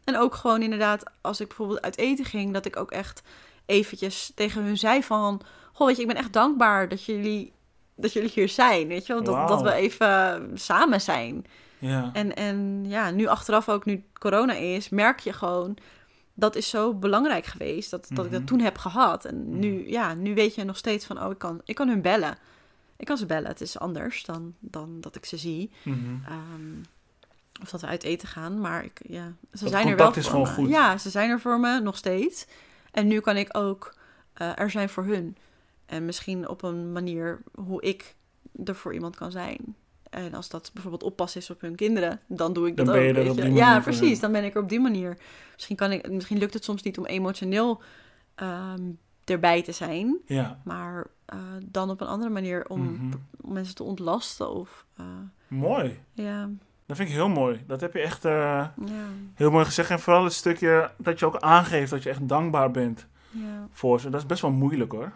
en 0.05 0.16
ook 0.18 0.35
gewoon 0.35 0.62
inderdaad, 0.62 1.03
als 1.20 1.41
ik 1.41 1.47
bijvoorbeeld 1.49 1.83
uit 1.83 1.99
eten 1.99 2.24
ging, 2.24 2.53
dat 2.53 2.66
ik 2.66 2.76
ook 2.76 2.91
echt 2.91 3.22
eventjes 3.70 4.32
tegen 4.34 4.62
hun 4.62 4.78
zei 4.78 5.02
van... 5.02 5.40
Goh, 5.72 5.86
weet 5.86 5.96
je, 5.96 6.02
ik 6.02 6.08
ben 6.08 6.16
echt 6.16 6.32
dankbaar 6.32 6.88
dat 6.88 7.04
jullie, 7.04 7.52
dat 7.96 8.12
jullie 8.12 8.30
hier 8.34 8.48
zijn. 8.48 8.88
Weet 8.88 9.06
je 9.06 9.12
wel, 9.12 9.22
dat, 9.22 9.48
dat 9.48 9.62
we 9.62 9.72
even 9.72 10.50
samen 10.54 11.00
zijn. 11.00 11.44
Ja. 11.78 12.10
En, 12.12 12.36
en 12.36 12.84
ja, 12.88 13.10
nu 13.10 13.26
achteraf 13.26 13.68
ook, 13.68 13.84
nu 13.84 14.04
corona 14.18 14.52
is, 14.52 14.88
merk 14.88 15.20
je 15.20 15.32
gewoon... 15.32 15.76
Dat 16.34 16.56
is 16.56 16.68
zo 16.68 16.94
belangrijk 16.94 17.44
geweest, 17.46 17.90
dat, 17.90 18.06
dat 18.08 18.24
ik 18.24 18.30
Mhm. 18.30 18.38
dat 18.40 18.46
toen 18.48 18.60
heb 18.60 18.78
gehad. 18.78 19.24
En 19.24 19.58
nu, 19.58 19.88
ja, 19.88 20.14
nu 20.14 20.34
weet 20.34 20.54
je 20.54 20.64
nog 20.64 20.76
steeds 20.76 21.06
van, 21.06 21.22
oh, 21.24 21.30
ik 21.30 21.38
kan, 21.38 21.60
ik 21.64 21.74
kan 21.74 21.88
hun 21.88 22.02
bellen. 22.02 22.38
Ik 22.96 23.06
kan 23.06 23.16
ze 23.16 23.26
bellen, 23.26 23.48
het 23.48 23.60
is 23.60 23.78
anders 23.78 24.24
dan, 24.24 24.54
dan 24.58 25.00
dat 25.00 25.16
ik 25.16 25.24
ze 25.24 25.36
zie. 25.36 25.70
Mhm. 25.82 25.96
Ehm, 26.26 26.82
of 27.62 27.70
dat 27.70 27.80
we 27.80 27.86
uit 27.86 28.02
eten 28.02 28.28
gaan, 28.28 28.60
maar 28.60 28.84
ik, 28.84 29.00
ja, 29.08 29.32
ze 29.52 29.60
Dat 29.64 29.70
zijn 29.70 29.88
er 29.88 29.96
wel 29.96 30.04
contact 30.06 30.16
is 30.16 30.22
voor 30.22 30.46
gewoon 30.46 30.48
me. 30.48 30.54
goed. 30.62 30.68
Ja, 30.68 30.98
ze 30.98 31.10
zijn 31.10 31.30
er 31.30 31.40
voor 31.40 31.60
me, 31.60 31.80
nog 31.80 31.96
steeds. 31.96 32.46
En 32.91 33.07
nu 33.07 33.20
kan 33.20 33.36
ik 33.36 33.57
ook 33.57 33.95
eh, 34.32 34.59
er 34.59 34.70
zijn 34.70 34.88
voor 34.88 35.05
hun. 35.05 35.36
En 35.86 36.05
misschien 36.05 36.49
op 36.49 36.62
een 36.62 36.93
manier 36.93 37.43
hoe 37.55 37.82
ik 37.82 38.14
er 38.64 38.74
voor 38.74 38.95
iemand 38.95 39.16
kan 39.16 39.30
zijn. 39.30 39.74
En 40.11 40.34
als 40.34 40.49
dat 40.49 40.70
bijvoorbeeld 40.74 41.03
oppassen 41.03 41.41
is 41.41 41.51
op 41.51 41.61
hun 41.61 41.74
kinderen, 41.74 42.20
dan 42.26 42.53
doe 42.53 42.66
ik 42.66 42.76
dat 42.76 42.86
ben 42.86 42.95
je 42.95 43.01
ook. 43.11 43.16
er 43.16 43.22
weet 43.22 43.30
op 43.30 43.36
je. 43.36 43.43
die 43.43 43.53
ja, 43.53 43.66
manier 43.66 43.82
voor 43.82 43.93
precies. 43.93 44.11
hun. 44.12 44.20
Dan 44.20 44.32
ben 44.32 44.45
ik 44.45 44.55
er 44.55 44.62
op 44.62 44.68
die 44.68 44.80
manier. 44.80 45.16
Misschien, 45.55 45.76
kan 45.76 45.93
ik, 45.93 46.11
misschien 46.11 46.38
lukt 46.38 46.55
het 46.55 46.64
soms 46.64 46.82
niet 46.82 46.99
om 46.99 47.07
emotioneel 47.07 47.82
ehm, 48.34 48.82
erbij 49.24 49.62
te 49.62 49.72
zijn. 49.72 50.18
Ja. 50.26 50.61
Maar 50.64 51.07
eh, 51.26 51.38
dan 51.64 51.91
op 51.91 52.01
een 52.01 52.07
andere 52.07 52.30
manier 52.30 52.68
om, 52.68 52.80
Mhm. 52.93 53.53
mensen 53.53 53.74
te 53.74 53.82
ontlasten. 53.82 54.51
Of, 54.55 54.86
eh, 54.97 55.05
Mooi. 55.49 55.99
ja, 56.12 56.51
Dat 56.91 56.99
vind 56.99 57.11
ik 57.11 57.14
heel 57.18 57.28
mooi. 57.28 57.64
Dat 57.66 57.80
heb 57.80 57.93
je 57.93 58.01
echt 58.01 58.24
eh, 58.24 58.32
ja, 58.32 58.72
heel 59.34 59.51
mooi 59.51 59.64
gezegd. 59.64 59.91
En 59.91 60.01
vooral 60.01 60.24
het 60.24 60.32
stukje 60.32 60.91
dat 60.97 61.18
je 61.18 61.26
ook 61.26 61.36
aangeeft 61.36 61.91
dat 61.91 62.03
je 62.03 62.09
echt 62.09 62.28
dankbaar 62.28 62.70
bent 62.70 63.07
ja. 63.30 63.68
voor 63.72 64.01
ze. 64.01 64.11
Dat 64.11 64.20
is 64.20 64.26
best 64.26 64.43
wel 64.43 64.51
moeilijk 64.51 64.93
hoor. 64.93 65.12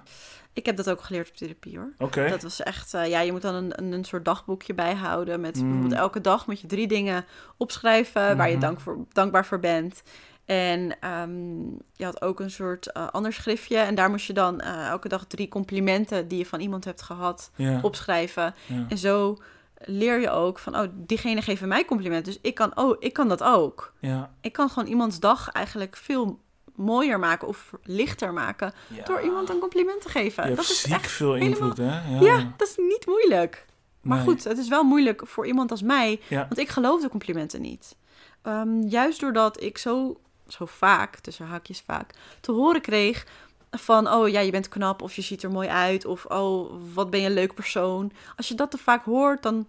Ik 0.52 0.66
heb 0.66 0.76
dat 0.76 0.90
ook 0.90 1.00
geleerd 1.02 1.28
op 1.28 1.36
therapie 1.36 1.78
hoor. 1.78 1.92
Oké. 1.98 2.28
Dat 2.28 2.42
was 2.42 2.62
echt, 2.62 2.94
eh, 2.94 3.08
ja, 3.08 3.20
je 3.20 3.32
moet 3.32 3.42
dan 3.42 3.54
een, 3.54 3.92
een, 3.92 4.04
soort 4.04 4.24
dagboekje 4.24 4.74
bijhouden. 4.74 5.40
Met 5.40 5.56
Mm. 5.56 5.62
bijvoorbeeld 5.62 6.00
elke 6.00 6.20
dag 6.20 6.46
moet 6.46 6.60
je 6.60 6.66
drie 6.66 6.86
dingen 6.86 7.24
opschrijven 7.56 8.36
waar 8.36 8.48
je 8.48 8.56
Mhm. 8.56 8.64
dank 8.64 8.80
voor, 8.80 8.96
dankbaar 9.12 9.46
voor 9.46 9.60
bent. 9.60 10.02
En 10.44 10.96
ehm, 11.00 11.62
je 11.92 12.04
had 12.04 12.22
ook 12.22 12.40
een 12.40 12.50
soort 12.50 12.92
eh, 12.92 13.08
ander 13.08 13.32
schriftje. 13.32 13.76
En 13.76 13.94
daar 13.94 14.10
moest 14.10 14.26
je 14.26 14.32
dan 14.32 14.60
elke 14.60 15.08
dag 15.08 15.24
drie 15.26 15.48
complimenten 15.48 16.28
die 16.28 16.38
je 16.38 16.46
van 16.46 16.60
iemand 16.60 16.84
hebt 16.84 17.02
gehad 17.02 17.50
opschrijven. 17.82 18.54
En 18.88 18.98
zo 18.98 19.38
leer 19.78 20.20
je 20.20 20.30
ook 20.30 20.58
van, 20.58 20.76
oh, 20.78 20.88
diegene 20.92 21.42
geeft 21.42 21.64
mij 21.64 21.84
complimenten. 21.84 22.32
Dus 22.32 22.42
ik 22.42 22.54
kan, 22.54 22.76
oh, 22.76 22.96
ik 22.98 23.12
kan 23.12 23.28
dat 23.28 23.42
ook. 23.42 23.92
Ja. 23.98 24.30
Ik 24.40 24.52
kan 24.52 24.68
gewoon 24.68 24.88
iemands 24.88 25.20
dag 25.20 25.48
eigenlijk 25.48 25.96
veel 25.96 26.40
mooier 26.74 27.18
maken 27.18 27.48
of 27.48 27.70
lichter 27.82 28.32
maken 28.32 28.72
Ja. 28.88 29.04
door 29.04 29.20
iemand 29.22 29.48
een 29.48 29.58
compliment 29.58 30.00
te 30.00 30.08
geven. 30.08 30.48
Je 30.48 30.54
dat 30.54 30.64
is 30.64 30.80
ziek 30.80 30.92
echt 30.92 31.10
veel 31.10 31.34
invloed 31.34 31.76
hè. 31.76 31.84
Ja. 31.84 32.20
ja, 32.20 32.52
dat 32.56 32.68
is 32.68 32.76
niet 32.76 33.06
moeilijk. 33.06 33.66
Maar 34.00 34.16
Nee. 34.16 34.26
goed, 34.26 34.44
het 34.44 34.58
is 34.58 34.68
wel 34.68 34.82
moeilijk 34.84 35.22
voor 35.26 35.46
iemand 35.46 35.70
als 35.70 35.82
mij, 35.82 36.20
want 36.30 36.58
ik 36.58 36.68
geloof 36.68 37.00
de 37.00 37.08
complimenten 37.08 37.60
niet. 37.60 37.96
Ehm, 38.42 38.80
juist 38.82 39.20
doordat 39.20 39.62
ik 39.62 39.78
zo, 39.78 40.20
zo 40.48 40.64
vaak, 40.66 41.16
tussen 41.16 41.46
haakjes 41.46 41.82
vaak, 41.86 42.14
te 42.40 42.52
horen 42.52 42.80
kreeg 42.80 43.26
van, 43.74 44.08
oh 44.12 44.28
ja, 44.28 44.40
je 44.40 44.50
bent 44.50 44.68
knap 44.68 45.02
of 45.02 45.14
je 45.16 45.22
ziet 45.22 45.42
er 45.42 45.50
mooi 45.50 45.68
uit 45.68 46.04
of 46.04 46.24
oh, 46.24 46.72
wat 46.94 47.10
ben 47.10 47.20
je 47.20 47.26
een 47.26 47.32
leuk 47.32 47.54
persoon. 47.54 48.12
Als 48.36 48.48
je 48.48 48.54
dat 48.54 48.70
te 48.70 48.78
vaak 48.78 49.04
hoort, 49.04 49.42
dan, 49.42 49.66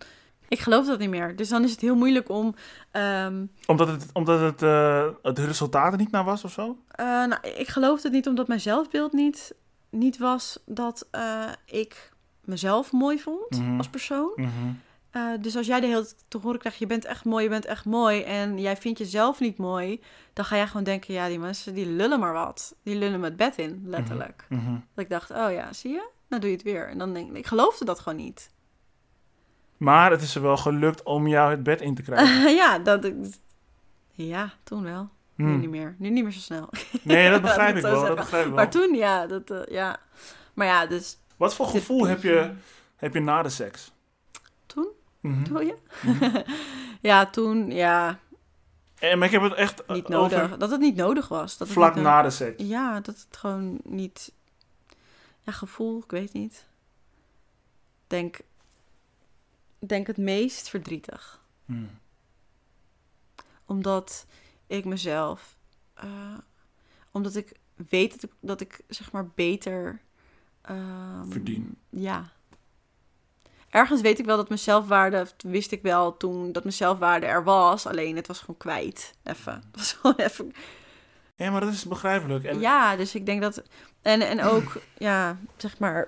ik 0.47 0.59
geloof 0.59 0.85
dat 0.85 0.99
niet 0.99 1.09
meer. 1.09 1.35
Dus 1.35 1.49
dan 1.49 1.63
is 1.63 1.71
het 1.71 1.81
heel 1.81 1.95
moeilijk 1.95 2.29
om, 2.29 2.55
ehm, 2.91 3.45
Omdat 3.65 3.87
het, 3.87 4.05
omdat 4.13 4.39
het, 4.39 4.61
eh, 4.61 5.07
het 5.21 5.39
resultaat 5.39 5.91
er 5.91 5.97
niet 5.99 6.11
naar 6.11 6.23
was 6.23 6.43
of 6.43 6.51
zo? 6.51 6.77
eh, 6.89 7.05
nou, 7.05 7.47
ik 7.57 7.67
geloof 7.67 8.03
het 8.03 8.11
niet 8.11 8.27
omdat 8.27 8.47
mijn 8.47 8.59
zelfbeeld 8.61 9.13
niet, 9.13 9.53
niet 9.89 10.17
was 10.17 10.59
dat 10.65 11.07
eh, 11.11 11.43
ik 11.65 12.13
mezelf 12.43 12.91
mooi 12.91 13.19
vond 13.19 13.59
Mhm. 13.59 13.77
als 13.77 13.87
persoon. 13.89 14.31
Mhm. 14.35 14.49
Eh, 15.15 15.31
dus 15.39 15.55
als 15.55 15.65
jij 15.67 15.79
de 15.79 15.87
hele 15.87 16.01
tijd 16.01 16.25
te 16.27 16.37
horen 16.37 16.59
krijgt, 16.59 16.77
je 16.77 16.85
bent 16.85 17.05
echt 17.05 17.25
mooi, 17.25 17.43
je 17.43 17.49
bent 17.49 17.65
echt 17.65 17.85
mooi 17.85 18.21
en 18.23 18.59
jij 18.59 18.77
vindt 18.77 18.99
jezelf 18.99 19.39
niet 19.39 19.57
mooi, 19.57 20.01
dan 20.33 20.45
ga 20.45 20.55
jij 20.55 20.67
gewoon 20.67 20.83
denken, 20.83 21.13
ja, 21.13 21.27
die 21.27 21.39
mensen 21.39 21.73
die 21.73 21.85
lullen 21.85 22.19
maar 22.19 22.33
wat. 22.33 22.75
Die 22.83 22.95
lullen 22.95 23.19
me 23.19 23.25
het 23.25 23.35
bed 23.35 23.57
in, 23.57 23.83
letterlijk. 23.85 24.45
Mhm. 24.49 24.71
Dat 24.71 25.03
ik 25.03 25.09
dacht, 25.09 25.31
oh 25.31 25.51
ja, 25.51 25.73
zie 25.73 25.91
je? 25.91 26.09
Nou 26.27 26.41
doe 26.41 26.49
je 26.49 26.55
het 26.55 26.65
weer. 26.65 26.89
En 26.89 26.97
dan 26.97 27.13
denk 27.13 27.29
ik, 27.29 27.35
ik 27.37 27.47
geloofde 27.47 27.85
dat 27.85 27.99
gewoon 27.99 28.17
niet. 28.17 28.49
Maar 29.77 30.11
het 30.11 30.21
is 30.21 30.35
er 30.35 30.41
wel 30.41 30.57
gelukt 30.57 31.03
om 31.03 31.27
jou 31.27 31.51
het 31.51 31.63
bed 31.63 31.81
in 31.81 31.95
te 31.95 32.01
krijgen. 32.01 32.55
ja, 32.61 32.79
dat. 32.79 33.11
Ja, 34.11 34.53
toen 34.63 34.83
wel. 34.83 35.09
Nu 35.35 35.45
Hmm. 35.45 35.59
niet 35.59 35.69
meer. 35.69 35.95
Nu 35.99 36.09
niet 36.09 36.23
meer 36.23 36.33
zo 36.33 36.39
snel. 36.39 36.69
Nee, 37.01 37.29
dat 37.29 37.41
begrijp 37.49 37.75
ik 37.75 37.81
wel. 37.81 38.05
Dat 38.05 38.15
begrijp 38.15 38.43
ik 38.43 38.47
wel. 38.47 38.57
Maar 38.57 38.69
toen, 38.69 38.95
ja, 38.95 39.27
dat, 39.27 39.49
eh, 39.49 39.73
ja. 39.73 39.97
Maar 40.53 40.67
ja, 40.67 40.85
dus 40.85 41.17
Wat 41.37 41.55
voor 41.55 41.67
gevoel 41.67 42.07
heb 42.07 42.21
je, 42.21 42.51
heb 42.95 43.13
je 43.13 43.19
na 43.19 43.41
de 43.41 43.49
seks? 43.49 43.91
Mhm. 45.29 45.53
Mhm. 46.03 46.41
ja, 47.01 47.25
toen, 47.25 47.71
ja, 47.71 48.19
En, 48.99 49.17
maar 49.17 49.27
ik 49.27 49.33
heb 49.33 49.41
het 49.41 49.53
echt 49.53 49.85
eh, 49.85 49.95
niet 49.95 50.07
nodig. 50.07 50.43
over 50.43 50.59
Dat 50.59 50.69
het 50.71 50.79
niet 50.79 50.95
nodig 50.95 51.27
was. 51.27 51.57
Dat 51.57 51.67
het 51.67 51.77
vlak 51.77 51.89
nodig- 51.95 52.03
na 52.03 52.21
de 52.21 52.29
seks. 52.29 52.63
Ja, 52.63 52.99
dat 52.99 53.25
het 53.29 53.37
gewoon 53.37 53.79
niet... 53.83 54.31
Ja, 55.41 55.51
gevoel, 55.51 56.01
ik 56.03 56.11
weet 56.11 56.33
niet. 56.33 56.65
Denk, 58.07 58.39
denk 59.79 60.07
het 60.07 60.17
meest 60.17 60.69
verdrietig. 60.69 61.41
Mhm. 61.65 61.83
Omdat 63.65 64.25
ik 64.67 64.85
mezelf... 64.85 65.57
eh, 65.93 66.37
omdat 67.11 67.35
ik 67.35 67.51
weet 67.89 68.11
dat 68.11 68.23
ik, 68.23 68.31
dat 68.39 68.61
ik 68.61 68.79
zeg 68.87 69.11
maar 69.11 69.27
beter... 69.27 70.01
ehm, 70.61 71.29
Verdien. 71.31 71.77
Ja. 71.89 72.31
Ergens 73.75 74.01
weet 74.01 74.19
ik 74.19 74.25
wel 74.25 74.37
dat 74.37 74.47
mijn 74.47 74.59
zelfwaarde... 74.59 75.27
wist 75.37 75.71
ik 75.71 75.81
wel 75.81 76.17
toen 76.17 76.51
dat 76.51 76.63
mijn 76.63 76.75
zelfwaarde 76.75 77.25
er 77.25 77.43
was. 77.43 77.87
Alleen 77.87 78.15
het 78.15 78.27
was 78.27 78.39
gewoon 78.39 78.57
kwijt. 78.57 79.13
Even. 79.23 79.53
Het 79.71 79.75
was 79.75 79.93
gewoon 79.93 80.15
even 80.15 80.53
Ja, 81.35 81.51
maar 81.51 81.61
dat 81.61 81.73
is 81.73 81.85
begrijpelijk. 81.85 82.43
En, 82.45 82.59
Ja, 82.59 82.95
dus 82.95 83.15
ik 83.15 83.25
denk 83.25 83.41
dat. 83.41 83.61
En, 84.01 84.21
en 84.21 84.41
ook, 84.43 84.77
ja, 84.97 85.37
zeg 85.57 85.77
maar. 85.79 86.07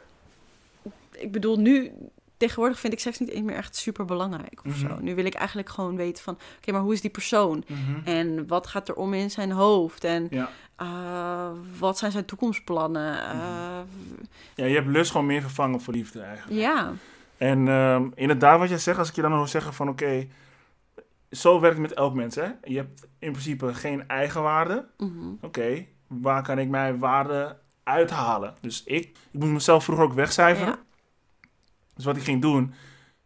Ik 1.11 1.31
bedoel, 1.31 1.59
nu. 1.59 1.91
Tegenwoordig 2.37 2.79
vind 2.79 2.93
ik 2.93 2.99
seks 2.99 3.19
niet 3.19 3.29
eens 3.29 3.45
meer 3.45 3.55
echt 3.55 3.75
super 3.75 4.05
belangrijk 4.05 4.61
of 4.65 4.75
zo. 4.75 4.87
Mhm. 4.87 5.03
Nu 5.03 5.15
wil 5.15 5.25
ik 5.25 5.33
eigenlijk 5.33 5.69
gewoon 5.69 5.95
weten 5.95 6.23
van. 6.23 6.37
Oké, 6.57 6.71
maar 6.71 6.81
hoe 6.81 6.93
is 6.93 7.01
die 7.01 7.09
persoon? 7.09 7.63
Mhm. 7.67 7.99
En 8.07 8.47
wat 8.47 8.67
gaat 8.67 8.87
er 8.87 8.95
om 8.95 9.13
in 9.13 9.31
zijn 9.31 9.51
hoofd? 9.51 10.03
En 10.03 10.27
Ja. 10.29 10.49
eh, 10.75 11.49
wat 11.79 11.97
zijn 11.97 12.11
zijn 12.11 12.25
toekomstplannen? 12.25 13.13
Mhm. 13.13 13.35
Eh, 13.35 13.79
ja, 14.55 14.65
je 14.65 14.75
hebt 14.75 14.87
lust 14.87 15.11
gewoon 15.11 15.25
meer 15.25 15.41
vervangen 15.41 15.81
voor 15.81 15.93
liefde 15.93 16.21
eigenlijk. 16.21 16.59
ja. 16.61 16.93
En 17.37 17.67
ehm, 17.67 18.07
inderdaad, 18.15 18.59
wat 18.59 18.69
je 18.69 18.77
zegt, 18.77 18.97
als 18.99 19.09
ik 19.09 19.15
je 19.15 19.21
dan 19.21 19.31
hoor 19.31 19.47
zeggen 19.47 19.73
van 19.73 19.89
oké, 19.89 20.27
zo 21.31 21.59
werkt 21.59 21.77
het 21.77 21.87
met 21.87 21.97
elk 21.97 22.13
mens. 22.13 22.35
Hè? 22.35 22.47
Je 22.63 22.75
hebt 22.77 23.07
in 23.19 23.31
principe 23.31 23.73
geen 23.73 24.07
eigenwaarde. 24.07 24.87
Mhm. 24.97 25.29
Oké, 25.41 25.85
waar 26.07 26.43
kan 26.43 26.59
ik 26.59 26.69
mijn 26.69 26.97
waarde 26.99 27.57
uithalen? 27.83 28.53
Dus 28.61 28.83
ik, 28.83 29.03
ik 29.31 29.39
moest 29.39 29.51
mezelf 29.51 29.83
vroeger 29.83 30.05
ook 30.05 30.13
wegcijferen. 30.13 30.73
Ja. 30.73 30.79
Dus 31.95 32.05
wat 32.05 32.17
ik 32.17 32.23
ging 32.23 32.41
doen, 32.41 32.73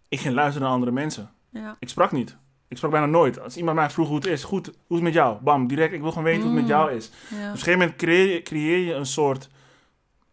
ik 0.08 0.20
ging 0.20 0.34
luisteren 0.34 0.62
naar 0.64 0.76
andere 0.76 0.92
mensen. 0.92 1.30
Ja. 1.50 1.76
Ik 1.80 1.90
sprak 1.90 2.12
niet. 2.12 2.38
Ik 2.68 2.78
sprak 2.78 2.92
bijna 2.92 3.06
nooit. 3.06 3.40
Als 3.40 3.58
iemand 3.58 3.76
mij 3.78 3.90
vroeg 3.90 4.08
hoe 4.08 4.16
het 4.16 4.26
is, 4.26 4.44
goed, 4.44 4.66
hoe 4.66 4.76
is 4.88 4.96
het 4.96 5.02
met 5.02 5.14
jou? 5.14 5.42
Bam, 5.42 5.68
direct, 5.68 5.94
ik 5.94 6.02
wil 6.02 6.10
gewoon 6.10 6.24
weten 6.24 6.42
hoe 6.42 6.52
het 6.52 6.60
met 6.68 6.72
Mm. 6.72 6.78
jou 6.80 6.92
is. 6.92 7.10
Dus 7.10 7.20
op 7.30 7.38
een 7.38 7.50
gegeven 7.52 7.80
moment 7.80 7.96
creëer 7.98 8.34
je, 8.34 8.42
creëer 8.42 8.78
je 8.78 8.94
een 8.94 9.06
soort 9.06 9.50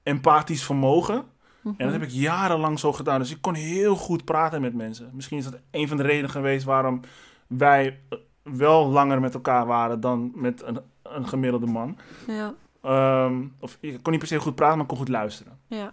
empathisch 0.02 0.64
vermogen. 0.64 1.24
En 1.68 1.74
dat 1.76 1.86
Mhm. 1.86 2.00
heb 2.00 2.08
ik 2.08 2.14
jarenlang 2.14 2.78
zo 2.78 2.92
gedaan. 2.92 3.18
Dus 3.20 3.30
ik 3.30 3.40
kon 3.40 3.54
heel 3.54 3.96
goed 3.96 4.24
praten 4.24 4.60
met 4.60 4.74
mensen. 4.74 5.10
Misschien 5.12 5.38
is 5.38 5.44
dat 5.44 5.60
een 5.70 5.88
van 5.88 5.96
de 5.96 6.02
redenen 6.02 6.30
geweest 6.30 6.64
waarom 6.64 7.00
wij 7.46 8.00
eh, 8.08 8.18
wel 8.42 8.88
langer 8.88 9.20
met 9.20 9.34
elkaar 9.34 9.66
waren 9.66 10.00
dan 10.00 10.32
met 10.34 10.62
een, 10.62 10.80
een 11.02 11.28
gemiddelde 11.28 11.66
man. 11.66 11.98
Ja. 12.26 12.54
Ehm, 12.82 13.44
of 13.60 13.76
ik 13.80 14.02
kon 14.02 14.10
niet 14.12 14.20
per 14.20 14.28
se 14.30 14.38
goed 14.40 14.54
praten, 14.54 14.74
maar 14.74 14.82
ik 14.84 14.88
kon 14.90 14.98
goed 14.98 15.08
luisteren. 15.08 15.58
Ja. 15.66 15.92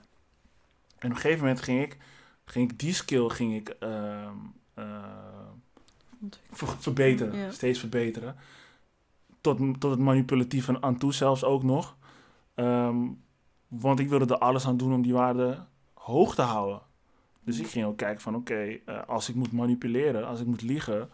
En 0.99 1.09
op 1.09 1.15
een 1.15 1.21
gegeven 1.21 1.39
moment 1.39 1.61
ging 1.61 1.81
ik, 1.83 1.97
ging 2.45 2.71
ik 2.71 2.79
die 2.79 2.93
skill 2.93 3.27
ging 3.29 3.55
ik, 3.55 3.69
ehm, 3.69 4.33
eh, 4.73 4.85
ver- 6.51 6.75
verbeteren, 6.79 7.37
Ja. 7.37 7.51
steeds 7.51 7.79
verbeteren. 7.79 8.35
Tot, 9.41 9.59
tot 9.79 9.91
het 9.91 9.99
manipulatieve 9.99 10.81
aan 10.81 10.97
toe 10.97 11.13
zelfs 11.13 11.43
ook 11.43 11.63
nog. 11.63 11.95
Ehm, 12.55 12.97
want 13.79 13.99
ik 13.99 14.09
wilde 14.09 14.33
er 14.33 14.39
alles 14.39 14.67
aan 14.67 14.77
doen 14.77 14.93
om 14.93 15.01
die 15.01 15.13
waarde 15.13 15.65
hoog 15.93 16.35
te 16.35 16.41
houden. 16.41 16.81
Dus 17.43 17.59
ik 17.59 17.67
ging 17.67 17.85
ook 17.85 17.97
kijken 17.97 18.21
van 18.21 18.35
oké, 18.35 18.79
eh, 18.85 19.01
als 19.07 19.29
ik 19.29 19.35
moet 19.35 19.51
manipuleren, 19.51 20.27
als 20.27 20.39
ik 20.39 20.45
moet 20.47 20.61
liegen, 20.61 21.09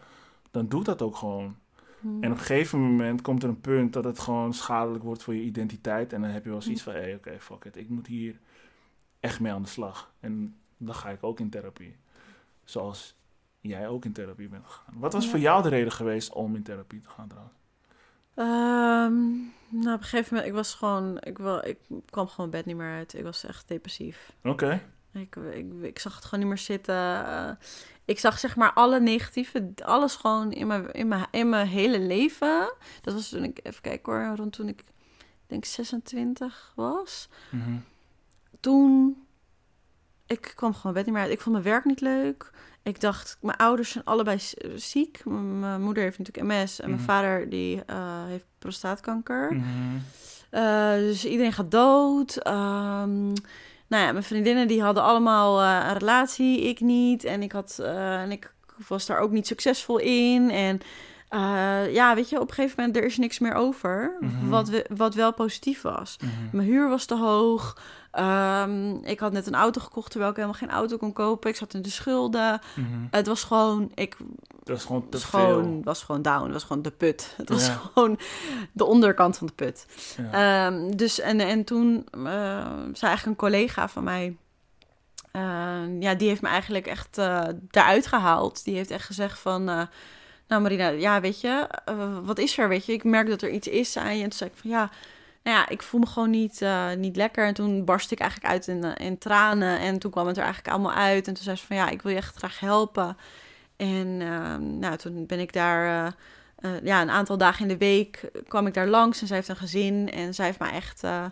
dan 0.50 0.68
doe 0.68 0.80
ik 0.80 0.86
dat 0.86 1.02
ook 1.02 1.16
gewoon. 1.16 1.56
Mhm. 2.00 2.22
En 2.22 2.32
op 2.32 2.38
een 2.38 2.44
gegeven 2.44 2.80
moment 2.80 3.22
komt 3.22 3.42
er 3.42 3.48
een 3.48 3.60
punt 3.60 3.92
dat 3.92 4.04
het 4.04 4.18
gewoon 4.18 4.54
schadelijk 4.54 5.04
wordt 5.04 5.22
voor 5.22 5.34
je 5.34 5.42
identiteit. 5.42 6.12
En 6.12 6.20
dan 6.20 6.30
heb 6.30 6.44
je 6.44 6.50
wel 6.50 6.62
zoiets 6.62 6.82
van, 6.82 6.92
hé, 6.92 7.00
hey, 7.00 7.14
oké, 7.14 7.40
fuck 7.40 7.64
it. 7.64 7.76
Ik 7.76 7.88
moet 7.88 8.06
hier 8.06 8.40
echt 9.20 9.40
mee 9.40 9.52
aan 9.52 9.62
de 9.62 9.68
slag. 9.68 10.12
En 10.20 10.56
dan 10.76 10.94
ga 10.94 11.10
ik 11.10 11.22
ook 11.22 11.40
in 11.40 11.50
therapie. 11.50 11.96
Zoals 12.64 13.16
jij 13.60 13.88
ook 13.88 14.04
in 14.04 14.12
therapie 14.12 14.48
bent 14.48 14.66
gegaan. 14.66 14.94
Wat 14.98 15.12
was 15.12 15.24
Ja. 15.24 15.30
voor 15.30 15.38
jou 15.38 15.62
de 15.62 15.68
reden 15.68 15.92
geweest 15.92 16.32
om 16.32 16.56
in 16.56 16.62
therapie 16.62 17.00
te 17.00 17.08
gaan 17.08 17.28
trouwens? 17.28 17.56
Ehm, 18.34 19.20
nou, 19.68 19.94
op 19.94 20.00
een 20.00 20.02
gegeven 20.02 20.34
moment, 20.34 20.46
ik 20.46 20.52
was 20.52 20.74
gewoon, 20.74 21.18
ik, 21.20 21.38
wel, 21.38 21.66
ik 21.66 21.78
kwam 22.10 22.28
gewoon 22.28 22.50
bed 22.50 22.66
niet 22.66 22.76
meer 22.76 22.94
uit. 22.94 23.14
Ik 23.14 23.24
was 23.24 23.44
echt 23.44 23.68
depressief. 23.68 24.32
Oké. 24.42 24.82
Ik, 25.12 25.36
ik, 25.36 25.72
ik 25.82 25.98
zag 25.98 26.14
het 26.14 26.24
gewoon 26.24 26.40
niet 26.40 26.48
meer 26.48 26.58
zitten. 26.58 27.26
Eh, 27.26 27.50
ik 28.04 28.18
zag 28.18 28.38
zeg 28.38 28.56
maar 28.56 28.72
alle 28.72 29.00
negatieve, 29.00 29.72
alles 29.84 30.16
gewoon 30.16 30.52
in 30.52 30.66
mijn, 30.66 30.92
in 30.92 31.08
mijn, 31.08 31.26
in 31.30 31.48
mijn 31.48 31.66
hele 31.66 32.00
leven. 32.00 32.74
Dat 33.00 33.14
was 33.14 33.28
toen 33.28 33.44
ik, 33.44 33.60
even 33.62 33.82
kijken 33.82 34.12
hoor, 34.12 34.36
rond 34.36 34.52
toen 34.52 34.68
ik, 34.68 34.80
ik 35.18 35.46
denk 35.46 35.64
26 35.64 36.72
was. 36.76 37.28
Mhm. 37.50 37.76
Toen, 38.60 39.16
ik 40.32 40.52
kwam 40.54 40.74
gewoon 40.74 40.92
bed 40.92 41.04
niet 41.04 41.14
meer 41.14 41.22
uit. 41.22 41.32
Ik 41.32 41.40
vond 41.40 41.52
mijn 41.54 41.68
werk 41.68 41.84
niet 41.84 42.00
leuk. 42.00 42.50
Ik 42.82 43.00
dacht, 43.00 43.38
mijn 43.40 43.56
ouders 43.56 43.90
zijn 43.90 44.04
allebei 44.04 44.38
ziek. 44.74 45.20
Mijn 45.24 45.82
moeder 45.82 46.02
heeft 46.02 46.18
natuurlijk 46.18 46.46
MS 46.54 46.80
en 46.80 46.86
mijn 46.88 47.00
Mhm. 47.00 47.10
vader 47.10 47.48
die 47.48 47.82
eh, 47.86 48.24
heeft 48.26 48.44
prostaatkanker. 48.58 49.54
Mhm. 49.54 49.64
Eh, 50.50 50.92
dus 50.94 51.24
iedereen 51.24 51.52
gaat 51.52 51.70
dood. 51.70 52.36
Ehm, 52.36 53.26
nou 53.86 54.04
ja, 54.04 54.12
mijn 54.12 54.22
vriendinnen 54.22 54.68
die 54.68 54.82
hadden 54.82 55.02
allemaal 55.02 55.60
eh, 55.60 55.86
een 55.88 55.98
relatie, 55.98 56.60
ik 56.62 56.80
niet. 56.80 57.24
En 57.24 57.42
ik, 57.42 57.52
had, 57.52 57.78
en 57.82 58.30
ik 58.30 58.52
was 58.88 59.06
daar 59.06 59.18
ook 59.18 59.30
niet 59.30 59.46
succesvol 59.46 59.98
in. 59.98 60.50
En 60.50 60.80
ja, 61.92 62.14
weet 62.14 62.28
je, 62.28 62.40
op 62.40 62.48
een 62.48 62.54
gegeven 62.54 62.76
moment 62.78 62.96
er 62.96 63.04
is 63.04 63.16
niks 63.18 63.38
meer 63.38 63.54
over. 63.54 64.16
Mhm. 64.20 64.48
wat, 64.48 64.68
we, 64.68 64.86
wat 64.96 65.14
wel 65.14 65.32
positief 65.32 65.82
was. 65.82 66.16
Mijn 66.52 66.66
huur 66.68 66.88
was 66.88 67.04
te 67.04 67.16
hoog. 67.16 67.76
Ehm, 68.12 68.94
ik 68.94 69.20
had 69.20 69.32
net 69.32 69.46
een 69.46 69.54
auto 69.54 69.80
gekocht 69.80 70.10
terwijl 70.10 70.30
ik 70.30 70.36
helemaal 70.36 70.58
geen 70.58 70.70
auto 70.70 70.96
kon 70.96 71.12
kopen. 71.12 71.50
Ik 71.50 71.56
zat 71.56 71.74
in 71.74 71.82
de 71.82 71.90
schulden. 71.90 72.60
Mhm. 72.76 72.86
Het 73.10 73.26
was 73.26 73.42
gewoon, 73.44 73.90
ik 73.94 74.16
gewoon 74.64 75.02
te 75.08 75.16
was 75.18 75.24
gewoon, 75.24 75.64
veel. 75.64 75.80
was 75.84 76.02
gewoon 76.02 76.22
down. 76.22 76.42
Het 76.44 76.52
was 76.52 76.62
gewoon 76.64 76.82
de 76.82 76.90
put. 76.90 77.34
Het 77.36 77.48
was 77.48 77.66
Ja. 77.66 77.72
gewoon 77.94 78.18
de 78.72 78.84
onderkant 78.84 79.38
van 79.38 79.46
de 79.46 79.52
put. 79.52 79.86
Ja. 80.32 80.66
Ehm, 80.66 80.90
dus 80.96 81.20
en, 81.20 81.40
en 81.40 81.64
toen 81.64 82.06
eh, 82.12 82.20
zei 82.74 83.10
eigenlijk 83.10 83.24
een 83.26 83.36
collega 83.36 83.88
van 83.88 84.04
mij. 84.04 84.36
eh, 85.32 86.00
ja, 86.00 86.14
die 86.14 86.28
heeft 86.28 86.42
me 86.42 86.48
eigenlijk 86.48 86.86
echt 86.86 87.18
eh 87.18 87.42
daaruit 87.70 88.06
gehaald. 88.06 88.64
Die 88.64 88.74
heeft 88.74 88.90
echt 88.90 89.06
gezegd 89.06 89.38
van. 89.38 89.68
eh, 89.68 89.82
nou, 90.48 90.62
Marina, 90.62 90.88
ja, 90.88 91.20
weet 91.20 91.40
je, 91.40 91.66
wat 92.24 92.38
is 92.38 92.58
er? 92.58 92.68
Weet 92.68 92.86
je, 92.86 92.92
ik 92.92 93.04
merk 93.04 93.28
dat 93.28 93.42
er 93.42 93.50
iets 93.50 93.68
is 93.68 93.96
aan 93.96 94.16
je. 94.16 94.22
En 94.22 94.28
toen 94.28 94.38
zei 94.38 94.50
ik 94.50 94.56
van 94.56 94.70
ja. 94.70 94.90
Nou 95.42 95.56
ja, 95.56 95.68
ik 95.68 95.82
voel 95.82 96.00
me 96.00 96.06
gewoon 96.06 96.30
niet, 96.30 96.62
eh, 96.62 96.92
niet 96.92 97.16
lekker. 97.16 97.46
En 97.46 97.54
toen 97.54 97.84
barstte 97.84 98.14
ik 98.14 98.20
eigenlijk 98.20 98.52
uit 98.52 98.68
in, 98.68 98.84
eh, 98.84 99.06
in 99.06 99.18
tranen. 99.18 99.78
En 99.78 99.98
toen 99.98 100.10
kwam 100.10 100.26
het 100.26 100.36
er 100.36 100.42
eigenlijk 100.42 100.74
allemaal 100.74 100.92
uit. 100.94 101.26
En 101.28 101.34
toen 101.34 101.44
zei 101.44 101.56
ze 101.56 101.66
van 101.66 101.76
ja, 101.76 101.88
ik 101.88 102.02
wil 102.02 102.10
je 102.12 102.16
echt 102.18 102.36
graag 102.36 102.60
helpen. 102.60 103.16
En 103.76 104.16
ehm, 104.20 104.78
nou, 104.78 104.96
toen 104.96 105.26
ben 105.26 105.38
ik 105.40 105.52
daar 105.52 106.14
eh, 106.56 106.70
ja, 106.82 107.02
een 107.02 107.10
aantal 107.10 107.38
dagen 107.38 107.62
in 107.62 107.68
de 107.68 107.76
week 107.76 108.30
kwam 108.48 108.66
ik 108.66 108.74
daar 108.74 108.86
langs 108.88 109.20
en 109.20 109.26
zij 109.26 109.36
heeft 109.36 109.48
een 109.48 109.56
gezin 109.56 110.10
en 110.10 110.34
zij 110.34 110.46
heeft 110.46 110.58
mij 110.58 110.70
echt 110.72 111.02
een 111.02 111.30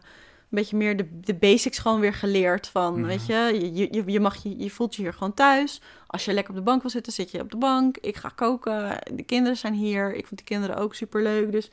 beetje 0.48 0.76
meer 0.76 0.96
de, 0.96 1.20
de 1.20 1.34
basics 1.34 1.78
gewoon 1.78 2.00
weer 2.00 2.14
geleerd 2.14 2.66
van, 2.68 2.94
Mhm. 2.98 3.06
weet 3.06 3.26
je, 3.26 3.70
je, 3.74 3.88
je, 3.92 4.02
je, 4.06 4.20
mag 4.20 4.42
je, 4.42 4.58
je 4.58 4.70
voelt 4.70 4.94
je 4.96 5.02
hier 5.02 5.12
gewoon 5.12 5.34
thuis. 5.34 5.80
Als 6.06 6.24
je 6.24 6.32
lekker 6.32 6.52
op 6.52 6.58
de 6.58 6.64
bank 6.64 6.80
wil 6.82 6.90
zitten, 6.90 7.12
zit 7.12 7.30
je 7.30 7.40
op 7.40 7.50
de 7.50 7.56
bank. 7.56 7.96
Ik 7.96 8.16
ga 8.16 8.28
koken, 8.28 8.98
de 9.14 9.22
kinderen 9.22 9.56
zijn 9.56 9.74
hier. 9.74 10.14
Ik 10.14 10.26
vind 10.26 10.40
de 10.40 10.46
kinderen 10.46 10.76
ook 10.76 10.94
super 10.94 11.22
leuk. 11.22 11.52
Dus 11.52 11.70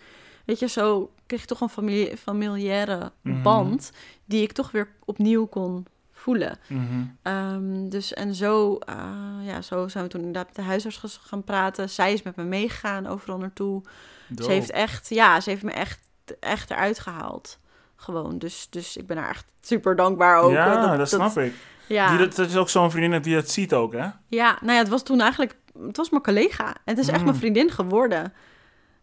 weet 0.48 0.60
je, 0.60 0.68
zo 0.68 1.12
kreeg 1.26 1.42
ik 1.42 1.48
toch 1.48 1.62
een 1.62 1.70
familie, 1.70 2.18
familiaire 2.18 3.12
Mhm. 3.22 3.42
band 3.42 3.92
die 4.26 4.42
ik 4.42 4.52
toch 4.52 4.72
weer 4.72 4.88
opnieuw 5.06 5.46
kon 5.46 5.86
voelen. 6.12 6.58
Mhm. 6.68 6.84
Ehm, 7.22 7.90
dus 7.90 8.14
en 8.14 8.34
zo, 8.36 8.78
eh, 8.78 8.96
ja, 9.44 9.62
zo 9.62 9.88
zijn 9.88 10.04
we 10.04 10.10
toen 10.10 10.20
inderdaad 10.22 10.46
met 10.48 10.56
de 10.56 10.62
huisarts 10.62 11.20
gaan 11.24 11.44
praten. 11.44 11.90
Zij 11.90 12.14
is 12.14 12.22
met 12.24 12.36
me 12.36 12.44
meegegaan 12.44 13.08
overal 13.08 13.38
naartoe. 13.38 13.82
Dope. 14.28 14.44
Ze 14.44 14.52
heeft 14.52 14.72
echt, 14.72 15.10
ja, 15.10 15.40
ze 15.40 15.50
heeft 15.50 15.64
me 15.64 15.72
echt, 15.72 16.00
echt 16.40 16.72
eruit 16.72 17.00
gehaald. 17.00 17.58
Gewoon, 17.96 18.38
dus, 18.38 18.68
dus 18.70 18.98
ik 18.98 19.08
ben 19.08 19.18
haar 19.18 19.30
echt 19.30 19.46
super 19.62 19.96
dankbaar 19.96 20.40
ook. 20.40 20.52
ja, 20.52 20.92
eh, 20.92 20.98
dat, 20.98 21.10
snap 21.10 21.38
ik. 21.38 21.54
Ja, 21.88 22.10
Die, 22.10 22.18
dat, 22.18 22.36
dat 22.36 22.50
is 22.50 22.56
ook 22.56 22.70
zo'n 22.70 22.92
vriendin 22.92 23.22
die 23.22 23.36
dat 23.36 23.50
ziet 23.50 23.74
ook, 23.74 23.94
hè? 23.94 24.08
ja, 24.28 24.58
nou 24.62 24.74
ja, 24.74 24.78
het 24.80 24.88
was 24.90 25.04
toen 25.04 25.22
eigenlijk, 25.22 25.56
het 25.86 25.98
was 25.98 26.10
mijn 26.10 26.24
collega. 26.24 26.68
En 26.68 26.74
het 26.96 26.98
is 26.98 27.08
echt 27.08 27.20
Mm. 27.20 27.26
mijn 27.26 27.38
vriendin 27.38 27.72
geworden. 27.72 28.34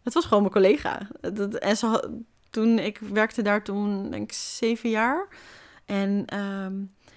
Het 0.05 0.13
was 0.13 0.23
gewoon 0.25 0.39
mijn 0.41 0.53
collega. 0.53 1.07
En 1.59 1.77
ze, 1.77 2.11
toen, 2.49 2.79
ik 2.79 2.97
werkte 2.97 3.41
daar 3.41 3.63
toen, 3.63 4.09
denk 4.09 4.23
ik, 4.23 4.33
zeven 4.33 4.89
jaar. 4.89 5.27
En 5.85 6.23
ehm, 6.25 6.73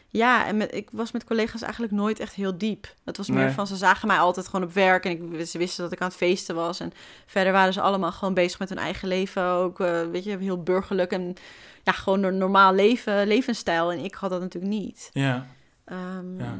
ja, 0.08 0.46
en 0.46 0.56
met, 0.56 0.74
ik 0.74 0.88
was 0.92 1.12
met 1.12 1.24
collega's 1.24 1.62
eigenlijk 1.62 1.92
nooit 1.92 2.20
echt 2.20 2.34
heel 2.34 2.58
diep. 2.58 2.94
Het 3.04 3.16
was 3.16 3.28
meer 3.28 3.44
Nee. 3.44 3.54
van, 3.54 3.66
ze 3.66 3.76
zagen 3.76 4.08
mij 4.08 4.18
altijd 4.18 4.48
gewoon 4.48 4.66
op 4.66 4.72
werk. 4.72 5.04
En 5.04 5.10
ik, 5.38 5.46
ze 5.46 5.58
wisten 5.58 5.82
dat 5.82 5.92
ik 5.92 6.00
aan 6.00 6.08
het 6.08 6.16
feesten 6.16 6.54
was. 6.54 6.80
En 6.80 6.92
verder 7.26 7.52
waren 7.52 7.72
ze 7.72 7.80
allemaal 7.80 8.12
gewoon 8.12 8.34
bezig 8.34 8.58
met 8.58 8.68
hun 8.68 8.78
eigen 8.78 9.08
leven. 9.08 9.42
Ook, 9.44 9.80
eh, 9.80 10.00
weet 10.10 10.24
je, 10.24 10.36
heel 10.38 10.62
burgerlijk. 10.62 11.12
En 11.12 11.34
ja, 11.82 11.92
gewoon 11.92 12.22
een 12.22 12.38
normaal 12.38 12.72
leven, 12.74 13.26
levensstijl. 13.26 13.92
En 13.92 14.04
ik 14.04 14.14
had 14.14 14.30
dat 14.30 14.40
natuurlijk 14.40 14.72
niet. 14.72 15.10
Ja. 15.12 15.46
Ehm, 15.84 16.38
Ja. 16.38 16.54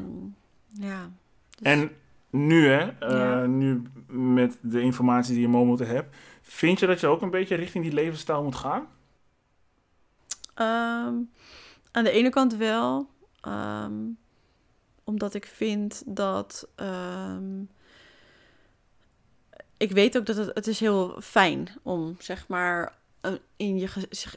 ja. 0.69 1.09
Dus- 1.49 1.71
En 1.71 1.91
nu, 2.29 2.67
hè, 2.67 2.87
eh, 2.99 3.47
nu 3.47 3.81
met 4.07 4.57
de 4.61 4.81
informatie 4.81 5.33
die 5.33 5.41
je 5.41 5.47
momenteel 5.47 5.87
hebt, 5.87 6.15
vind 6.41 6.79
je 6.79 6.87
dat 6.87 6.99
je 6.99 7.07
ook 7.07 7.21
een 7.21 7.29
beetje 7.29 7.55
richting 7.55 7.83
die 7.83 7.93
levensstijl 7.93 8.43
moet 8.43 8.55
gaan? 8.55 8.87
Ehm, 10.53 11.13
aan 11.91 12.03
de 12.03 12.11
ene 12.11 12.29
kant 12.29 12.55
wel, 12.55 13.09
ehm, 13.41 13.93
omdat 15.03 15.33
ik 15.33 15.45
vind 15.45 16.03
dat. 16.05 16.67
ehm, 16.75 17.61
ik 19.77 19.91
weet 19.91 20.17
ook 20.17 20.25
dat 20.25 20.35
het, 20.35 20.51
het 20.53 20.67
is 20.67 20.79
heel 20.79 21.21
fijn 21.21 21.69
om 21.83 22.15
zeg 22.19 22.47
maar 22.47 22.98
in 23.55 23.77
je, 23.77 23.89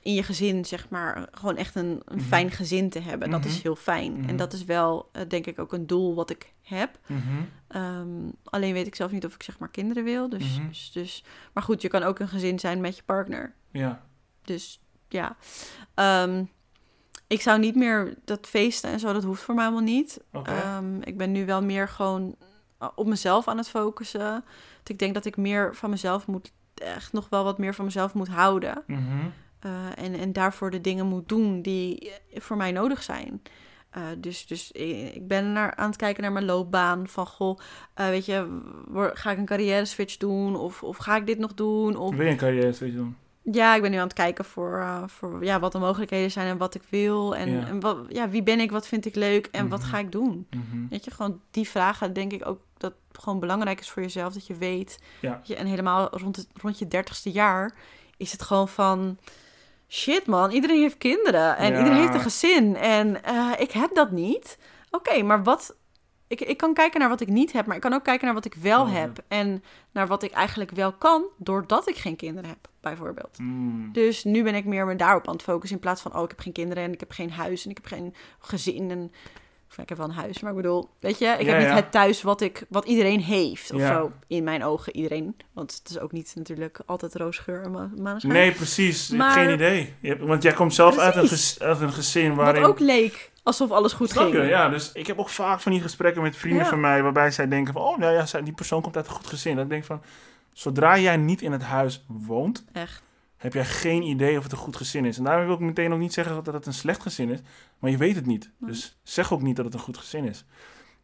in 0.02 0.14
je 0.14 0.22
gezin 0.22 0.64
zeg 0.64 0.88
maar 0.88 1.28
gewoon 1.30 1.56
echt 1.56 1.74
een, 1.74 2.00
een 2.04 2.16
Mhm. 2.18 2.26
fijn 2.26 2.50
gezin 2.50 2.90
te 2.90 2.98
hebben. 3.00 3.30
Dat 3.30 3.44
is 3.44 3.52
Mhm. 3.52 3.62
heel 3.62 3.76
fijn. 3.76 4.12
Mhm. 4.12 4.28
En 4.28 4.36
dat 4.36 4.52
is 4.52 4.64
wel 4.64 5.08
eh, 5.12 5.22
denk 5.28 5.46
ik 5.46 5.58
ook 5.58 5.72
een 5.72 5.86
doel 5.86 6.14
wat 6.14 6.30
ik 6.30 6.52
heb. 6.62 6.98
Mhm. 7.06 7.20
Ehm, 7.68 8.08
alleen 8.44 8.72
weet 8.72 8.86
ik 8.86 8.94
zelf 8.94 9.10
niet 9.10 9.24
of 9.26 9.34
ik 9.34 9.42
zeg 9.42 9.58
maar 9.58 9.68
kinderen 9.70 10.04
wil. 10.04 10.28
Dus, 10.28 10.56
Mhm. 10.58 10.68
dus, 10.68 10.90
dus, 10.92 11.24
maar 11.52 11.62
goed, 11.62 11.82
je 11.82 11.88
kan 11.88 12.02
ook 12.02 12.18
een 12.18 12.28
gezin 12.28 12.58
zijn 12.58 12.80
met 12.80 12.96
je 12.96 13.02
partner. 13.02 13.54
Ja. 13.70 14.02
Dus 14.42 14.80
ja, 15.08 15.36
Ehm, 15.94 16.44
ik 17.26 17.40
zou 17.40 17.58
niet 17.58 17.74
meer 17.76 18.14
dat 18.24 18.46
feesten 18.46 18.90
en 18.90 19.00
zo, 19.00 19.12
dat 19.12 19.22
hoeft 19.22 19.42
voor 19.42 19.54
mij 19.54 19.64
helemaal 19.64 19.84
niet. 19.86 20.20
Oké. 20.32 20.50
Ehm, 20.50 21.00
ik 21.02 21.16
ben 21.16 21.32
nu 21.32 21.46
wel 21.46 21.62
meer 21.62 21.88
gewoon 21.88 22.34
eh, 22.78 22.88
op 22.94 23.06
mezelf 23.06 23.48
aan 23.48 23.56
het 23.56 23.68
focussen. 23.68 24.20
Want 24.74 24.88
ik 24.88 24.98
denk 24.98 25.14
dat 25.14 25.24
ik 25.24 25.36
meer 25.36 25.74
van 25.76 25.90
mezelf 25.90 26.26
moet, 26.26 26.52
echt 26.82 27.12
nog 27.12 27.26
wel 27.28 27.44
wat 27.44 27.58
meer 27.58 27.74
van 27.74 27.84
mezelf 27.84 28.14
moet 28.14 28.28
houden. 28.28 28.82
Mhm. 28.86 29.00
Eh, 29.58 29.70
en, 30.04 30.14
en 30.14 30.32
daarvoor 30.32 30.70
de 30.70 30.80
dingen 30.80 31.06
moet 31.06 31.28
doen 31.28 31.62
die 31.62 32.10
eh, 32.30 32.40
voor 32.40 32.56
mij 32.56 32.72
nodig 32.72 33.02
zijn. 33.02 33.42
Eh, 33.90 34.02
dus 34.18 34.46
dus 34.46 34.72
ik 35.12 35.26
ben 35.28 35.52
naar, 35.52 35.74
aan 35.74 35.86
het 35.88 35.96
kijken 35.96 36.22
naar 36.22 36.32
mijn 36.32 36.44
loopbaan. 36.44 37.08
Van 37.08 37.26
goh, 37.26 37.58
weet 37.94 38.26
je, 38.26 38.60
ga 38.94 39.30
ik 39.30 39.38
een 39.38 39.44
carrière 39.46 39.84
switch 39.84 40.16
doen? 40.16 40.56
Of, 40.56 40.82
of 40.82 40.96
ga 40.96 41.16
ik 41.16 41.26
dit 41.26 41.38
nog 41.38 41.54
doen? 41.54 41.96
Of 41.96 42.14
Wil 42.14 42.24
je 42.24 42.30
een 42.30 42.36
carrière 42.36 42.72
switch 42.72 42.94
doen? 42.94 43.16
ja, 43.52 43.74
ik 43.74 43.82
ben 43.82 43.90
nu 43.90 43.96
aan 43.96 44.02
het 44.04 44.12
kijken 44.12 44.44
voor, 44.44 45.04
voor 45.06 45.44
ja, 45.44 45.60
wat 45.60 45.72
de 45.72 45.78
mogelijkheden 45.78 46.30
zijn 46.30 46.46
en 46.48 46.56
wat 46.56 46.74
ik 46.74 46.82
wil. 46.88 47.36
En, 47.36 47.50
Ja. 47.50 47.66
en 47.66 47.80
wat, 47.80 47.98
ja, 48.08 48.28
wie 48.28 48.42
ben 48.42 48.60
ik, 48.60 48.70
wat 48.70 48.86
vind 48.86 49.06
ik 49.06 49.14
leuk 49.14 49.46
en 49.46 49.68
wat 49.68 49.80
Mhm. 49.80 49.88
ga 49.88 49.98
ik 49.98 50.12
doen? 50.12 50.46
Mhm. 50.50 50.88
Weet 50.90 51.04
je, 51.04 51.10
gewoon 51.10 51.40
die 51.50 51.68
vragen 51.68 52.12
denk 52.12 52.32
ik 52.32 52.46
ook 52.46 52.60
dat 52.82 52.94
gewoon 53.12 53.40
belangrijk 53.40 53.80
is 53.80 53.90
voor 53.90 54.02
jezelf. 54.02 54.32
Dat 54.32 54.46
je 54.46 54.54
weet. 54.54 54.98
Ja. 55.20 55.40
Je, 55.44 55.56
en 55.56 55.66
helemaal 55.66 56.08
rond, 56.18 56.36
het, 56.36 56.48
rond 56.60 56.78
je 56.78 56.88
dertigste 56.88 57.30
jaar 57.30 57.74
is 58.16 58.32
het 58.32 58.42
gewoon 58.42 58.68
van... 58.68 59.18
Shit 59.88 60.26
man, 60.26 60.50
iedereen 60.50 60.80
heeft 60.80 60.98
kinderen 60.98 61.56
en 61.56 61.72
Ja. 61.72 61.78
iedereen 61.78 62.00
heeft 62.00 62.14
een 62.14 62.20
gezin. 62.20 62.76
En 62.76 63.24
eh, 63.24 63.50
ik 63.58 63.70
heb 63.70 63.94
dat 63.94 64.10
niet. 64.10 64.58
Oké, 64.90 65.22
maar 65.22 65.42
wat... 65.42 65.76
Ik, 66.26 66.40
ik 66.40 66.56
kan 66.56 66.74
kijken 66.74 67.00
naar 67.00 67.08
wat 67.08 67.20
ik 67.20 67.28
niet 67.28 67.52
heb, 67.52 67.66
maar 67.66 67.76
ik 67.76 67.82
kan 67.82 67.92
ook 67.92 68.04
kijken 68.04 68.24
naar 68.24 68.34
wat 68.34 68.44
ik 68.44 68.54
wel 68.54 68.86
Ja. 68.86 68.92
heb. 68.92 69.18
En 69.28 69.64
naar 69.90 70.06
wat 70.06 70.22
ik 70.22 70.32
eigenlijk 70.32 70.70
wel 70.70 70.92
kan, 70.92 71.24
doordat 71.36 71.88
ik 71.88 71.96
geen 71.96 72.16
kinderen 72.16 72.50
heb, 72.50 72.68
bijvoorbeeld. 72.80 73.38
Mm. 73.38 73.92
Dus 73.92 74.24
nu 74.24 74.42
ben 74.42 74.54
ik 74.54 74.64
meer 74.64 74.86
me 74.86 74.96
daarop 74.96 75.28
aan 75.28 75.34
het 75.34 75.42
focussen. 75.42 75.76
In 75.76 75.82
plaats 75.82 76.02
van, 76.02 76.16
oh, 76.16 76.22
ik 76.22 76.28
heb 76.28 76.40
geen 76.40 76.52
kinderen 76.52 76.84
en 76.84 76.92
ik 76.92 77.00
heb 77.00 77.10
geen 77.10 77.30
huis 77.30 77.64
en 77.64 77.70
ik 77.70 77.76
heb 77.76 77.86
geen 77.86 78.14
gezin. 78.38 78.90
En, 78.90 79.12
ik 79.78 79.88
heb 79.88 79.98
wel 79.98 80.06
een 80.06 80.14
huis, 80.14 80.40
maar 80.40 80.50
ik 80.50 80.56
bedoel, 80.56 80.88
weet 81.00 81.18
je, 81.18 81.24
ik 81.24 81.40
Ja, 81.40 81.46
heb 81.46 81.58
niet 81.58 81.66
ja. 81.68 81.74
het 81.74 81.92
thuis 81.92 82.22
wat, 82.22 82.40
ik, 82.40 82.64
wat 82.68 82.84
iedereen 82.84 83.20
heeft. 83.20 83.72
Of 83.72 83.80
Ja. 83.80 83.94
zo, 83.94 84.12
in 84.26 84.44
mijn 84.44 84.64
ogen 84.64 84.96
iedereen. 84.96 85.36
Want 85.52 85.74
het 85.82 85.90
is 85.90 85.98
ook 85.98 86.12
niet 86.12 86.32
natuurlijk 86.36 86.80
altijd 86.86 87.14
roosgeur 87.14 87.62
en 87.62 87.70
maneschijn. 88.02 88.32
Nee, 88.32 88.52
precies. 88.52 89.10
Ik 89.10 89.18
Maar- 89.18 89.34
heb 89.38 89.44
geen 89.44 89.54
idee. 89.54 89.94
Je 90.00 90.08
hebt- 90.08 90.22
want 90.22 90.42
jij 90.42 90.52
komt 90.52 90.74
zelf 90.74 90.98
uit 90.98 91.14
een, 91.16 91.66
uit 91.66 91.80
een 91.80 91.92
gezin 91.92 92.28
Wat 92.34 92.44
waarin... 92.44 92.64
ook 92.64 92.78
leek 92.78 93.30
alsof 93.42 93.70
alles 93.70 93.92
goed 93.92 94.10
Snap 94.10 94.22
ging. 94.30 94.36
je? 94.36 94.48
Ja, 94.48 94.68
dus 94.68 94.92
ik 94.92 95.06
heb 95.06 95.18
ook 95.18 95.28
vaak 95.28 95.60
van 95.60 95.72
die 95.72 95.80
gesprekken 95.80 96.22
met 96.22 96.36
vrienden 96.36 96.66
van 96.66 96.80
mij... 96.80 97.02
waarbij 97.02 97.30
zij 97.30 97.48
denken 97.48 97.72
van... 97.72 97.82
oh, 97.82 97.98
nou 97.98 98.12
ja, 98.14 98.40
die 98.40 98.52
persoon 98.54 98.82
komt 98.82 98.96
uit 98.96 99.06
een 99.06 99.12
goed 99.12 99.26
gezin. 99.26 99.56
Dan 99.56 99.68
denk 99.68 99.80
ik 99.80 99.86
van... 99.86 100.02
zodra 100.52 100.98
jij 100.98 101.16
niet 101.16 101.42
in 101.42 101.52
het 101.52 101.62
huis 101.62 102.04
woont... 102.06 102.64
Echt. 102.72 103.02
Heb 103.42 103.52
jij 103.52 103.64
geen 103.64 104.02
idee 104.02 104.36
of 104.36 104.42
het 104.42 104.52
een 104.52 104.58
goed 104.58 104.76
gezin 104.76 105.04
is. 105.04 105.18
En 105.18 105.24
daarmee 105.24 105.46
wil 105.46 105.54
ik 105.54 105.60
meteen 105.60 105.92
ook 105.92 105.98
niet 105.98 106.12
zeggen 106.12 106.44
dat 106.44 106.54
het 106.54 106.66
een 106.66 106.72
slecht 106.74 107.02
gezin 107.02 107.30
is. 107.30 107.38
Maar 107.78 107.90
je 107.90 107.96
weet 107.96 108.14
het 108.14 108.26
niet. 108.26 108.50
Dus 108.58 108.98
zeg 109.02 109.32
ook 109.32 109.42
niet 109.42 109.56
dat 109.56 109.64
het 109.64 109.74
een 109.74 109.80
goed 109.80 109.98
gezin 109.98 110.24
is. 110.24 110.44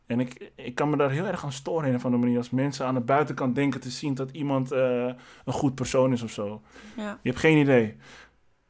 En 0.07 0.20
ik, 0.20 0.51
ik 0.55 0.74
kan 0.74 0.91
me 0.91 0.97
daar 0.97 1.11
heel 1.11 1.26
erg 1.26 1.45
aan 1.45 1.53
storen 1.53 1.95
of 1.95 2.05
andere 2.05 2.22
manier. 2.22 2.39
Als 2.39 2.51
mensen 2.51 2.86
aan 2.86 2.95
de 2.95 3.01
buitenkant 3.01 3.55
denken 3.55 3.80
te 3.80 3.91
zien 3.91 4.14
dat 4.14 4.30
iemand 4.30 4.72
eh, 4.72 5.12
een 5.45 5.53
goed 5.53 5.74
persoon 5.74 6.12
is 6.12 6.22
of 6.22 6.30
zo. 6.30 6.62
Ja. 6.97 7.18
Je 7.22 7.28
hebt 7.28 7.41
geen 7.41 7.59
idee. 7.59 7.97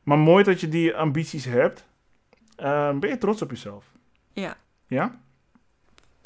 Maar 0.03 0.19
mooi 0.19 0.45
dat 0.45 0.61
je 0.61 0.69
die 0.69 0.95
ambities 0.97 1.45
hebt. 1.45 1.87
Eh, 2.57 2.99
ben 2.99 3.11
je 3.11 3.19
trots 3.19 3.43
op 3.43 3.51
jezelf? 3.51 3.93
Ja. 4.33 4.57
Ja? 4.87 5.21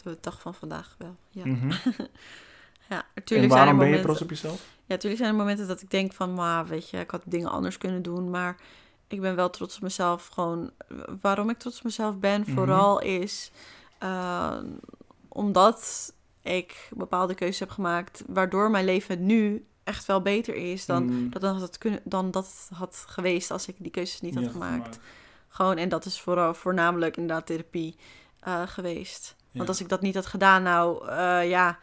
De 0.03 0.19
dag 0.21 0.41
van 0.41 0.55
vandaag 0.55 0.95
wel. 0.99 1.17
Ja, 1.31 1.47
Mhm. 1.47 1.71
ja 2.89 2.99
En 2.99 3.05
natuurlijk 3.15 3.25
zijn 3.25 3.41
er 3.43 3.49
waarom 3.49 3.79
ben 3.79 3.89
je 3.89 4.01
trots 4.01 4.23
op 4.23 4.31
jezelf? 4.31 4.67
Ja, 4.93 4.99
natuurlijk 4.99 5.23
zijn 5.23 5.33
er 5.33 5.41
momenten 5.41 5.69
dat 5.69 5.81
ik 5.81 5.91
denk 5.91 6.13
van, 6.13 6.35
maar 6.35 6.67
weet 6.67 6.91
je, 6.91 6.99
ik 6.99 7.11
had 7.11 7.23
dingen 7.25 7.51
anders 7.51 7.79
kunnen 7.79 8.03
doen. 8.03 8.31
Maar 8.31 8.57
ik 9.09 9.21
ben 9.21 9.37
wel 9.37 9.51
trots 9.51 9.77
op 9.77 9.83
mezelf. 9.83 10.27
Gewoon, 10.27 10.71
waarom 11.21 11.51
ik 11.51 11.59
trots 11.59 11.77
op 11.79 11.85
mezelf 11.85 12.19
ben, 12.19 12.41
Mhm. 12.41 12.53
vooral 12.53 13.01
is 13.01 13.51
eh, 13.99 14.57
omdat 15.29 16.13
ik 16.43 16.89
bepaalde 16.97 17.35
keuzes 17.35 17.59
heb 17.59 17.71
gemaakt, 17.71 18.23
waardoor 18.27 18.71
mijn 18.71 18.85
leven 18.85 19.27
nu 19.27 19.67
echt 19.85 20.07
wel 20.07 20.23
beter 20.23 20.55
is 20.55 20.87
dan, 20.87 21.05
Mm, 21.05 21.31
dat, 21.31 21.43
dat, 21.43 21.61
het 21.61 21.79
kunnen, 21.79 22.01
dan 22.05 22.31
dat 22.31 22.47
het 22.47 22.79
had 22.79 23.05
geweest 23.09 23.51
als 23.51 23.67
ik 23.69 23.77
die 23.79 23.91
keuzes 23.91 24.21
niet 24.21 24.35
had 24.35 24.45
ja, 24.45 24.51
gemaakt. 24.51 24.99
Gewoon, 25.49 25.77
en 25.77 25.89
dat 25.89 26.05
is 26.05 26.21
vooral, 26.21 26.55
voornamelijk 26.55 27.17
inderdaad 27.17 27.47
therapie 27.47 27.97
eh, 28.41 28.63
geweest. 28.67 29.37
Want 29.53 29.69
als 29.69 29.81
ik 29.81 29.89
dat 29.89 30.01
niet 30.01 30.15
had 30.15 30.27
gedaan, 30.27 30.63
nou 30.63 31.09
eh, 31.09 31.49
ja, 31.49 31.79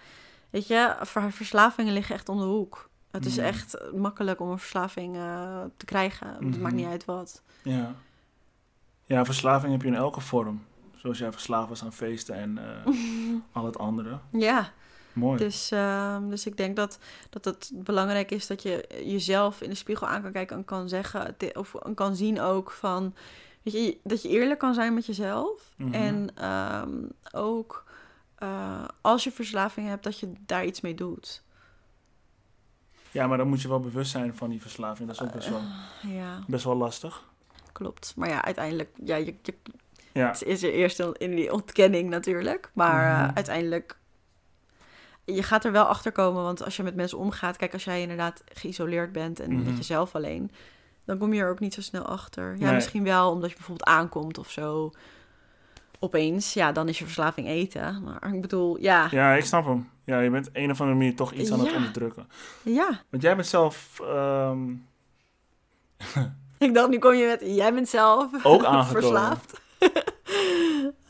weet 0.50 0.68
je, 0.68 0.96
ver- 1.02 1.32
verslavingen 1.32 1.94
liggen 1.94 2.16
echt 2.16 2.30
om 2.30 2.38
de 2.38 2.44
hoek. 2.46 2.89
Het 3.12 3.26
is 3.26 3.38
Mm. 3.38 3.44
echt 3.44 3.78
makkelijk 3.94 4.40
om 4.40 4.50
een 4.50 4.60
verslaving 4.60 5.16
eh, 5.16 5.62
te 5.78 5.86
krijgen. 5.86 6.28
Het 6.40 6.60
maakt 6.62 6.76
niet 6.76 6.86
uit 6.88 7.06
wat. 7.06 7.42
Ja. 7.64 7.96
ja, 9.06 9.26
verslaving 9.26 9.72
heb 9.72 9.82
je 9.82 9.88
in 9.88 9.96
elke 9.96 10.22
vorm. 10.22 10.64
Zoals 10.96 11.18
jij 11.18 11.32
verslaafd 11.32 11.70
was 11.70 11.84
aan 11.84 11.94
feesten 11.94 12.36
en 12.36 12.58
eh, 12.58 12.94
al 13.58 13.66
het 13.66 13.78
andere. 13.78 14.20
Ja, 14.32 14.72
Mooi. 15.14 15.38
dus, 15.38 15.72
ehm, 15.72 16.30
dus 16.30 16.46
ik 16.46 16.58
denk 16.58 16.76
dat, 16.76 17.00
dat 17.30 17.46
het 17.46 17.72
belangrijk 17.74 18.32
is 18.32 18.48
dat 18.48 18.62
je 18.62 19.02
jezelf 19.04 19.62
in 19.62 19.70
de 19.70 19.76
spiegel 19.76 20.08
aan 20.08 20.22
kan 20.22 20.32
kijken 20.32 20.58
en 20.58 20.66
kan 20.66 20.90
zeggen, 20.90 21.36
of 21.54 21.76
kan 21.96 22.16
zien 22.16 22.42
ook 22.42 22.72
van, 22.72 23.14
weet 23.62 23.74
je, 23.74 23.98
dat 24.04 24.22
je 24.22 24.30
eerlijk 24.30 24.60
kan 24.60 24.74
zijn 24.74 24.94
met 24.94 25.06
jezelf. 25.06 25.74
Mhm. 25.78 25.94
En 25.94 26.30
ehm, 26.36 26.98
ook 27.32 27.84
eh, 28.36 28.84
als 29.02 29.24
je 29.24 29.32
verslaving 29.32 29.88
hebt, 29.88 30.04
dat 30.04 30.20
je 30.20 30.32
daar 30.46 30.66
iets 30.66 30.82
mee 30.82 30.96
doet. 30.96 31.44
Ja, 33.12 33.28
maar 33.28 33.38
dan 33.38 33.48
moet 33.48 33.62
je 33.62 33.68
wel 33.68 33.80
bewust 33.80 34.12
zijn 34.12 34.36
van 34.36 34.50
die 34.50 34.62
verslaving. 34.62 35.08
Dat 35.08 35.16
is 35.22 35.28
ook 35.28 35.34
best 35.34 35.50
wel, 35.50 35.62
Ja, 36.02 36.40
best 36.48 36.64
wel 36.64 36.76
lastig. 36.76 37.24
klopt. 37.72 38.14
Maar 38.16 38.30
ja, 38.30 38.46
uiteindelijk, 38.46 38.90
ja, 39.04 39.16
je, 39.16 39.36
je, 39.42 39.54
Ja, 40.14 40.28
het 40.28 40.44
is 40.44 40.64
er 40.64 40.72
eerst 40.74 41.00
in 41.00 41.36
die 41.36 41.54
ontkenning 41.54 42.10
natuurlijk. 42.10 42.72
Maar 42.74 43.12
eh, 43.20 43.24
Mhm. 43.26 43.36
uiteindelijk, 43.36 43.98
je 45.26 45.44
gaat 45.44 45.66
er 45.66 45.72
wel 45.72 45.86
achter 45.86 46.12
komen. 46.12 46.44
Want 46.44 46.64
als 46.64 46.76
je 46.76 46.84
met 46.84 46.96
mensen 46.96 47.18
omgaat, 47.18 47.58
kijk, 47.58 47.74
als 47.74 47.84
jij 47.84 48.02
inderdaad 48.02 48.44
geïsoleerd 48.54 49.12
bent 49.12 49.40
en 49.40 49.54
Mhm. 49.54 49.64
met 49.66 49.78
jezelf 49.78 50.16
alleen, 50.16 50.52
dan 51.06 51.18
kom 51.18 51.34
je 51.34 51.42
er 51.42 51.50
ook 51.50 51.60
niet 51.60 51.74
zo 51.74 51.82
snel 51.82 52.06
achter. 52.06 52.56
Ja, 52.58 52.66
Nee. 52.66 52.74
misschien 52.74 53.04
wel 53.04 53.32
omdat 53.32 53.50
je 53.50 53.56
bijvoorbeeld 53.56 53.90
aankomt 53.90 54.38
of 54.38 54.52
zo. 54.52 54.92
Opeens, 56.00 56.54
ja, 56.54 56.72
dan 56.72 56.88
is 56.88 56.98
je 57.00 57.04
verslaving 57.06 57.48
eten. 57.48 58.04
Maar 58.04 58.34
ik 58.34 58.42
bedoel, 58.42 58.80
ja, 58.80 59.08
ja, 59.12 59.34
ik 59.34 59.46
snap 59.46 59.66
hem. 59.66 59.90
Ja, 60.06 60.20
je 60.20 60.30
bent 60.30 60.50
een 60.54 60.72
of 60.72 60.80
andere 60.82 60.98
manier 60.98 61.16
toch 61.16 61.34
iets 61.34 61.52
aan 61.52 61.60
het 61.60 61.74
onderdrukken. 61.76 62.28
ja, 62.64 63.02
Want 63.10 63.24
jij 63.24 63.36
bent 63.36 63.48
zelf 63.48 64.00
ehm, 64.04 64.70
ik 66.58 66.74
dacht, 66.74 66.90
nu 66.90 66.98
kom 67.00 67.14
je 67.14 67.26
met, 67.26 67.56
jij 67.56 67.74
bent 67.74 67.90
zelf 67.90 68.46
Ook 68.46 68.64
aangekomen. 68.74 69.02
verslaafd. 69.02 69.62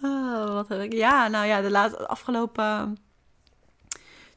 Ah, 0.02 0.54
wat 0.58 0.68
heb 0.68 0.82
ik? 0.82 0.94
Ja, 0.94 1.28
nou 1.28 1.46
ja, 1.46 1.62
de 1.62 1.70
laat, 1.72 2.08
afgelopen 2.08 2.98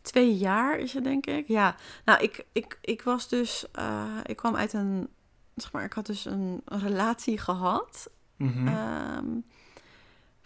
twee 0.03 0.37
jaar 0.37 0.79
is 0.79 0.93
het 0.93 1.05
denk 1.05 1.27
ik. 1.27 1.49
Ja, 1.49 1.77
nou 2.05 2.23
ik, 2.23 2.45
ik, 2.53 2.79
ik 2.81 3.03
was 3.03 3.29
dus, 3.29 3.67
eh, 3.73 4.05
ik 4.25 4.37
kwam 4.37 4.57
uit 4.57 4.73
een, 4.73 5.09
zeg 5.55 5.73
maar, 5.73 5.85
ik 5.85 5.93
had 5.93 6.07
dus 6.07 6.25
een, 6.25 6.63
een 6.65 6.81
relatie 6.81 7.39
gehad. 7.39 8.11
Mhm. 8.37 8.69
Ehm, 8.69 9.27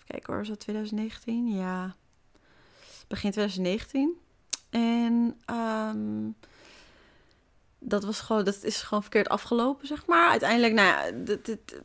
kijken 0.07 0.27
hoor, 0.33 0.39
was 0.39 0.49
dat 0.49 0.61
2019? 0.61 1.49
Ja, 1.49 1.95
begin 3.09 3.31
2019. 3.31 4.21
En 4.71 5.41
ehm, 5.45 6.31
dat 7.79 8.05
was 8.05 8.21
gewoon, 8.21 8.45
dat 8.45 8.63
is 8.63 8.83
gewoon 8.83 9.03
verkeerd 9.03 9.29
afgelopen, 9.29 9.87
zeg 9.87 10.07
maar. 10.07 10.29
Uiteindelijk, 10.31 10.75
nou 10.75 10.89
ja, 10.89 11.25
dit- 11.25 11.81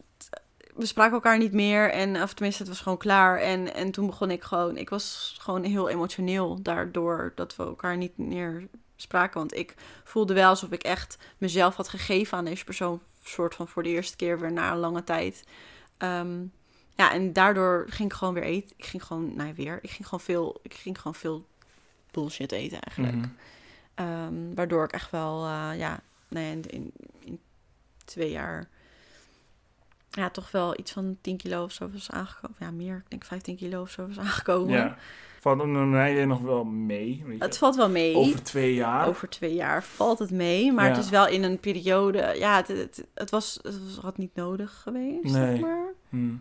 we 0.75 0.85
spraken 0.85 1.13
elkaar 1.13 1.37
niet 1.37 1.53
meer. 1.53 1.91
En, 1.91 2.21
of 2.21 2.33
tenminste, 2.33 2.61
het 2.63 2.71
was 2.71 2.81
gewoon 2.81 2.97
klaar. 2.97 3.39
En, 3.39 3.73
en 3.73 3.91
toen 3.91 4.05
begon 4.05 4.31
ik 4.31 4.43
gewoon, 4.43 4.77
ik 4.77 4.89
was 4.89 5.35
gewoon 5.39 5.63
heel 5.63 5.89
emotioneel 5.89 6.61
daardoor 6.61 7.31
dat 7.35 7.55
we 7.55 7.63
elkaar 7.63 7.97
niet 7.97 8.17
meer 8.17 8.67
spraken. 8.95 9.39
Want 9.39 9.55
ik 9.55 9.75
voelde 10.03 10.33
wel 10.33 10.49
alsof 10.49 10.71
ik 10.71 10.83
echt 10.83 11.17
mezelf 11.37 11.75
had 11.75 11.89
gegeven 11.89 12.37
aan 12.37 12.45
deze 12.45 12.63
persoon. 12.63 13.01
Soort 13.23 13.55
van 13.55 13.67
voor 13.67 13.83
de 13.83 13.89
eerste 13.89 14.15
keer 14.15 14.39
weer 14.39 14.51
na 14.51 14.71
een 14.71 14.77
lange 14.77 15.03
tijd. 15.03 15.43
Ehm, 15.97 16.43
ja, 17.01 17.11
en 17.13 17.33
daardoor 17.33 17.85
ging 17.89 18.09
ik 18.11 18.15
gewoon 18.17 18.33
weer 18.33 18.43
eten. 18.43 18.75
Ik 18.77 18.85
ging 18.85 19.03
gewoon, 19.03 19.35
nou 19.35 19.47
ja, 19.47 19.53
weer, 19.53 19.79
ik 19.81 19.89
ging 19.89 20.03
gewoon 20.07 20.19
veel, 20.19 20.59
ik 20.63 20.73
ging 20.73 20.97
gewoon 20.97 21.15
veel 21.15 21.45
bullshit 22.11 22.51
eten 22.51 22.79
eigenlijk. 22.81 23.15
Mhm. 23.15 23.27
Ehm, 23.95 24.53
waardoor 24.55 24.83
ik 24.83 24.91
echt 24.91 25.11
wel, 25.11 25.43
eh, 25.45 25.69
ja, 25.77 25.99
nou 26.27 26.45
ja, 26.45 26.51
in, 26.51 26.63
in, 26.69 26.91
in 27.19 27.39
twee 28.05 28.31
jaar, 28.31 28.67
ja, 30.09 30.29
toch 30.29 30.51
wel 30.51 30.79
iets 30.79 30.91
van 30.91 31.17
10 31.21 31.37
kilo 31.37 31.63
of 31.63 31.71
zo 31.71 31.89
was 31.91 32.11
aangekomen. 32.11 32.57
Ja, 32.59 32.71
meer, 32.71 32.95
ik 32.95 33.09
denk 33.09 33.23
15 33.25 33.55
kilo 33.55 33.81
of 33.81 33.89
zo 33.89 34.07
was 34.07 34.19
aangekomen. 34.19 34.73
Ja. 34.73 34.97
Valt 35.39 35.59
een 35.59 35.89
mij 35.89 36.25
nog 36.25 36.41
wel 36.41 36.63
mee. 36.63 37.23
Weet 37.25 37.37
je? 37.37 37.43
Het 37.43 37.57
valt 37.57 37.75
wel 37.75 37.89
mee. 37.89 38.15
Over 38.15 38.43
twee 38.43 38.73
jaar. 38.73 39.07
Over 39.07 39.29
twee 39.29 39.53
jaar 39.53 39.83
valt 39.83 40.19
het 40.19 40.31
mee, 40.31 40.71
maar 40.71 40.85
Ja. 40.87 40.91
het 40.95 41.03
is 41.03 41.09
wel 41.09 41.27
in 41.27 41.43
een 41.43 41.59
periode, 41.59 42.33
ja, 42.37 42.55
het, 42.55 42.67
het, 42.67 43.05
het 43.13 43.29
was, 43.29 43.59
het 43.61 43.83
was, 43.83 43.97
had 43.97 44.17
niet 44.17 44.35
nodig 44.35 44.81
geweest, 44.83 45.23
Nee. 45.23 45.31
zeg 45.31 45.59
maar. 45.59 45.93
Mhm. 46.09 46.33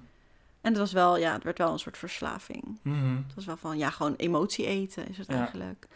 En 0.61 0.71
het 0.71 0.79
was 0.79 0.93
wel, 0.93 1.17
ja, 1.19 1.33
het 1.33 1.45
werd 1.45 1.59
wel 1.59 1.73
een 1.73 1.79
soort 1.79 1.99
verslaving. 1.99 2.79
Mhm. 2.83 3.17
Het 3.27 3.35
was 3.35 3.45
wel 3.45 3.57
van, 3.57 3.79
ja, 3.79 3.91
gewoon 3.91 4.15
emotie 4.17 4.67
eten 4.67 5.09
is 5.09 5.19
het 5.19 5.27
Ja. 5.27 5.35
eigenlijk. 5.37 5.87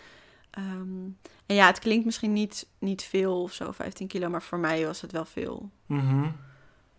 Ehm, 0.50 1.04
en 1.46 1.54
ja, 1.54 1.66
het 1.66 1.78
klinkt 1.78 2.04
misschien 2.04 2.32
niet, 2.32 2.66
niet 2.78 3.02
veel 3.02 3.42
of 3.42 3.52
zo, 3.52 3.72
15 3.72 4.06
kilo, 4.06 4.28
maar 4.28 4.42
voor 4.42 4.58
mij 4.58 4.86
was 4.86 5.00
het 5.00 5.12
wel 5.12 5.24
veel. 5.24 5.70
Mhm. 5.86 6.28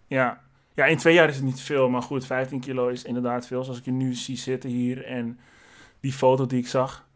Ja. 0.08 0.42
ja, 0.74 0.86
in 0.86 0.98
twee 0.98 1.14
jaar 1.14 1.30
is 1.30 1.36
het 1.36 1.44
niet 1.46 1.62
veel, 1.62 1.90
maar 1.90 2.02
goed, 2.02 2.26
15 2.26 2.60
kilo 2.60 2.88
is 2.88 3.04
inderdaad 3.04 3.48
veel. 3.48 3.64
Zoals 3.64 3.80
ik 3.80 3.86
je 3.86 3.92
nu 3.92 4.14
zie 4.14 4.38
zitten 4.38 4.70
hier 4.70 5.06
en 5.06 5.40
die 6.00 6.14
foto 6.14 6.46
die 6.46 6.60
ik 6.60 6.68
zag. 6.68 7.08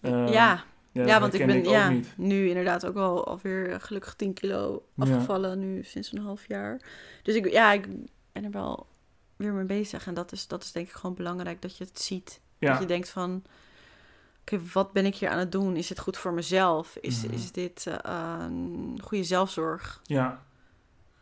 Ehm, 0.00 0.26
ja, 0.26 0.64
dat 0.92 1.08
ja, 1.08 1.20
want 1.20 1.34
ik 1.34 1.46
ben 1.46 1.64
ja, 1.64 1.88
niet. 1.90 2.14
nu 2.16 2.48
inderdaad 2.48 2.86
ook 2.86 2.96
al 2.96 3.26
alweer 3.26 3.80
gelukkig 3.80 4.14
10 4.14 4.34
kilo 4.34 4.82
Ja. 4.94 5.02
afgevallen, 5.02 5.58
nu 5.58 5.82
sinds 5.84 6.12
een 6.12 6.22
half 6.22 6.48
jaar. 6.48 6.80
Dus 7.22 7.34
ik, 7.34 7.50
ja, 7.50 7.72
ik 7.72 7.86
ben 8.32 8.44
er 8.44 8.50
wel 8.50 8.86
weer 9.40 9.52
mee 9.52 9.64
bezig. 9.64 10.06
En 10.06 10.14
dat 10.14 10.32
is, 10.32 10.46
dat 10.46 10.62
is 10.62 10.72
denk 10.72 10.86
ik 10.88 10.92
gewoon 10.92 11.16
belangrijk, 11.16 11.62
dat 11.62 11.76
je 11.76 11.84
het 11.84 12.00
ziet. 12.00 12.40
Ja. 12.58 12.70
Dat 12.70 12.80
je 12.80 12.86
denkt 12.86 13.08
van, 13.08 13.42
oké, 14.40 14.60
wat 14.72 14.92
ben 14.92 15.06
ik 15.06 15.14
hier 15.16 15.28
aan 15.28 15.38
het 15.38 15.52
doen? 15.52 15.76
Is 15.76 15.86
dit 15.86 15.98
goed 15.98 16.16
voor 16.16 16.32
mezelf? 16.32 16.96
Is, 17.00 17.24
Mhm. 17.24 17.34
is 17.34 17.52
dit 17.52 17.86
eh, 18.02 18.34
een 18.38 18.98
goede 19.04 19.24
zelfzorg? 19.24 20.00
ja. 20.04 20.42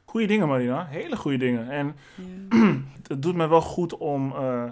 Goeie 0.05 0.27
dingen, 0.27 0.49
Marina. 0.49 0.87
Hele 0.87 1.17
goede 1.17 1.37
dingen. 1.39 1.71
En 1.71 1.97
Ja. 2.51 2.81
het 3.09 3.23
doet 3.23 3.35
me 3.35 3.47
wel 3.49 3.61
goed 3.61 3.97
om, 3.97 4.33
eh, 4.33 4.65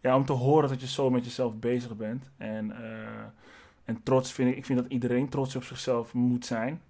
ja, 0.00 0.16
om 0.16 0.24
te 0.24 0.32
horen 0.32 0.68
dat 0.68 0.80
je 0.80 0.86
zo 0.86 1.10
met 1.10 1.24
jezelf 1.24 1.54
bezig 1.54 1.96
bent. 1.96 2.30
En, 2.36 2.70
eh, 2.82 3.08
en 3.84 4.02
trots 4.02 4.32
vind 4.32 4.50
ik, 4.50 4.56
ik 4.56 4.64
vind 4.64 4.78
dat 4.78 4.88
iedereen 4.90 5.28
trots 5.28 5.56
op 5.56 5.62
zichzelf 5.64 6.12
moet 6.14 6.46
zijn. 6.46 6.80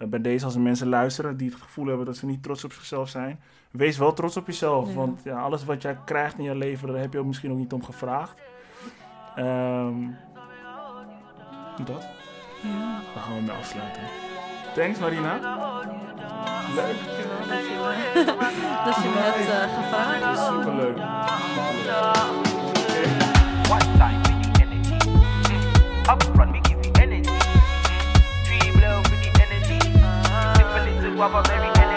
Eh, 0.00 0.08
bij 0.08 0.20
deze, 0.20 0.44
als 0.44 0.54
er 0.54 0.60
mensen 0.60 0.88
luisteren 0.88 1.36
die 1.36 1.50
het 1.50 1.60
gevoel 1.60 1.86
hebben 1.86 2.06
dat 2.06 2.16
ze 2.16 2.26
niet 2.26 2.42
trots 2.42 2.64
op 2.64 2.72
zichzelf 2.72 3.08
zijn, 3.08 3.40
wees 3.70 3.98
wel 3.98 4.12
trots 4.12 4.36
op 4.36 4.46
jezelf. 4.46 4.88
Ja. 4.88 4.94
Want 4.94 5.20
ja, 5.24 5.40
alles 5.40 5.64
wat 5.64 5.82
jij 5.82 5.96
krijgt 6.04 6.38
in 6.38 6.44
je 6.44 6.54
leven, 6.54 6.88
daar 6.88 7.00
heb 7.00 7.12
je 7.12 7.18
ook 7.18 7.26
misschien 7.26 7.50
ook 7.50 7.58
niet 7.58 7.72
om 7.72 7.84
gevraagd. 7.84 8.34
Ehm, 9.34 9.94
dat, 11.84 12.06
Ja. 12.62 13.00
daar 13.14 13.22
gaan 13.22 13.34
we 13.36 13.40
mee 13.42 13.56
afsluiten. 13.56 14.02
Thanks 14.74 14.98
Marina. 14.98 15.32
Leuk. 16.74 16.96
Dat 18.84 18.94
je 18.94 19.08
me, 19.08 19.20
hebt 19.20 19.48
eh, 19.48 19.74
gevraagd. 19.76 20.38
Superleuk. 20.46 20.98
One 23.70 23.96
time 23.98 24.30
up 31.22 31.34
on 31.34 31.50
every 31.50 31.68
minute. 31.68 31.89